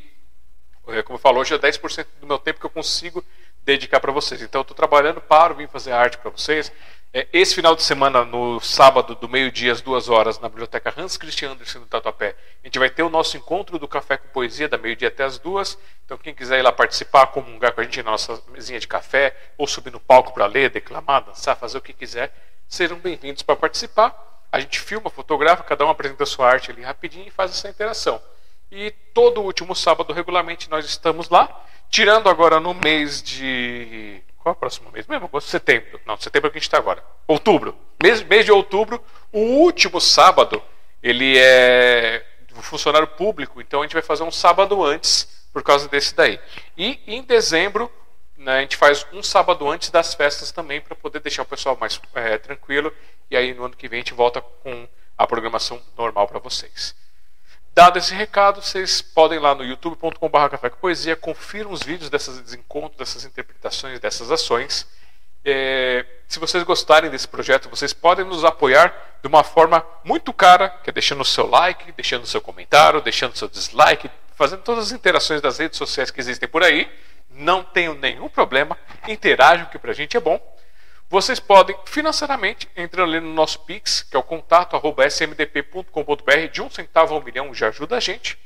[0.88, 3.24] é, como eu falo, hoje é 10% do meu tempo que eu consigo
[3.64, 4.42] dedicar para vocês.
[4.42, 6.72] Então eu estou trabalhando, paro, vim fazer arte para vocês.
[7.12, 11.16] É, esse final de semana, no sábado, do meio-dia às duas horas, na Biblioteca Hans
[11.16, 14.68] Christian Andersen do Tatuapé, a gente vai ter o nosso encontro do Café com Poesia,
[14.68, 15.76] da meio-dia até as duas.
[16.04, 19.36] Então, quem quiser ir lá participar, comungar com a gente na nossa mesinha de café,
[19.58, 22.32] ou subir no palco para ler, declamar, dançar, fazer o que quiser,
[22.68, 24.14] serão bem-vindos para participar.
[24.52, 27.68] A gente filma, fotografa, cada um apresenta a sua arte ali rapidinho e faz essa
[27.68, 28.22] interação.
[28.70, 34.22] E todo último sábado, regularmente, nós estamos lá, tirando agora no mês de.
[34.38, 35.28] Qual é o próximo mês mesmo?
[35.40, 36.00] Setembro.
[36.06, 37.04] Não, setembro é que a gente está agora.
[37.26, 37.76] Outubro.
[38.02, 40.62] Mês, mês de outubro, o último sábado,
[41.02, 42.24] ele é
[42.62, 46.38] funcionário público, então a gente vai fazer um sábado antes por causa desse daí.
[46.76, 47.90] E em dezembro
[48.36, 51.76] né, a gente faz um sábado antes das festas também para poder deixar o pessoal
[51.78, 52.92] mais é, tranquilo.
[53.30, 56.94] E aí no ano que vem a gente volta com a programação normal para vocês.
[57.72, 62.10] Dado esse recado, vocês podem ir lá no youtube.com.br café com poesia, confiram os vídeos
[62.10, 64.86] desses encontros, dessas interpretações, dessas ações.
[65.44, 70.68] É, se vocês gostarem desse projeto, vocês podem nos apoiar de uma forma muito cara,
[70.68, 74.62] que é deixando o seu like, deixando o seu comentário, deixando o seu dislike, fazendo
[74.62, 76.90] todas as interações das redes sociais que existem por aí
[77.30, 78.76] não tenho nenhum problema,
[79.08, 80.40] interajam, que para a gente é bom.
[81.10, 84.76] Vocês podem financeiramente entrar ali no nosso Pix, que é o contato
[85.08, 88.38] smdp.com.br, de um centavo ao milhão já ajuda a gente.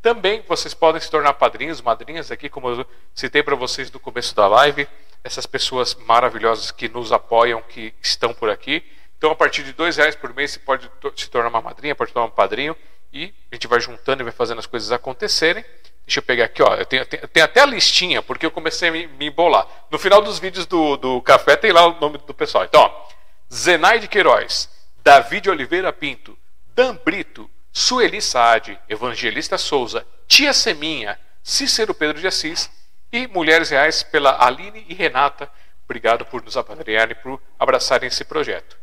[0.00, 4.34] Também vocês podem se tornar padrinhos, madrinhas aqui, como eu citei para vocês no começo
[4.34, 4.88] da live,
[5.22, 8.82] essas pessoas maravilhosas que nos apoiam, que estão por aqui.
[9.18, 12.08] Então, a partir de dois reais por mês, você pode se tornar uma madrinha, pode
[12.08, 12.74] se tornar um padrinho,
[13.12, 15.62] e a gente vai juntando e vai fazendo as coisas acontecerem.
[16.10, 16.74] Deixa eu pegar aqui, ó.
[16.74, 17.06] Eu tenho,
[17.44, 19.64] até a listinha, porque eu comecei a me, me embolar.
[19.88, 22.64] No final dos vídeos do, do café tem lá o nome do pessoal.
[22.64, 23.08] Então, ó,
[23.54, 24.68] Zenaide Queiroz,
[25.04, 26.36] David Oliveira Pinto,
[26.74, 32.68] Dan Brito, Sueli Saad, Evangelista Souza, Tia Seminha, Cícero Pedro de Assis
[33.12, 35.48] e Mulheres Reais pela Aline e Renata.
[35.84, 38.76] Obrigado por nos apadrinharem, por abraçarem esse projeto.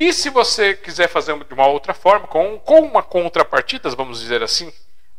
[0.00, 4.42] E se você quiser fazer de uma outra forma, com, com uma contrapartida, vamos dizer
[4.42, 4.72] assim,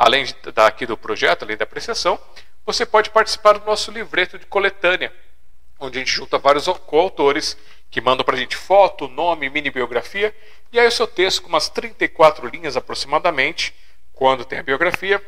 [0.04, 2.20] além daqui do projeto, além da apreciação,
[2.66, 5.14] você pode participar do nosso livreto de coletânea,
[5.80, 7.58] onde a gente junta vários coautores
[7.90, 10.36] que mandam para a gente foto, nome, mini biografia,
[10.74, 13.74] e aí o seu texto com umas 34 linhas aproximadamente,
[14.12, 15.26] quando tem a biografia,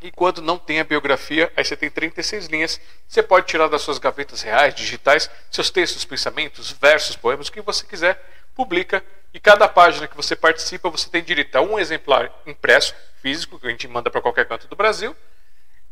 [0.00, 2.80] e quando não tem a biografia, aí você tem 36 linhas.
[3.06, 7.60] Você pode tirar das suas gavetas reais, digitais, seus textos, pensamentos, versos, poemas, o que
[7.60, 8.20] você quiser,
[8.52, 12.92] publica e cada página que você participa, você tem direito a um exemplar impresso,
[13.22, 15.16] físico, que a gente manda para qualquer canto do Brasil.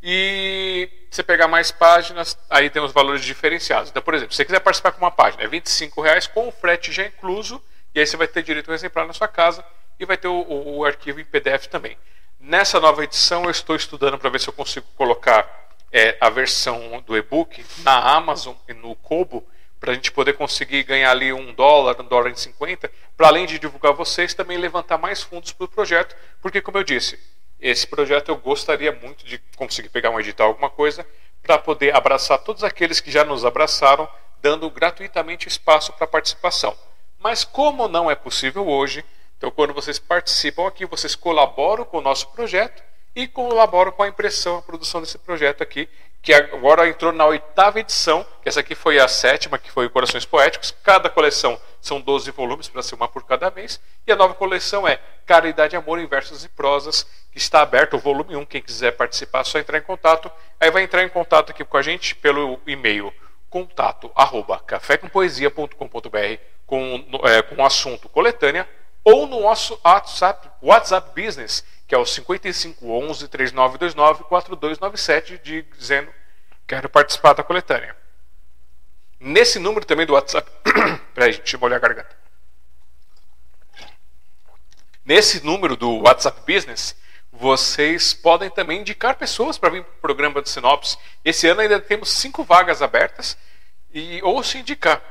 [0.02, 3.90] E você pegar mais páginas, aí tem os valores diferenciados.
[3.90, 6.52] Então, por exemplo, se você quiser participar com uma página, é 25 reais com o
[6.52, 7.62] frete já incluso,
[7.94, 9.64] e aí você vai ter direito a um exemplar na sua casa
[9.98, 11.96] e vai ter o, o, o arquivo em PDF também.
[12.38, 15.46] Nessa nova edição, eu estou estudando para ver se eu consigo colocar
[15.92, 19.46] é, a versão do e-book na Amazon e no Kobo,
[19.80, 23.46] para a gente poder conseguir ganhar ali um dólar, um dólar e cinquenta, para além
[23.46, 27.18] de divulgar vocês, também levantar mais fundos para o projeto, porque como eu disse,
[27.58, 31.06] esse projeto eu gostaria muito de conseguir pegar um edital, alguma coisa,
[31.42, 34.08] para poder abraçar todos aqueles que já nos abraçaram,
[34.42, 36.76] dando gratuitamente espaço para participação.
[37.18, 39.04] Mas como não é possível hoje,
[39.38, 42.82] então quando vocês participam aqui, vocês colaboram com o nosso projeto
[43.14, 45.88] e colaboram com a impressão, a produção desse projeto aqui,
[46.22, 50.26] que agora entrou na oitava edição, que essa aqui foi a sétima, que foi Corações
[50.26, 50.74] Poéticos.
[50.82, 53.80] Cada coleção são 12 volumes, para ser uma por cada mês.
[54.06, 57.98] E a nova coleção é Caridade, Amor em Versos e Prosas, que está aberto, o
[57.98, 58.44] volume 1.
[58.44, 60.30] Quem quiser participar, é só entrar em contato.
[60.58, 63.12] Aí vai entrar em contato aqui com a gente pelo e-mail
[63.48, 65.76] contato arroba cafécompoesia.com.br
[66.64, 68.68] com, é, com o assunto coletânea
[69.02, 75.40] ou no nosso WhatsApp, WhatsApp Business, que é o 5511 3929 4297,
[75.76, 76.08] dizendo
[76.64, 77.96] quero participar da coletânea.
[79.18, 80.48] Nesse número também do WhatsApp.
[81.12, 82.16] Peraí, gente, deixa eu molhar a garganta.
[85.04, 86.94] Nesse número do WhatsApp Business,
[87.32, 90.96] vocês podem também indicar pessoas para vir para o programa de Sinopse.
[91.24, 93.36] Esse ano ainda temos cinco vagas abertas
[93.92, 95.02] e ou se indicar.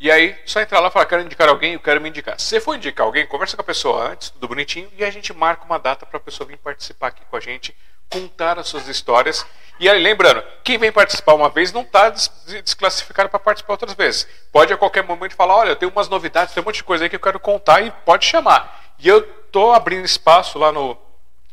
[0.00, 2.38] E aí, só entrar lá e falar, quero indicar alguém, eu quero me indicar.
[2.38, 5.64] Se for indicar alguém, conversa com a pessoa antes, tudo bonitinho, e a gente marca
[5.64, 7.74] uma data para a pessoa vir participar aqui com a gente,
[8.08, 9.44] contar as suas histórias.
[9.80, 14.28] E aí, lembrando, quem vem participar uma vez não está desclassificado para participar outras vezes.
[14.52, 17.10] Pode a qualquer momento falar, olha, tem umas novidades, tem um monte de coisa aí
[17.10, 18.94] que eu quero contar e pode chamar.
[19.00, 20.96] E eu estou abrindo espaço lá no,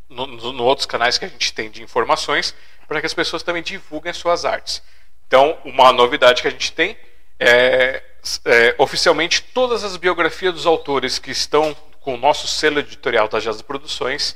[0.08, 2.54] no, no, outros canais que a gente tem de informações
[2.88, 4.84] para que as pessoas também divulguem as suas artes.
[5.28, 6.96] Então, uma novidade que a gente tem
[7.40, 8.02] é,
[8.46, 13.40] é, oficialmente todas as biografias dos autores que estão com o nosso selo editorial da
[13.40, 14.36] Jazz Produções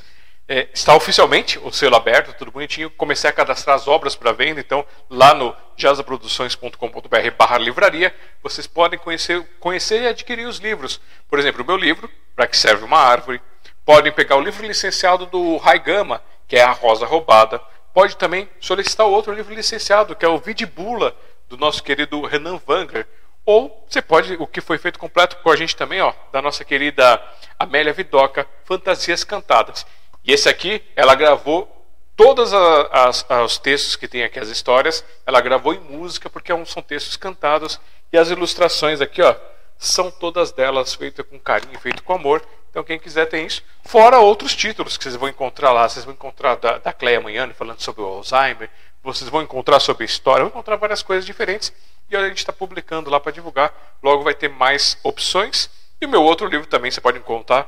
[0.51, 2.89] é, está oficialmente o selo aberto, tudo bonitinho.
[2.89, 8.11] Comecei a cadastrar as obras para venda, então lá no jazaproduções.com.br/barra livraria
[8.41, 10.99] vocês podem conhecer, conhecer e adquirir os livros.
[11.29, 13.39] Por exemplo, o meu livro, Para que serve uma árvore.
[13.85, 17.61] Podem pegar o livro licenciado do Raigama, que é A Rosa Roubada.
[17.93, 21.15] Pode também solicitar outro livro licenciado, que é o Vidibula,
[21.49, 23.07] do nosso querido Renan Wangler.
[23.45, 26.63] Ou você pode, o que foi feito completo com a gente também, ó, da nossa
[26.63, 27.21] querida
[27.57, 29.85] Amélia Vidoca, Fantasias Cantadas.
[30.23, 31.67] E esse aqui, ela gravou
[32.15, 37.17] todos os textos que tem aqui, as histórias, ela gravou em música, porque são textos
[37.17, 37.79] cantados.
[38.11, 39.35] E as ilustrações aqui, ó,
[39.77, 42.45] são todas delas feitas com carinho, feitas com amor.
[42.69, 43.63] Então, quem quiser tem isso.
[43.83, 45.87] Fora outros títulos que vocês vão encontrar lá.
[45.87, 48.69] Vocês vão encontrar da, da Cleia Manhane falando sobre o Alzheimer.
[49.01, 50.43] Vocês vão encontrar sobre história.
[50.43, 51.73] Vão encontrar várias coisas diferentes.
[52.09, 53.73] E a gente está publicando lá para divulgar.
[54.01, 55.69] Logo vai ter mais opções.
[56.01, 57.67] E o meu outro livro também você pode encontrar.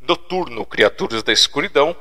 [0.00, 1.96] Noturno, Criaturas da Escuridão.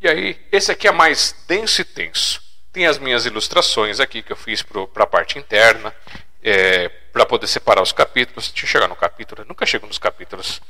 [0.00, 2.42] E aí, esse aqui é mais denso e tenso.
[2.72, 5.94] Tem as minhas ilustrações aqui que eu fiz para a parte interna.
[6.42, 8.50] É, para poder separar os capítulos.
[8.50, 9.42] Deixa eu chegar no capítulo.
[9.42, 10.60] Eu nunca chego nos capítulos.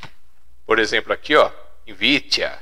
[0.66, 1.51] Por exemplo, aqui, ó,
[1.86, 2.59] invídia,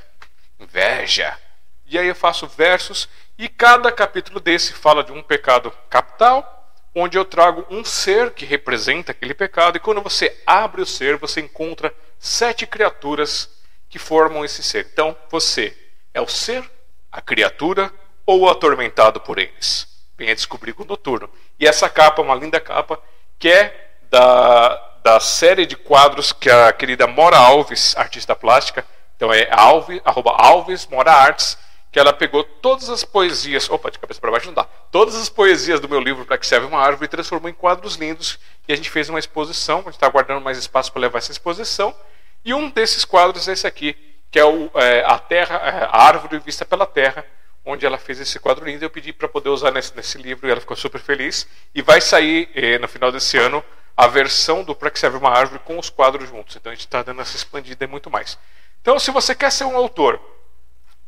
[0.59, 1.37] inveja.
[1.85, 3.07] E aí eu faço versos
[3.43, 8.45] e cada capítulo desse fala de um pecado capital, onde eu trago um ser que
[8.45, 13.49] representa aquele pecado e quando você abre o ser, você encontra sete criaturas
[13.89, 14.87] que formam esse ser.
[14.93, 15.75] Então, você
[16.13, 16.63] é o ser,
[17.11, 17.91] a criatura
[18.25, 19.87] ou o atormentado por eles.
[20.17, 21.29] Venha descobrir com o noturno.
[21.59, 22.97] E essa capa, uma linda capa,
[23.37, 28.85] que é da da série de quadros que a querida Mora Alves, artista plástica,
[29.17, 31.57] então é Alves, arroba Alves Mora Artes,
[31.93, 35.29] que ela pegou todas as poesias, opa, de cabeça para baixo não dá, todas as
[35.29, 38.73] poesias do meu livro para que serve uma árvore e transformou em quadros lindos e
[38.73, 41.95] a gente fez uma exposição, a gente está guardando mais espaço para levar essa exposição
[42.43, 43.95] e um desses quadros é esse aqui,
[44.29, 47.25] que é, o, é a terra, é, a árvore vista pela terra,
[47.65, 48.83] onde ela fez esse quadro lindo.
[48.83, 51.47] Eu pedi para poder usar nesse, nesse livro e ela ficou super feliz.
[51.73, 53.63] E vai sair eh, no final desse ano
[53.95, 56.55] a versão do Para que serve uma árvore com os quadros juntos.
[56.55, 58.37] Então a gente está dando essa expandida e muito mais.
[58.81, 60.19] Então, se você quer ser um autor,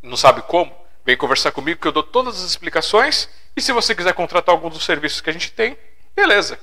[0.06, 0.75] não sabe como,
[1.06, 3.30] vem conversar comigo que eu dou todas as explicações.
[3.56, 5.77] E se você quiser contratar algum dos serviços que a gente tem,
[6.16, 6.59] beleza.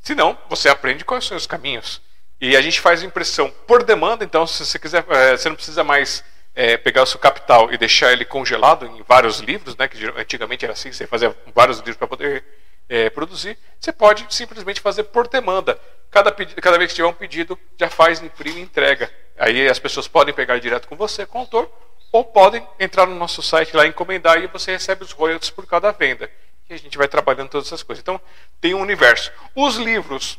[0.00, 2.00] Se não, você aprende quais são os caminhos.
[2.40, 5.82] E a gente faz impressão por demanda, então se você quiser, é, você não precisa
[5.82, 6.24] mais
[6.54, 9.88] é, pegar o seu capital e deixar ele congelado em vários livros, né?
[9.88, 12.44] Que antigamente era assim, você fazia vários livros para poder
[12.88, 15.78] é, produzir, você pode simplesmente fazer por demanda.
[16.10, 19.10] Cada, cada vez que tiver um pedido, já faz, imprime e entrega.
[19.38, 21.70] Aí as pessoas podem pegar direto com você, com o autor,
[22.10, 25.90] ou podem entrar no nosso site lá, encomendar e você recebe os royalties por cada
[25.92, 26.30] venda.
[26.68, 28.02] E a gente vai trabalhando todas essas coisas.
[28.02, 28.20] Então,
[28.60, 29.32] tem um universo.
[29.54, 30.38] Os livros,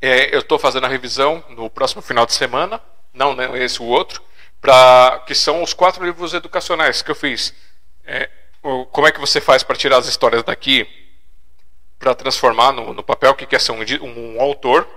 [0.00, 2.80] é, eu estou fazendo a revisão no próximo final de semana,
[3.12, 4.22] não, não esse o outro,
[4.60, 7.54] pra, que são os quatro livros educacionais que eu fiz.
[8.04, 8.28] É,
[8.90, 10.88] como é que você faz para tirar as histórias daqui?
[12.02, 14.88] para transformar no, no, papel que quer ser um, um, um, autor,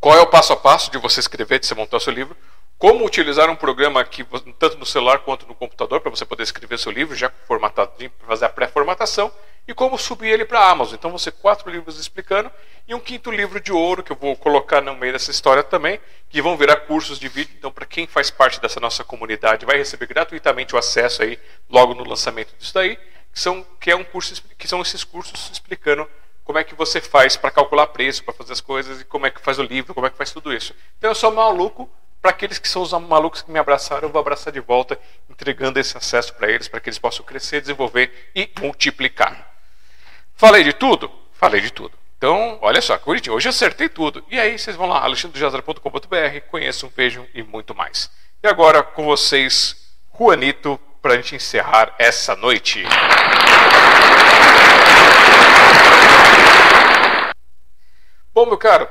[0.00, 2.34] qual é o passo a passo de você escrever, de você montar o seu livro,
[2.80, 4.24] como utilizar um programa que
[4.58, 7.92] tanto no celular quanto no computador para você poder escrever seu livro já formatado,
[8.26, 9.30] fazer a pré-formatação
[9.68, 10.94] e como subir ele para a Amazon.
[10.94, 12.50] Então você quatro livros explicando
[12.88, 16.00] e um quinto livro de ouro que eu vou colocar no meio dessa história também,
[16.30, 17.54] que vão virar cursos de vídeo.
[17.58, 21.94] Então para quem faz parte dessa nossa comunidade vai receber gratuitamente o acesso aí logo
[21.94, 22.98] no lançamento disso daí
[23.30, 26.08] que são, que é um curso, que são esses cursos explicando
[26.44, 29.30] como é que você faz para calcular preço, para fazer as coisas, e como é
[29.30, 30.74] que faz o livro, como é que faz tudo isso.
[30.98, 31.88] Então eu sou maluco,
[32.20, 35.78] para aqueles que são os malucos que me abraçaram, eu vou abraçar de volta, entregando
[35.78, 39.50] esse acesso para eles, para que eles possam crescer, desenvolver e multiplicar.
[40.34, 41.10] Falei de tudo?
[41.32, 41.98] Falei de tudo.
[42.18, 44.22] Então, olha só, Curitiba, hoje eu acertei tudo.
[44.30, 48.10] E aí vocês vão lá, alexandrejazara.com.br, conheçam, vejam e muito mais.
[48.42, 49.76] E agora com vocês,
[50.16, 52.84] Juanito para a gente encerrar essa noite.
[58.32, 58.86] Bom, meu caro,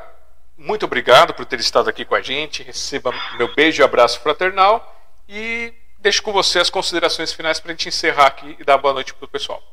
[0.60, 2.62] muito obrigado por ter estado aqui com a gente.
[2.62, 4.96] Receba meu beijo e abraço fraternal.
[5.28, 8.94] E deixo com você as considerações finais para a gente encerrar aqui e dar boa
[8.94, 9.64] noite para o pessoal.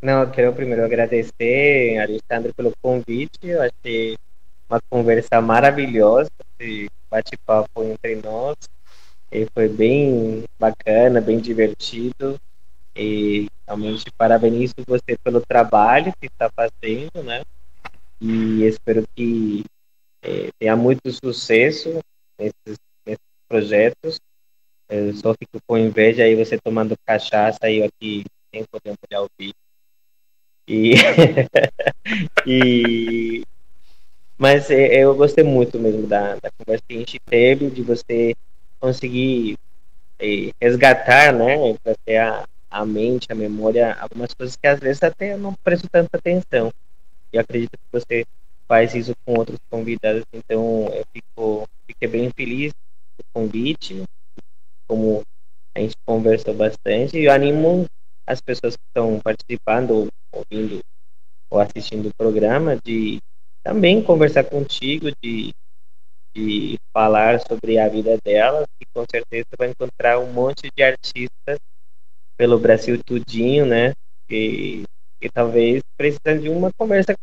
[0.00, 3.38] Não, eu quero primeiro agradecer, Alexandre, pelo convite.
[3.42, 4.16] Eu achei
[4.68, 8.56] uma conversa maravilhosa, esse bate-papo entre nós.
[9.30, 12.40] E foi bem bacana, bem divertido.
[12.96, 17.42] E realmente parabenizo você pelo trabalho que está fazendo, né?
[18.20, 19.64] E espero que
[20.22, 22.00] é, tenha muito sucesso
[22.38, 24.20] nesses, nesses projetos.
[24.88, 29.22] Eu só fico com inveja aí você tomando cachaça e eu aqui sem poder olhar
[29.22, 29.54] o vídeo.
[30.68, 30.94] E,
[32.46, 33.42] e
[34.36, 38.34] mas é, eu gostei muito mesmo da, da conversa que a gente teve, de você
[38.80, 39.58] conseguir
[40.18, 45.02] é, resgatar, né, para ter a, a mente, a memória, algumas coisas que às vezes
[45.02, 46.72] até eu não presto tanta atenção.
[47.32, 48.24] E acredito que você
[48.68, 52.72] faz isso com outros convidados, então eu fico, fiquei bem feliz
[53.18, 54.04] do convite,
[54.86, 55.22] como
[55.74, 57.86] a gente conversou bastante, e eu animo
[58.26, 60.80] as pessoas que estão participando, ouvindo
[61.50, 63.18] ou assistindo o programa, de
[63.64, 65.52] também conversar contigo, de,
[66.34, 71.58] de falar sobre a vida delas, e com certeza vai encontrar um monte de artistas
[72.36, 73.92] pelo Brasil tudinho, né?
[74.30, 74.84] E,
[75.22, 77.14] e talvez precisando de uma conversa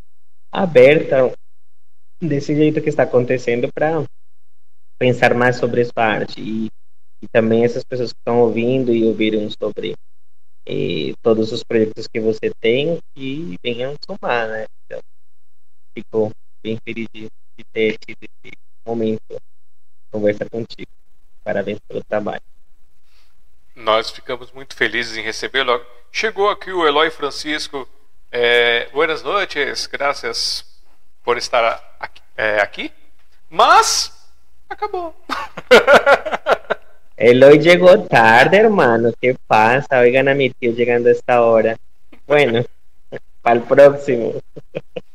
[0.51, 1.33] aberta
[2.21, 4.03] desse jeito que está acontecendo para
[4.99, 6.67] pensar mais sobre essa arte e,
[7.21, 9.95] e também essas pessoas que estão ouvindo e ouviram sobre
[10.67, 14.65] e todos os projetos que você tem e venham somar, né?
[14.85, 14.99] Então,
[15.97, 17.21] fico bem feliz de,
[17.57, 18.53] de ter tido esse
[18.85, 19.37] momento de
[20.11, 20.91] conversar contigo.
[21.43, 22.41] Parabéns pelo trabalho.
[23.77, 25.79] Nós ficamos muito felizes em recebê-lo.
[26.11, 27.87] Chegou aqui o Eloy Francisco.
[28.31, 30.65] É, buenas noites, graças
[31.23, 32.21] por estar aqui.
[32.35, 32.91] É, aqui.
[33.47, 34.11] Mas
[34.67, 35.15] acabou.
[37.15, 39.13] Eloy llegó tarde, hermano.
[39.21, 39.99] ¿Qué pasa?
[39.99, 41.77] Oigan a mi tío llegando a esta hora.
[42.25, 42.65] Bueno,
[43.43, 44.41] para o próximo.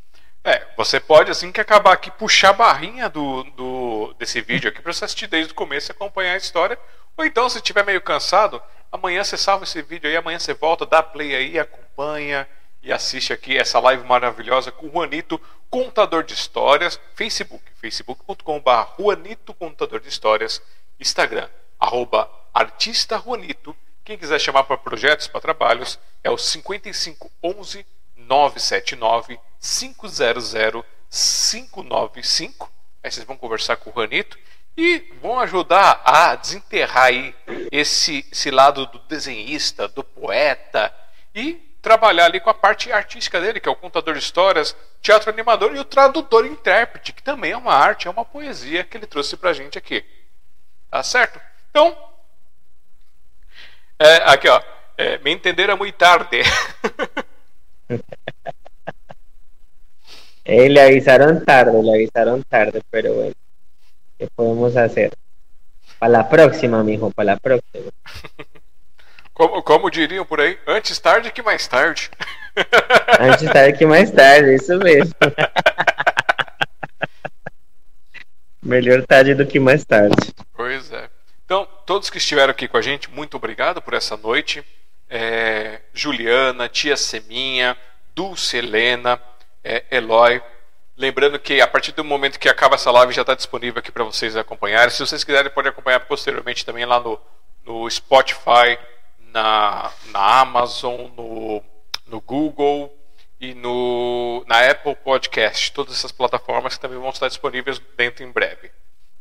[0.45, 4.83] É, você pode, assim que acabar aqui, puxar a barrinha do, do, desse vídeo aqui
[4.83, 6.77] para você assistir desde o começo e acompanhar a história.
[7.23, 8.61] Ou então, se estiver meio cansado,
[8.91, 12.49] amanhã você salva esse vídeo aí, amanhã você volta, dá play aí, acompanha
[12.83, 19.55] e assiste aqui essa live maravilhosa com o Juanito, contador de histórias, Facebook, facebook.com.br Juanito,
[19.55, 20.61] contador de histórias,
[20.99, 23.77] Instagram, arroba artista Juanito.
[24.05, 27.87] Quem quiser chamar para projetos, para trabalhos, é o 5511
[28.17, 32.73] 979 500 595.
[33.01, 34.37] Aí vocês vão conversar com o Juanito
[34.77, 37.35] e vão ajudar a desenterrar aí
[37.71, 40.93] esse, esse lado do desenhista, do poeta
[41.35, 45.31] e trabalhar ali com a parte artística dele, que é o contador de histórias, teatro
[45.31, 48.97] animador e o tradutor e intérprete, que também é uma arte, é uma poesia que
[48.97, 50.05] ele trouxe pra gente aqui.
[50.91, 51.41] Tá certo?
[51.71, 51.97] Então,
[53.99, 54.63] é, aqui ó,
[54.97, 56.43] é, me entenderam muito tarde.
[60.45, 63.35] Eh, le avisaron tarde, le avisaron tarde, pero bueno,
[64.23, 65.13] ¿qué podemos hacer?
[65.99, 67.91] Para la próxima, mijo, para la próxima.
[69.35, 72.11] Como, como diriam por aí, antes tarde que mais tarde.
[73.19, 75.15] Antes tarde que mais tarde, isso mesmo.
[78.63, 80.35] Melhor tarde do que mais tarde.
[80.53, 81.09] Pois é.
[81.47, 84.63] Então, todos que estiveram aqui com a gente, muito obrigado por essa noite.
[85.09, 87.75] É, Juliana, Tia Seminha,
[88.15, 89.19] Dulce Helena,
[89.65, 90.43] é, Eloy.
[91.03, 94.05] Lembrando que a partir do momento que acaba essa live já está disponível aqui para
[94.05, 94.89] vocês acompanharem.
[94.89, 97.21] Se vocês quiserem, podem acompanhar posteriormente também lá no,
[97.65, 98.79] no Spotify,
[99.19, 101.61] na, na Amazon, no,
[102.07, 102.97] no Google
[103.41, 105.73] e no, na Apple Podcast.
[105.73, 108.71] Todas essas plataformas também vão estar disponíveis dentro em breve.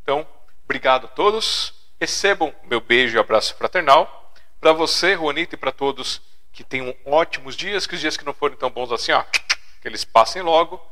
[0.03, 0.23] Então,
[0.63, 1.73] obrigado a todos.
[1.99, 4.31] Recebam meu beijo e abraço fraternal.
[4.59, 6.21] Para você, Juanito, e para todos
[6.53, 9.87] que tenham ótimos dias, que os dias que não forem tão bons assim, ó, que
[9.87, 10.90] eles passem logo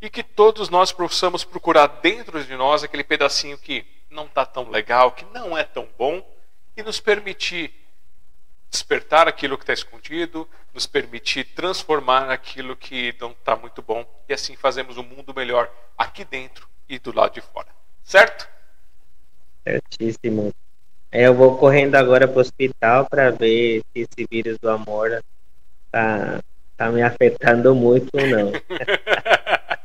[0.00, 4.70] e que todos nós possamos procurar dentro de nós aquele pedacinho que não está tão
[4.70, 6.24] legal, que não é tão bom
[6.76, 7.72] e nos permitir
[8.70, 14.32] despertar aquilo que está escondido, nos permitir transformar aquilo que não está muito bom e
[14.32, 17.68] assim fazemos um mundo melhor aqui dentro e do lado de fora.
[18.04, 18.48] Certo?
[19.64, 20.52] Certíssimo.
[21.10, 25.22] Eu vou correndo agora para o hospital para ver se esse vírus do amor
[25.90, 26.40] tá
[26.76, 28.52] tá me afetando muito ou não.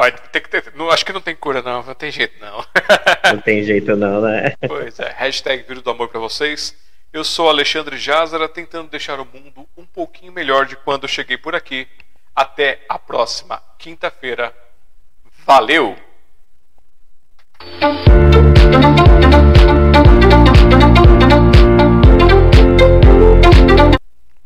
[0.00, 1.82] Olha, tem que ter, não, acho que não tem cura, não.
[1.82, 2.64] Não tem jeito, não.
[3.34, 4.54] não tem jeito, não, né?
[4.66, 5.10] Pois é.
[5.10, 6.74] Hashtag Vírus do Amor pra vocês.
[7.12, 11.36] Eu sou Alexandre Jazara, tentando deixar o mundo um pouquinho melhor de quando eu cheguei
[11.36, 11.86] por aqui.
[12.34, 14.54] Até a próxima quinta-feira.
[15.44, 15.94] Valeu!